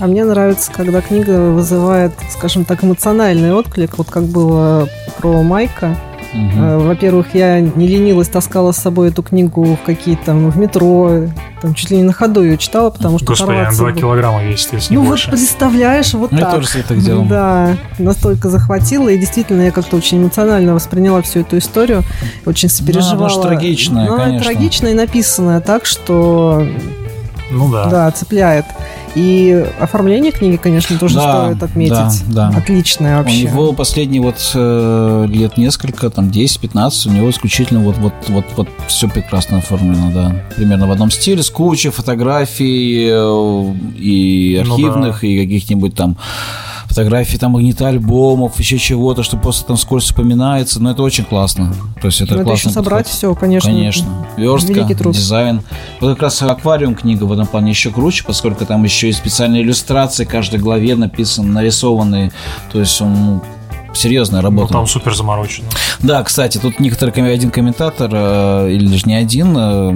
[0.00, 4.88] А мне нравится, когда книга вызывает, скажем так, эмоциональный отклик, вот как было
[5.18, 5.94] про Майка.
[6.32, 6.84] Угу.
[6.84, 11.24] Во-первых, я не ленилась, таскала с собой эту книгу в какие-то в метро,
[11.60, 14.72] там чуть ли не на ходу ее читала, потому что Господи, она 2 килограмма весит,
[14.72, 15.30] если Ну не вот больше.
[15.30, 16.48] представляешь, вот ну, так.
[16.48, 17.24] Я тоже себе так делал.
[17.24, 22.02] Да, настолько захватила, и действительно я как-то очень эмоционально восприняла всю эту историю,
[22.46, 23.28] очень сопереживала.
[23.28, 24.44] Ну, она трагичная, ну, конечно.
[24.44, 26.66] трагичная и написанная так, что
[27.50, 27.86] ну да.
[27.86, 28.64] Да, цепляет.
[29.14, 32.24] И оформление книги, конечно, тоже да, стоит отметить.
[32.28, 32.58] Да, да.
[32.58, 33.46] Отличное вообще.
[33.46, 38.44] У него последние вот э, лет несколько, там 10-15, у него исключительно вот, вот, вот,
[38.56, 40.44] вот все прекрасно оформлено, да.
[40.56, 45.28] Примерно в одном стиле, с кучей фотографий э, и архивных, ну, да.
[45.28, 46.16] и каких-нибудь там
[46.90, 51.72] фотографии там магнита альбомов, еще чего-то, что просто там скорость упоминается, но это очень классно.
[52.00, 52.52] То есть это но классно.
[52.52, 53.16] Это еще собрать подход.
[53.16, 53.70] все, конечно.
[53.70, 54.26] Конечно.
[54.36, 55.62] Верстка, дизайн.
[56.00, 59.62] Вот как раз аквариум книга в этом плане еще круче, поскольку там еще и специальные
[59.62, 62.32] иллюстрации каждой главе написаны, нарисованные.
[62.72, 63.40] То есть он
[63.94, 64.72] серьезная работа.
[64.72, 65.68] Ну, там супер заморочено.
[66.00, 69.92] Да, кстати, тут некоторый один комментатор, э, или даже не один, э,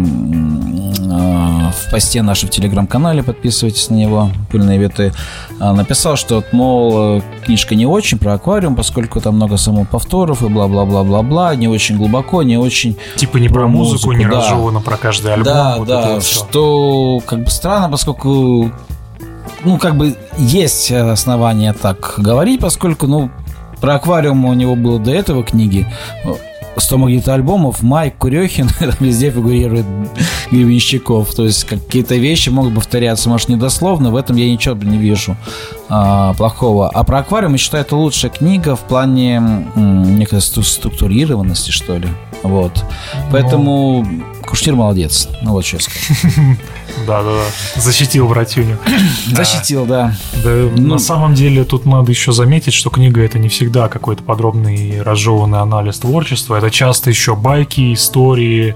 [0.98, 5.12] э, в посте нашем в телеграм-канале, подписывайтесь на него, пыльные веты,
[5.58, 11.68] написал, что, мол, книжка не очень про аквариум, поскольку там много самоповторов и бла-бла-бла-бла-бла, не
[11.68, 12.96] очень глубоко, не очень...
[13.16, 14.40] Типа не про, про музыку, музыку, не да.
[14.40, 15.44] разжевано про каждый альбом.
[15.44, 18.70] Да, вот да, что как бы странно, поскольку
[19.64, 23.30] ну, как бы есть основания так говорить, поскольку, ну,
[23.84, 25.86] про аквариум у него было до этого книги.
[26.78, 28.70] 100 магнита альбомов, Майк Курехин,
[29.00, 29.84] везде фигурирует
[30.50, 31.34] Гребенщиков.
[31.34, 35.36] То есть какие-то вещи могут повторяться, может, недословно, в этом я ничего не вижу
[35.90, 36.88] а, плохого.
[36.88, 42.08] А про аквариум, я считаю, это лучшая книга в плане м, некой структурированности, что ли.
[42.42, 42.82] Вот.
[43.30, 44.24] Поэтому ну...
[44.46, 45.28] Куштир молодец.
[45.42, 45.92] Ну вот честно.
[47.06, 47.80] Да, да, да.
[47.80, 48.78] Защитил братюню.
[49.26, 50.14] Защитил, да.
[50.42, 54.22] Да, ну, на самом деле тут надо еще заметить, что книга это не всегда какой-то
[54.22, 56.56] подробный разжеванный анализ творчества.
[56.56, 58.74] Это часто еще байки, истории,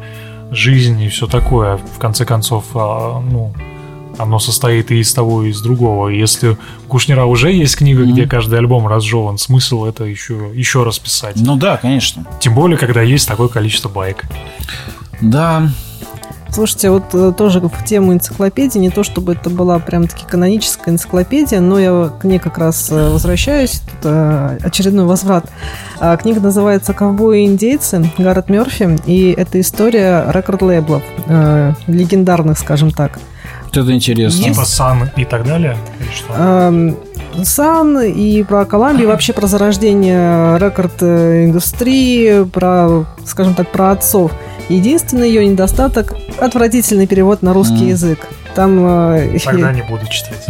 [0.51, 1.77] жизни и все такое.
[1.77, 3.53] В конце концов, а, ну,
[4.19, 6.09] оно состоит и из того, и из другого.
[6.09, 8.13] если у Кушнера уже есть книга, mm-hmm.
[8.13, 11.37] где каждый альбом разжеван, смысл это еще, еще раз писать.
[11.37, 12.27] Ну да, конечно.
[12.41, 14.25] Тем более, когда есть такое количество байк.
[15.21, 15.71] Да,
[16.51, 21.61] Слушайте, вот э, тоже в тему энциклопедии, не то чтобы это была прям-таки каноническая энциклопедия,
[21.61, 25.45] но я к ней как раз э, возвращаюсь, это очередной возврат.
[26.01, 32.91] А, книга называется «Ковбои и индейцы» Гаррет Мерфи, и это история рекорд-лейблов, э, легендарных, скажем
[32.93, 33.19] так.
[33.71, 34.45] Это интересно.
[34.45, 35.77] Типа Сан и так далее?
[37.45, 44.33] Сан и про Колумбию, вообще про зарождение рекорд-индустрии, про, скажем так, про отцов.
[44.69, 47.91] Единственный ее недостаток– отвратительный перевод на русский mm.
[47.91, 48.27] язык.
[48.55, 48.87] Там...
[48.87, 50.47] Э, Тогда не буду читать.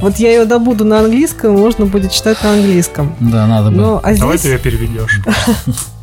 [0.00, 3.14] Вот я ее добуду на английском, можно будет читать на английском.
[3.20, 3.76] Да, надо бы.
[3.76, 4.20] Но, а здесь...
[4.20, 5.20] Давай ты ее переведешь.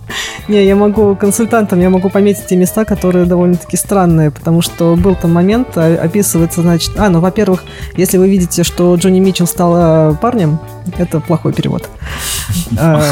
[0.47, 5.15] Не, я могу консультантом, я могу пометить те места, которые довольно-таки странные, потому что был
[5.15, 6.91] там момент, а, описывается, значит...
[6.97, 7.63] А, ну, во-первых,
[7.95, 10.59] если вы видите, что Джонни Митчелл стал парнем,
[10.97, 11.89] это плохой перевод.
[12.77, 13.03] А,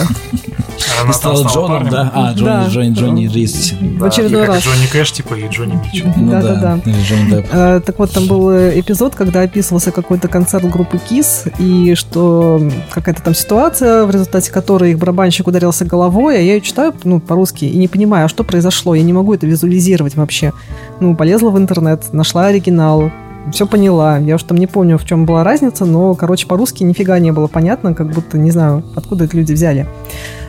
[1.02, 2.12] Она стала Джоном, да?
[2.14, 3.74] А, Джонни, Джонни, Джонни Рист.
[3.80, 4.64] В очередной раз.
[4.64, 6.12] Джонни Кэш, типа, и Джонни Митчелл.
[6.18, 6.80] Да-да-да.
[6.86, 12.62] Ну а, так вот, там был эпизод, когда описывался какой-то концерт группы Кис, и что
[12.90, 17.20] какая-то там ситуация, в результате которой их барабанщик ударился головой, а я ее читаю, ну,
[17.20, 20.54] по-русски, и не понимаю, а что произошло, я не могу это визуализировать вообще.
[21.00, 23.12] Ну, полезла в интернет, нашла оригинал,
[23.52, 24.18] все поняла.
[24.18, 27.48] Я уж там не помню, в чем была разница, но, короче, по-русски нифига не было
[27.48, 29.88] понятно, как будто, не знаю, откуда это люди взяли.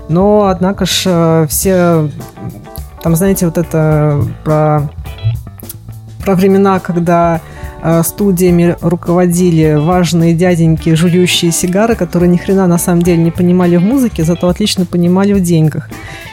[0.09, 2.11] Но, однако ж, э, все...
[3.03, 4.91] Там, знаете, вот это про,
[6.23, 7.50] про времена, когда э,
[8.05, 13.83] студиями руководили важные дяденьки, жующие сигары, которые ни хрена на самом деле не понимали в
[13.83, 15.89] музыке, зато отлично понимали в деньгах.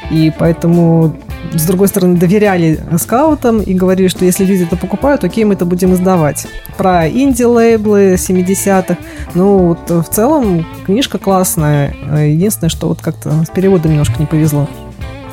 [0.10, 1.16] И поэтому,
[1.54, 5.66] с другой стороны, доверяли скаутам и говорили, что если люди это покупают, окей, мы это
[5.66, 6.48] будем издавать.
[6.78, 8.98] Про инди-лейблы 70-х.
[9.34, 11.94] Ну, вот в целом книжка классная.
[12.26, 14.68] Единственное, что вот как-то с переводом немножко не повезло.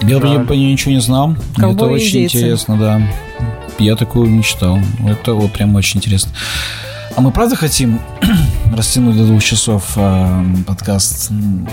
[0.03, 0.41] Я да.
[0.41, 1.37] по ней ничего не знал.
[1.57, 2.37] Ковбой это очень индейцы.
[2.39, 3.03] интересно, да.
[3.79, 4.79] Я такую не читал.
[5.07, 6.33] Это вот прям очень интересно.
[7.17, 8.01] А мы правда хотим
[8.77, 11.31] растянуть до двух часов э, подкаст?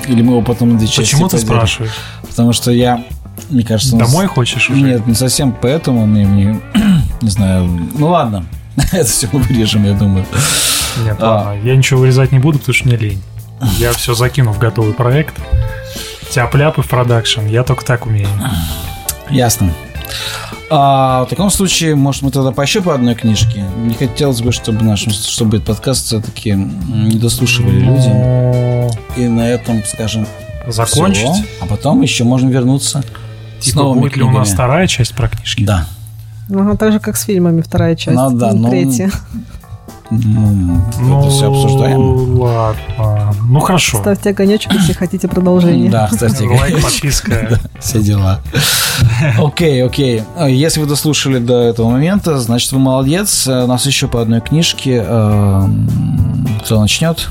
[0.08, 1.94] Или мы его потом на две части Почему ты спрашиваешь?
[2.22, 3.04] Потому что я,
[3.50, 3.98] мне кажется...
[3.98, 4.34] Домой нас...
[4.34, 4.82] хочешь уже?
[4.82, 6.06] Нет, не совсем поэтому.
[6.06, 6.60] Мне, мне
[7.22, 7.66] не знаю.
[7.66, 8.46] Ну ладно.
[8.92, 10.26] Это все мы вырежем, я думаю.
[11.04, 11.26] Нет, а.
[11.26, 11.62] ладно.
[11.64, 13.22] Я ничего вырезать не буду, потому что мне лень.
[13.78, 15.36] Я все закину в готовый проект.
[16.32, 17.46] Тяп-ляп и в продакшн.
[17.48, 18.28] Я только так умею.
[19.30, 19.74] Ясно.
[20.70, 23.66] А, в таком случае, может, мы тогда по еще по одной книжке?
[23.78, 29.20] Не хотелось бы, чтобы наш, чтобы этот подкаст все-таки не дослушивали ну, люди.
[29.20, 30.26] И на этом, скажем,
[30.68, 31.24] закончить.
[31.24, 31.46] Всего.
[31.62, 33.04] А потом еще можно вернуться
[33.60, 34.32] типа, с новыми будет книгами.
[34.32, 35.64] ли у нас вторая часть про книжки?
[35.64, 35.88] Да.
[36.48, 38.18] Ну, так же, как с фильмами вторая часть.
[38.18, 39.12] Ну, да, ну, третья.
[40.12, 42.38] Ну, ну, это все обсуждаем.
[42.38, 43.34] Ладно.
[43.48, 43.98] Ну, хорошо.
[44.00, 45.90] Ставьте огонечек, если хотите продолжение.
[45.90, 46.84] Да, ставьте огонечек.
[46.84, 47.60] подписка.
[47.80, 48.42] Все дела.
[49.38, 50.24] Окей, окей.
[50.50, 53.48] Если вы дослушали до этого момента, значит, вы молодец.
[53.48, 55.02] У нас еще по одной книжке.
[55.06, 55.66] Э,
[56.66, 57.30] кто начнет?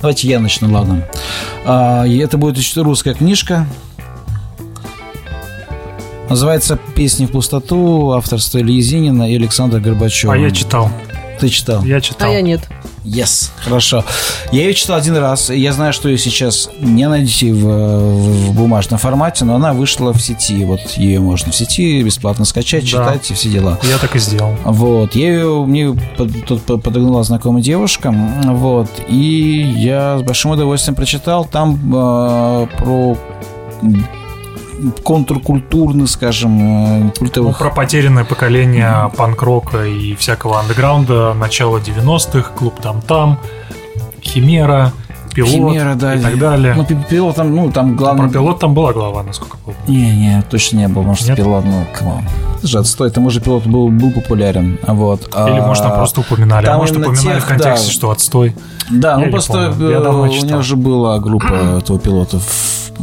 [0.00, 1.04] Давайте я начну, ладно.
[1.66, 3.66] А, это будет русская книжка.
[6.28, 10.32] Называется «Песни в пустоту», авторство Ильи Зинина и Александра Горбачева.
[10.32, 10.88] А я читал.
[11.42, 11.82] Ты читал?
[11.82, 12.30] Я читал.
[12.30, 12.60] А я нет.
[13.02, 14.04] Yes, хорошо.
[14.52, 15.50] Я ее читал один раз.
[15.50, 20.22] Я знаю, что ее сейчас не найти в, в бумажном формате, но она вышла в
[20.22, 20.64] сети.
[20.64, 23.34] Вот ее можно в сети бесплатно скачать, читать да.
[23.34, 23.76] и все дела.
[23.82, 24.54] Я так и сделал.
[24.64, 25.16] Вот.
[25.16, 25.92] Я ее, мне
[26.46, 28.14] тут подогнала знакомая девушка.
[28.44, 28.88] Вот.
[29.08, 31.44] И я с большим удовольствием прочитал.
[31.44, 33.18] Там э, про
[35.02, 37.58] контркультурных, скажем, э, культовых.
[37.58, 39.16] Ну, про потерянное поколение mm-hmm.
[39.16, 43.38] панк-рока и всякого андеграунда начала 90-х, клуб там-там,
[44.22, 44.92] Химера,
[45.34, 46.74] пилот Химера, да, и так далее.
[46.74, 48.24] Ну, пилот там, ну, там главный...
[48.24, 49.78] Про пилот там была глава, насколько помню.
[49.86, 51.36] Не-не, точно не был, может, Нет?
[51.36, 52.24] пилот, ну, come on.
[52.58, 55.22] Это же отстой, там уже пилот был, был популярен, вот.
[55.22, 57.92] Или, а, может, там просто упоминали, а может, упоминали тех, в контексте, да.
[57.92, 58.54] что отстой.
[58.90, 59.90] Да, Я ну, просто помню.
[59.90, 62.42] Э, у него же была группа этого пилотов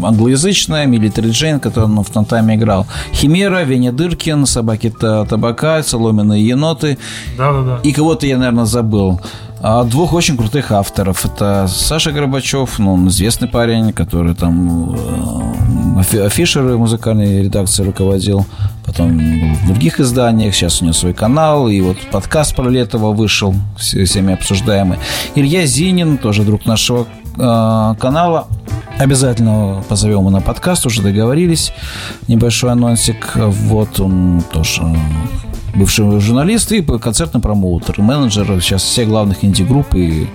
[0.03, 2.85] англоязычная, Military Джейн, который он в Тантаме играл.
[3.13, 6.97] Химера, Веня Дыркин, Собаки Табака, Соломенные еноты.
[7.37, 7.79] Да-да-да.
[7.83, 9.19] И кого-то я, наверное, забыл.
[9.61, 11.25] А двух очень крутых авторов.
[11.25, 14.95] Это Саша Горбачев, ну, он известный парень, который там
[15.99, 18.45] э, афишеры музыкальной редакции руководил.
[18.85, 20.55] Потом был в других изданиях.
[20.55, 21.67] Сейчас у него свой канал.
[21.67, 24.97] И вот подкаст про Летова вышел, всеми обсуждаемый.
[25.35, 27.05] Илья Зинин, тоже друг нашего
[27.35, 28.47] э, канала.
[28.97, 31.73] Обязательно позовем его на подкаст, уже договорились.
[32.29, 33.33] Небольшой анонсик.
[33.35, 34.83] Вот он тоже
[35.75, 40.27] бывший журналист и концертный промоутер, менеджер сейчас всех главных инди-групп и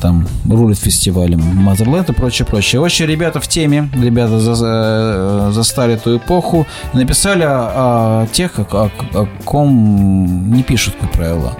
[0.00, 2.80] там рулит фестивалем Motherland и прочее, прочее.
[2.80, 8.62] Очень ребята в теме, ребята за, за, застали ту эпоху, написали о, о тех, о,
[8.72, 11.56] о, о ком не пишут, как правило.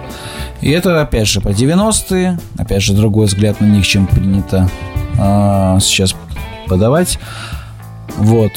[0.61, 4.69] И это, опять же, по 90-е, опять же, другой взгляд на них, чем принято
[5.19, 6.15] а, сейчас
[6.67, 7.19] подавать.
[8.17, 8.51] Вот.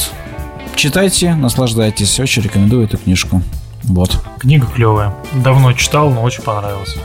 [0.76, 2.18] Читайте, наслаждайтесь.
[2.20, 3.42] Очень рекомендую эту книжку.
[3.84, 4.18] Вот.
[4.38, 5.14] Книга клевая.
[5.32, 6.96] Давно читал, но очень понравилась.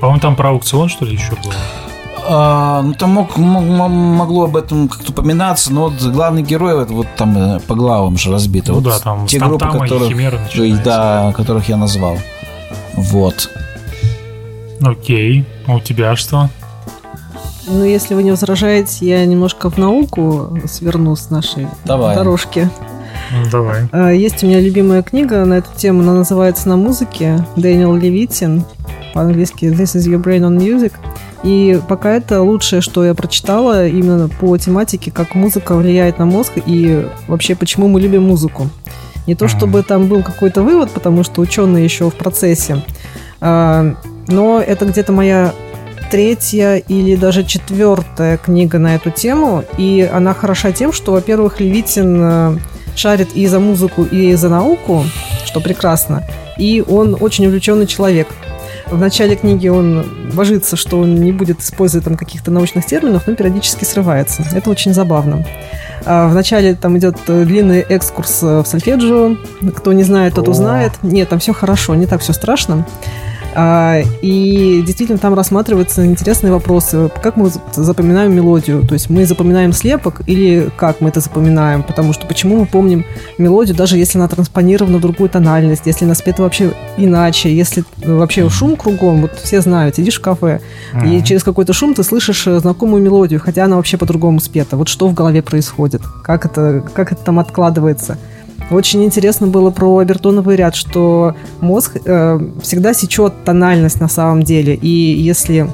[0.00, 1.54] По-моему, там про аукцион, что ли, еще было?
[2.26, 6.92] А, ну, там мог, мог, могло об этом как-то упоминаться, но вот главный герой это
[6.92, 8.68] вот там э, по главам же разбиты.
[8.72, 12.16] Ну вот да, там те группы, которых, да, которых я назвал.
[12.94, 13.50] Вот.
[14.80, 15.44] Окей.
[15.66, 16.48] А у тебя что?
[17.66, 22.16] Ну, если вы не возражаете, я немножко в науку сверну с нашей Давай.
[22.16, 22.70] дорожки.
[23.50, 23.88] Давай.
[23.92, 27.44] А, есть у меня любимая книга на эту тему, она называется «На музыке».
[27.56, 28.64] Дэниел Левитин,
[29.14, 30.92] по-английски «This is your brain on music».
[31.42, 36.52] И пока это лучшее, что я прочитала именно по тематике, как музыка влияет на мозг
[36.66, 38.68] и вообще почему мы любим музыку.
[39.26, 42.82] Не то чтобы там был какой-то вывод, потому что ученые еще в процессе,
[43.40, 43.94] а,
[44.26, 45.54] но это где-то моя
[46.10, 52.18] третья или даже четвертая книга на эту тему, и она хороша тем, что, во-первых, Левитин
[52.20, 52.58] э,
[53.00, 55.06] шарит и за музыку, и за науку,
[55.46, 56.22] что прекрасно,
[56.58, 58.28] и он очень увлеченный человек.
[58.88, 60.04] В начале книги он
[60.34, 64.44] божится, что он не будет использовать там каких-то научных терминов, но периодически срывается.
[64.52, 65.46] Это очень забавно.
[66.04, 69.36] А Вначале там идет длинный экскурс в сольфеджио.
[69.76, 70.92] Кто не знает, тот узнает.
[71.02, 72.86] Нет, там все хорошо, не так все страшно.
[73.54, 77.10] А, и действительно там рассматриваются интересные вопросы.
[77.22, 78.86] Как мы запоминаем мелодию?
[78.86, 81.82] То есть мы запоминаем слепок или как мы это запоминаем?
[81.82, 83.04] Потому что почему мы помним
[83.38, 88.48] мелодию, даже если она транспонирована в другую тональность, если она спета вообще иначе, если вообще
[88.48, 90.60] шум кругом, вот все знают, сидишь в кафе,
[90.92, 91.18] mm-hmm.
[91.18, 94.76] и через какой-то шум ты слышишь э, знакомую мелодию, хотя она вообще по-другому спета.
[94.76, 96.02] Вот что в голове происходит?
[96.22, 98.18] Как это, как это там откладывается?
[98.70, 104.76] Очень интересно было про обертоновый ряд, что мозг э, всегда сечет тональность на самом деле.
[104.76, 105.68] И если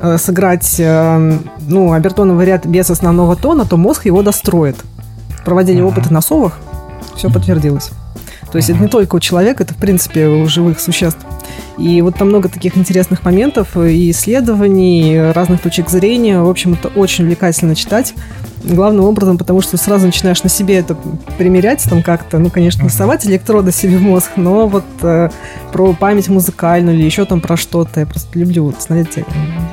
[0.00, 1.38] э, сыграть э,
[1.68, 4.76] ну, обертоновый ряд без основного тона, то мозг его достроит.
[5.44, 5.88] Проводили uh-huh.
[5.88, 6.58] опыты на совах,
[7.14, 7.90] все подтвердилось.
[8.50, 8.74] То есть uh-huh.
[8.74, 11.20] это не только у человека, это в принципе у живых существ.
[11.78, 16.40] И вот там много таких интересных моментов и исследований, и разных точек зрения.
[16.40, 18.14] В общем, это очень увлекательно читать.
[18.62, 20.94] Главным образом, потому что сразу начинаешь на себе это
[21.38, 25.30] примерять, там как-то, ну, конечно, насовать электроды себе в мозг, но вот э,
[25.72, 28.00] про память музыкальную или еще там про что-то.
[28.00, 29.24] Я просто люблю, вот, знаете,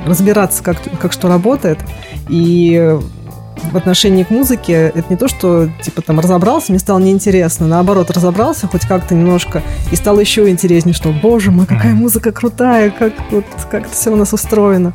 [0.06, 1.78] разбираться, как, как что работает.
[2.30, 2.98] И
[3.72, 7.66] в отношении к музыке это не то, что типа там разобрался, мне стало неинтересно.
[7.66, 12.90] Наоборот, разобрался хоть как-то немножко и стало еще интереснее, что, боже мой, какая музыка крутая,
[12.90, 14.92] как вот как это все у нас устроено.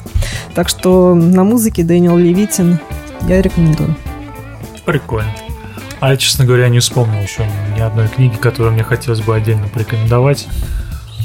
[0.55, 2.79] Так что на музыке Дэниел Левитин
[3.27, 3.95] я рекомендую.
[4.85, 5.31] Прикольно.
[5.99, 7.45] А я, честно говоря, не вспомнил еще
[7.77, 10.47] ни одной книги, которую мне хотелось бы отдельно порекомендовать,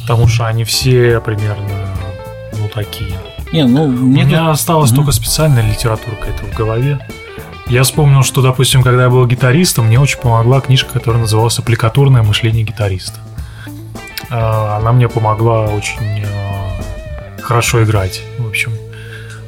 [0.02, 1.88] потому что они все примерно
[2.56, 3.14] ну такие.
[3.52, 4.54] Не, ну, мне У меня тут...
[4.54, 4.96] осталась mm-hmm.
[4.96, 7.00] только специальная литература какая-то в голове.
[7.68, 12.22] Я вспомнил, что, допустим, когда я был гитаристом, мне очень помогла книжка, которая называлась «Аппликатурное
[12.22, 13.20] мышление гитариста».
[14.30, 16.80] А, она мне помогла очень а,
[17.42, 18.72] хорошо играть, в общем.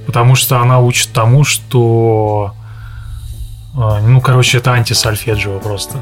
[0.07, 2.53] Потому что она учит тому, что...
[3.75, 5.97] А, ну, короче, это антисольфеджио просто.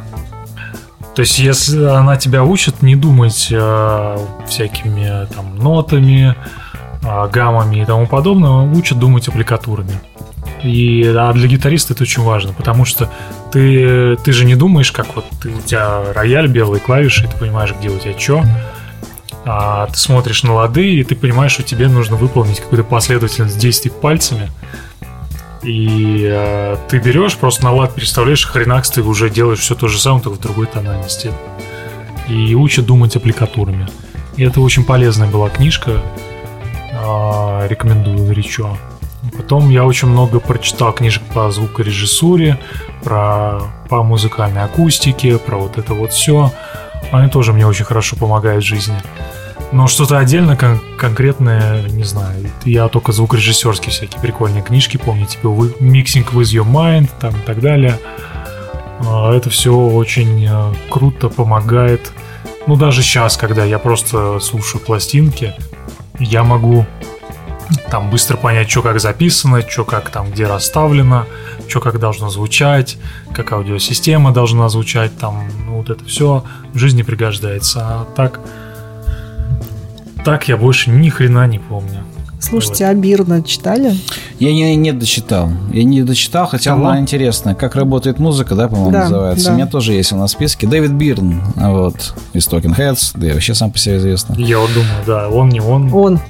[1.14, 3.52] То есть, если она тебя учит не думать
[4.48, 6.34] всякими там нотами,
[7.32, 10.00] гаммами и тому подобное, учат думать аппликатурами.
[10.62, 13.10] И а для гитариста это очень важно, потому что
[13.52, 17.36] ты, ты же не думаешь, как вот ты, у тебя рояль, белые клавиши, и ты
[17.36, 18.44] понимаешь, где у тебя что.
[19.44, 23.90] А ты смотришь на лады, и ты понимаешь, что тебе нужно выполнить какую-то последовательность действий
[23.90, 24.50] пальцами.
[25.62, 29.98] И э, ты берешь, просто на лад переставляешь, хренакс, ты уже делаешь все то же
[29.98, 31.32] самое, только в другой тональности.
[32.28, 33.88] И учат думать аппликатурами.
[34.36, 36.02] И это очень полезная была книжка.
[36.92, 38.76] Э, рекомендую горячо.
[39.36, 42.58] Потом я очень много прочитал книжек по звукорежиссуре,
[43.02, 46.52] про по музыкальной акустике, про вот это вот все.
[47.10, 48.96] Они тоже мне очень хорошо помогают в жизни.
[49.72, 52.50] Но что-то отдельно кон- конкретное, не знаю.
[52.64, 57.60] Я только звукорежиссерские всякие прикольные книжки помню, типа Mixing with Your Mind там и так
[57.60, 57.98] далее.
[59.06, 62.12] А, это все очень э, круто помогает.
[62.66, 65.54] Ну, даже сейчас, когда я просто слушаю пластинки,
[66.18, 66.86] я могу
[67.90, 71.26] там быстро понять, что как записано, что как там где расставлено,
[71.68, 72.98] что как должно звучать,
[73.32, 77.80] как аудиосистема должна звучать, там ну, вот это все в жизни пригождается.
[77.80, 78.40] А так,
[80.24, 82.04] так я больше ни хрена не помню.
[82.40, 82.92] Слушайте, вот.
[82.92, 83.96] а Бирна читали?
[84.38, 85.50] Я не, не дочитал.
[85.72, 86.86] Я не дочитал, хотя Кого?
[86.86, 87.54] она интересная.
[87.54, 89.46] Как работает музыка, да, по-моему, да, называется.
[89.46, 89.52] Да.
[89.52, 90.66] У меня тоже есть на списке.
[90.66, 94.34] Дэвид Бирн, вот, из Talking Heads, да и вообще сам по себе известно.
[94.38, 95.92] Я вот думаю, да, он не он.
[95.92, 96.20] Он.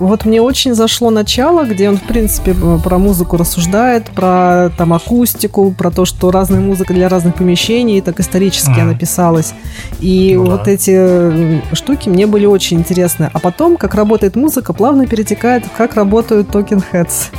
[0.00, 5.72] Вот мне очень зашло начало, где он, в принципе, про музыку рассуждает, про там акустику,
[5.72, 8.82] про то, что разная музыка для разных помещений, так исторически mm.
[8.82, 9.54] она писалась.
[10.00, 10.70] И ну, вот да.
[10.70, 13.30] эти штуки мне были очень интересны.
[13.32, 17.30] А потом, как работает музыка, плавно перетекает как работают Heads.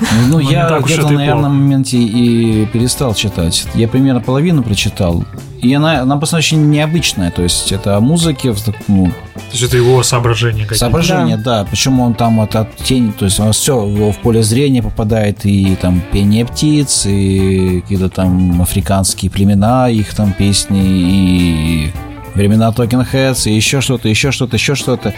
[0.00, 3.66] Ну, ну я где-то на явном моменте и перестал читать.
[3.74, 5.24] Я примерно половину прочитал.
[5.60, 7.30] И она, она просто очень необычная.
[7.30, 8.54] То есть это о музыке.
[8.88, 10.76] Ну, то есть это его соображения какие-то.
[10.76, 11.62] Соображения, да.
[11.62, 11.70] да.
[11.70, 15.76] Почему он там вот от тени, то есть он все в поле зрения попадает, и
[15.76, 21.92] там пение птиц, и какие-то там африканские племена, их там песни, и
[22.34, 25.14] времена Talking Heads, и еще что-то, еще что-то, еще что-то.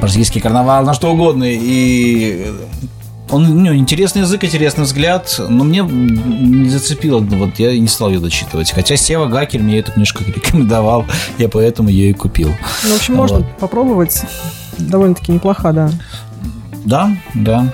[0.00, 1.44] Бразильский карнавал, на что угодно.
[1.44, 2.52] И
[3.30, 8.20] он ну, интересный язык, интересный взгляд, но мне не зацепило, вот я не стал ее
[8.20, 8.70] дочитывать.
[8.70, 11.06] Хотя Сева Гакер мне эту книжку рекомендовал,
[11.38, 12.50] я поэтому ее и купил.
[12.84, 13.58] Ну, в общем, можно вот.
[13.58, 14.22] попробовать.
[14.78, 15.90] Довольно-таки неплохо, да.
[16.84, 17.72] Да, да.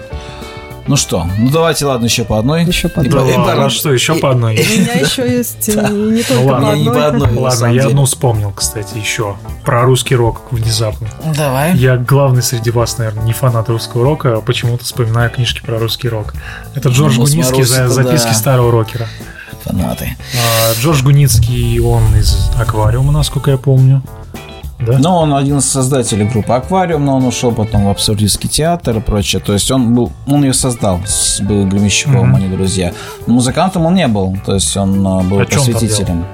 [0.86, 2.64] Ну что, ну давайте, ладно, еще по одной.
[2.64, 3.32] Еще по одной.
[3.34, 4.54] Да, ладно, что, еще по одной.
[4.56, 6.80] У меня еще есть не только по одной.
[6.80, 7.34] Не по одной.
[7.34, 9.36] Ладно, я одну вспомнил, кстати, еще.
[9.64, 11.08] Про русский рок внезапно.
[11.36, 11.76] Давай.
[11.76, 16.08] Я главный среди вас, наверное, не фанат русского рока, а почему-то вспоминаю книжки про русский
[16.08, 16.34] рок.
[16.74, 19.06] Это Джордж ну, Гуницкий, записки старого рокера.
[19.64, 20.16] Фанаты.
[20.34, 24.02] А, Джордж Гуницкий, он из «Аквариума», насколько я помню.
[24.86, 24.98] Да?
[24.98, 29.00] Но он один из создателей группы «Аквариум», но он ушел потом в абсурдистский театр и
[29.00, 29.42] прочее.
[29.44, 32.36] То есть он был, он ее создал с был Гремещуковым, Мгм.
[32.36, 32.92] они друзья.
[33.26, 36.24] Но музыкантом он не был, то есть он а, был А просветителем.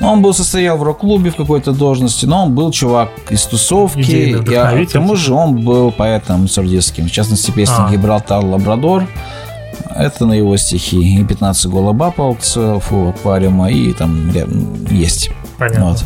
[0.00, 4.00] Ну, он был состоял в рок-клубе в какой-то должности, но он был чувак из тусовки.
[4.00, 7.08] И, а, к тому же он был поэтом абсурдистским.
[7.08, 7.90] В частности, песня А.
[7.90, 9.06] «Гибралтар Лабрадор».
[9.96, 11.20] Это на его стихи.
[11.20, 12.80] И 15 голоба по аукциону
[13.10, 14.30] аквариума, и там
[14.90, 15.30] есть.
[15.58, 15.86] Понятно.
[15.90, 16.04] Вот.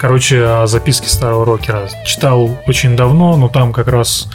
[0.00, 1.86] Короче, о записке старого рокера.
[2.06, 4.28] Читал очень давно, но там как раз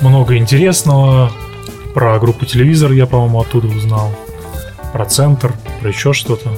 [0.00, 1.32] много интересного.
[1.94, 4.12] Про группу телевизор я, по-моему, оттуда узнал.
[4.92, 6.48] Про центр, про еще что-то.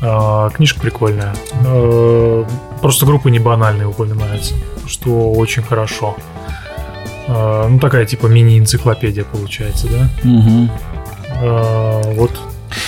[0.00, 1.34] А, книжка прикольная.
[1.66, 2.44] Э,
[2.80, 4.54] Просто группа не банальная упоминается,
[4.86, 6.16] что очень хорошо.
[7.26, 10.08] Э, Ну, такая типа мини-энциклопедия получается, да?
[11.40, 12.38] Э, Вот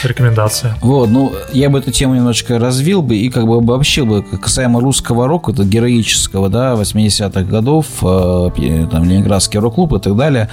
[0.04, 0.76] рекомендация.
[0.80, 4.80] Вот, ну, я бы эту тему немножечко развил бы и как бы обобщил бы касаемо
[4.80, 10.48] русского рока, это героического, да, 80-х годов, э, там, Ленинградский рок-клуб и так далее,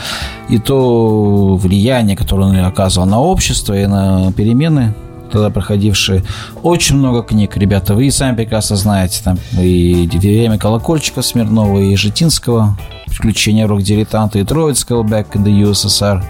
[0.49, 4.93] и то влияние, которое он оказывал на общество и на перемены,
[5.31, 6.23] тогда проходившие.
[6.61, 11.95] Очень много книг, ребята, вы и сами прекрасно знаете, там, и «Время колокольчика» Смирнова, и
[11.95, 12.77] Житинского,
[13.07, 16.23] «Приключения рок-дилетанта», и Троицкого «Back in the USSR»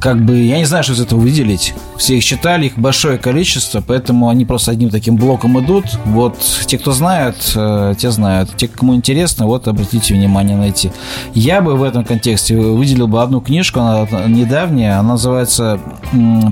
[0.00, 1.74] как бы, я не знаю, что из этого выделить.
[1.96, 5.84] Все их читали, их большое количество, поэтому они просто одним таким блоком идут.
[6.04, 8.50] Вот те, кто знают, э, те знают.
[8.56, 10.92] Те, кому интересно, вот обратите внимание на эти.
[11.34, 15.80] Я бы в этом контексте выделил бы одну книжку, она недавняя, она называется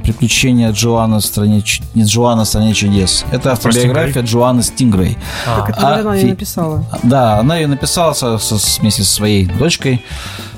[0.03, 1.63] «Приключения Джоанна в стране,
[1.95, 3.25] не Джоанна в стране чудес».
[3.31, 5.17] Это автобиография Джоанны Стингрей.
[5.47, 6.85] А, Так это, А, наверное, она фи- и написала.
[7.03, 10.03] Да, она ее написала со- со- вместе со своей дочкой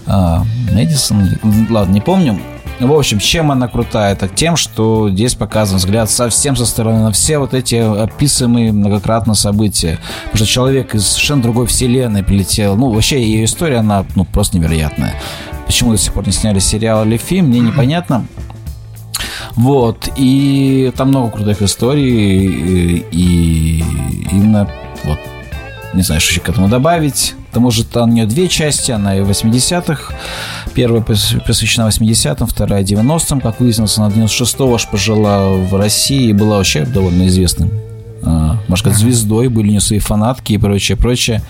[0.06, 0.42] а,
[0.72, 1.28] Мэдисон.
[1.68, 2.40] Ладно, не помню.
[2.80, 4.14] В общем, чем она крутая?
[4.14, 9.34] Так тем, что здесь показан взгляд совсем со стороны на все вот эти описываемые многократно
[9.34, 9.98] события.
[10.26, 12.76] Потому что человек из совершенно другой вселенной прилетел.
[12.76, 15.14] Ну, вообще, ее история, она ну, просто невероятная.
[15.66, 18.26] Почему до сих пор не сняли сериал или фильм, мне непонятно.
[19.56, 23.84] Вот, и там много крутых историй, и, и
[24.30, 24.70] именно
[25.02, 25.18] вот
[25.94, 27.34] не знаю, что еще к этому добавить.
[27.70, 30.14] Же там у нее две части, она и в 80-х.
[30.74, 33.40] Первая пос- посвящена 80-м, вторая 90-м.
[33.40, 37.70] Как выяснилось, она 96-го аж пожила в России и была вообще довольно известным.
[38.22, 41.42] а, можно сказать, звездой, были у нее свои фанатки и прочее, прочее.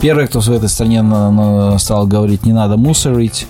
[0.00, 1.02] Первый, кто в этой стране
[1.78, 3.46] стал говорить, не надо мусорить.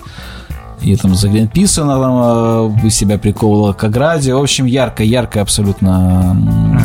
[0.83, 4.33] И там за Гринпис она там э, себя приковывала к ограде.
[4.33, 6.37] В общем, яркая, яркая абсолютно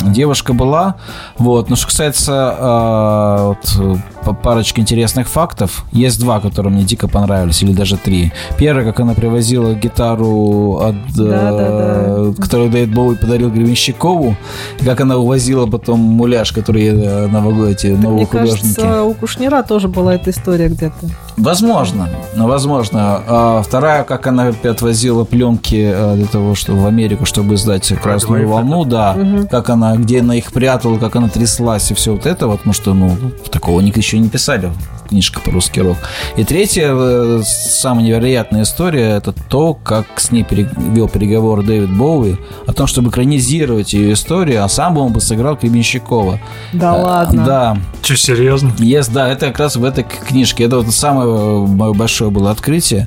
[0.06, 0.94] девушка была.
[1.36, 1.68] Вот.
[1.70, 7.62] Но что касается э, вот, па- парочки интересных фактов, есть два, которые мне дико понравились,
[7.62, 8.32] или даже три.
[8.56, 14.36] Первое, как она привозила гитару, от, э, которую Дэвид Боуи подарил Гребенщикову,
[14.80, 16.92] и как она увозила потом муляж, который
[17.28, 18.74] новогодние эти новые мне художники.
[18.76, 21.06] кажется, у Кушнира тоже была эта история где-то.
[21.38, 23.22] Возможно, ну, возможно.
[23.26, 28.42] А вторая, как она отвозила пленки э, для того, чтобы в Америку, чтобы издать красную
[28.44, 29.46] Wave волну, да, Мгм.
[29.48, 32.74] как она, где она их прятала, как она тряслась и все вот это, вот, потому
[32.74, 33.16] что, ну,
[33.50, 34.70] такого никто еще не писали
[35.08, 35.96] в книжках по русский рок.
[36.36, 42.36] И третья, э, самая невероятная история, это то, как с ней вел переговоры Дэвид Боуи
[42.66, 46.38] о том, чтобы экранизировать ее историю, а сам бы он бы сыграл Гребенщикова.
[46.72, 47.44] Да Э, ладно.
[47.44, 48.68] Да, Че, серьезно?
[48.78, 50.64] Yes, да, это как раз в этой книжке.
[50.64, 53.06] Это вот самое мое большое было открытие.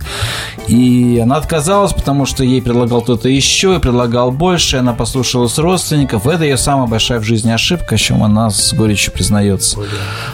[0.68, 6.28] И она отказалась, потому что ей предлагал кто-то еще, и предлагал больше, она послушалась родственников.
[6.28, 9.78] Это ее самая большая в жизни ошибка, о чем она с горечью признается.
[9.78, 9.90] Блин.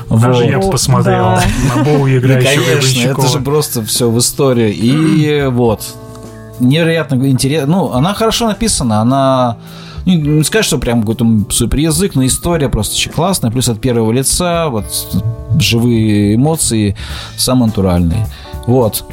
[0.10, 0.52] Даже Вот.
[0.52, 1.44] я бы О, посмотрел да.
[1.76, 4.72] На Боу, Да, играющего конечно, это же просто все в истории.
[4.72, 5.82] И вот,
[6.60, 7.68] невероятно интересно.
[7.68, 9.58] Ну, она хорошо написана, она...
[10.06, 13.52] Не, не сказать, что прям какой-то супер язык, но история просто очень классная.
[13.52, 14.86] Плюс от первого лица, вот
[15.60, 16.96] живые эмоции,
[17.36, 18.26] самые натуральные.
[18.68, 19.04] Вот.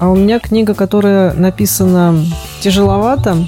[0.00, 2.16] А у меня книга, которая написана
[2.60, 3.46] тяжеловато,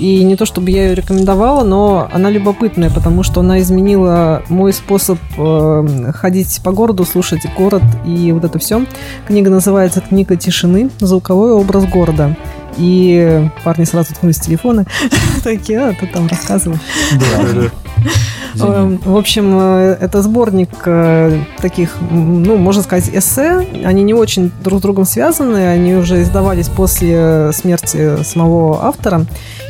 [0.00, 4.72] и не то чтобы я ее рекомендовала, но она любопытная, потому что она изменила мой
[4.72, 8.86] способ э, ходить по городу, слушать город и вот это все.
[9.26, 10.90] Книга называется «Книга тишины.
[11.00, 12.34] Звуковой образ города».
[12.78, 14.86] И парни сразу ткнулись в телефоны.
[15.44, 16.78] Такие, а, ты там рассказывай.
[17.12, 17.50] Да-да-да.
[17.50, 17.66] Извини.
[17.66, 17.70] Эм,
[18.54, 23.66] В общем, э, это сборник э, таких, ну, можно сказать, эссе.
[23.84, 29.26] Они не очень друг с другом связаны, они уже издавались после смерти самого автора.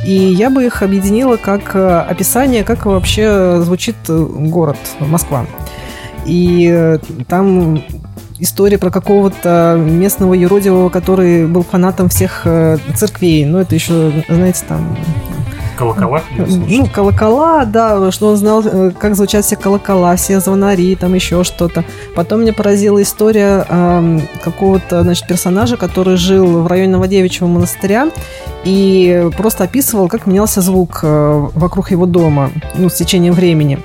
[0.06, 5.46] И я бы их объединила как э, описание, как вообще звучит э, город Москва.
[6.26, 6.98] И э,
[7.28, 7.82] там
[8.38, 13.44] история про какого-то местного юродивого, который был фанатом всех э, церквей.
[13.44, 14.96] Ну, это еще, знаете, там
[15.80, 16.22] колокола
[16.68, 21.42] Ну, колокола, да, что он знал, э, как звучат все колокола, все звонари, там еще
[21.42, 21.84] что-то.
[22.14, 28.10] Потом меня поразила история э, какого-то, значит, персонажа, который жил в районе Новодевичьего монастыря
[28.64, 33.78] и просто описывал, как менялся звук э, вокруг его дома, ну, с течением времени.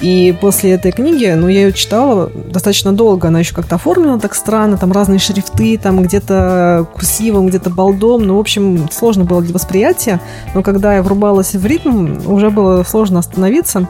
[0.00, 4.34] И после этой книги, ну, я ее читала достаточно долго, она еще как-то оформлена так
[4.34, 9.54] странно, там разные шрифты, там где-то курсивом, где-то балдом, ну, в общем, сложно было для
[9.54, 10.20] восприятия,
[10.54, 13.86] но когда я врубалась в ритм, уже было сложно остановиться.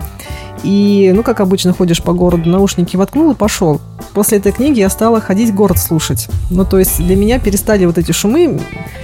[0.62, 3.81] И, ну, как обычно, ходишь по городу, наушники воткнул и пошел.
[4.12, 6.29] После этой книги я стала ходить город слушать.
[6.51, 8.61] Ну, то есть для меня перестали вот эти шумы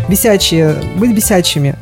[0.08, 1.76] бесячие, быть бесячими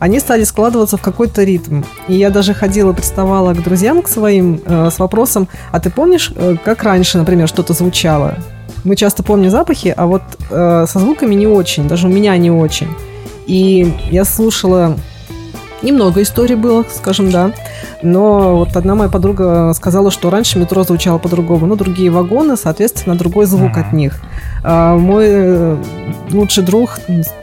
[0.00, 1.82] они стали складываться в какой-то ритм.
[2.08, 6.32] И я даже ходила, приставала к друзьям, к своим, э, с вопросом, а ты помнишь,
[6.34, 8.34] э, как раньше, например, что-то звучало?
[8.82, 12.50] Мы часто помним запахи, а вот э, со звуками не очень, даже у меня не
[12.50, 12.88] очень.
[13.46, 14.96] И я слушала
[15.82, 17.52] Немного историй было, скажем, да.
[18.02, 23.16] Но вот одна моя подруга сказала, что раньше метро звучало по-другому, но другие вагоны, соответственно,
[23.16, 24.20] другой звук от них.
[24.62, 25.76] А мой э,
[26.32, 26.98] лучший друг,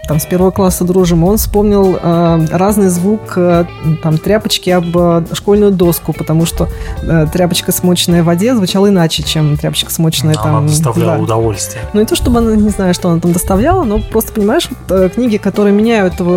[0.07, 3.65] там, с первого класса дружим, он вспомнил а, разный звук а,
[4.02, 6.69] там, тряпочки об а, школьную доску, потому что
[7.03, 10.56] а, тряпочка, смоченная в воде, звучала иначе, чем тряпочка, смоченная она там...
[10.57, 11.23] Она доставляла да.
[11.23, 11.84] удовольствие.
[11.94, 15.14] Ну, не то, чтобы она, не знаю, что она там доставляла, но просто, понимаешь, вот,
[15.14, 16.35] книги, которые меняют его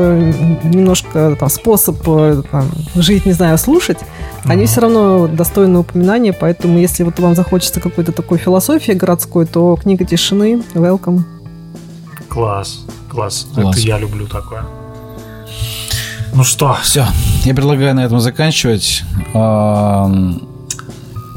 [0.64, 4.50] немножко там, способ там, жить, не знаю, слушать, mm-hmm.
[4.50, 9.76] они все равно достойны упоминания, поэтому если вот вам захочется какой-то такой философии городской, то
[9.76, 11.22] книга тишины, welcome.
[12.28, 13.46] Класс, класс.
[13.54, 13.78] класс.
[13.78, 14.64] Это я люблю такое.
[16.32, 16.76] Ну что?
[16.82, 17.06] Все,
[17.44, 19.02] я предлагаю на этом заканчивать.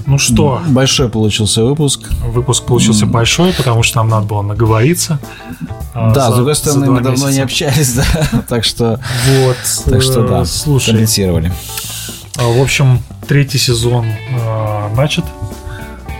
[0.06, 0.62] Ну что?
[0.68, 2.10] Большой получился выпуск.
[2.26, 3.10] Выпуск получился mm.
[3.10, 5.20] большой, потому что нам надо было наговориться.
[5.94, 8.04] А, да, за, с другой стороны, мы давно не общались, да.
[8.48, 9.00] так что.
[9.30, 9.58] Вот.
[9.86, 10.46] Так что да.
[10.46, 11.08] Слушай.
[12.38, 15.24] А, в общем, третий сезон э, начат.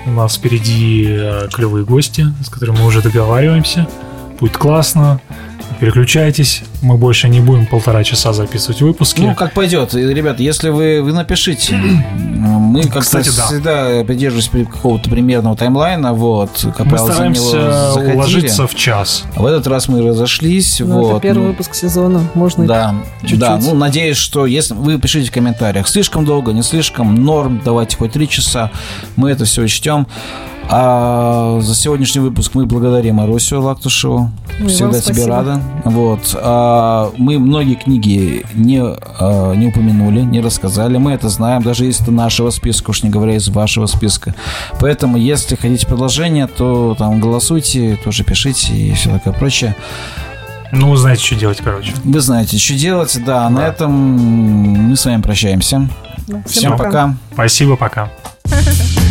[0.06, 3.88] У нас впереди э, клевые гости, с которыми мы уже договариваемся.
[4.44, 5.22] Будет классно.
[5.80, 9.22] Переключайтесь, мы больше не будем полтора часа записывать выпуски.
[9.22, 9.94] Ну, как пойдет.
[9.94, 11.78] Ребята, если вы, вы напишите.
[12.44, 13.46] Мы как Кстати, да.
[13.46, 16.12] всегда придерживаемся какого-то примерного таймлайна.
[16.14, 19.24] Вот, как мы стараемся уложиться в час.
[19.36, 20.82] В этот раз мы разошлись.
[20.82, 21.12] Ну, вот.
[21.12, 22.22] Это первый ну, выпуск сезона.
[22.34, 23.40] Можно да, чуть-чуть.
[23.40, 27.96] Да, ну, надеюсь, что если вы пишите в комментариях, слишком долго, не слишком, норм, давайте
[27.96, 28.72] хоть три часа.
[29.16, 30.08] Мы это все учтем.
[30.70, 34.32] А за сегодняшний выпуск мы благодарим Арусю Лактушеву.
[34.60, 35.62] Ну, Всегда тебе рада.
[35.84, 36.36] Вот.
[36.36, 40.98] А, мы многие книги не, а, не упомянули, не рассказали.
[40.98, 44.36] Мы это знаем, даже из нашего списка, уж не говоря из вашего списка.
[44.80, 49.76] Поэтому, если хотите продолжение, то там голосуйте, тоже пишите и все такое прочее.
[50.72, 51.94] Ну, вы знаете, что делать, короче.
[52.04, 53.44] Вы знаете, что делать, да.
[53.44, 53.50] да.
[53.50, 55.88] На этом мы с вами прощаемся.
[56.28, 56.86] Ну, всем, всем пока.
[56.86, 57.16] пока.
[57.34, 58.10] Спасибо, пока.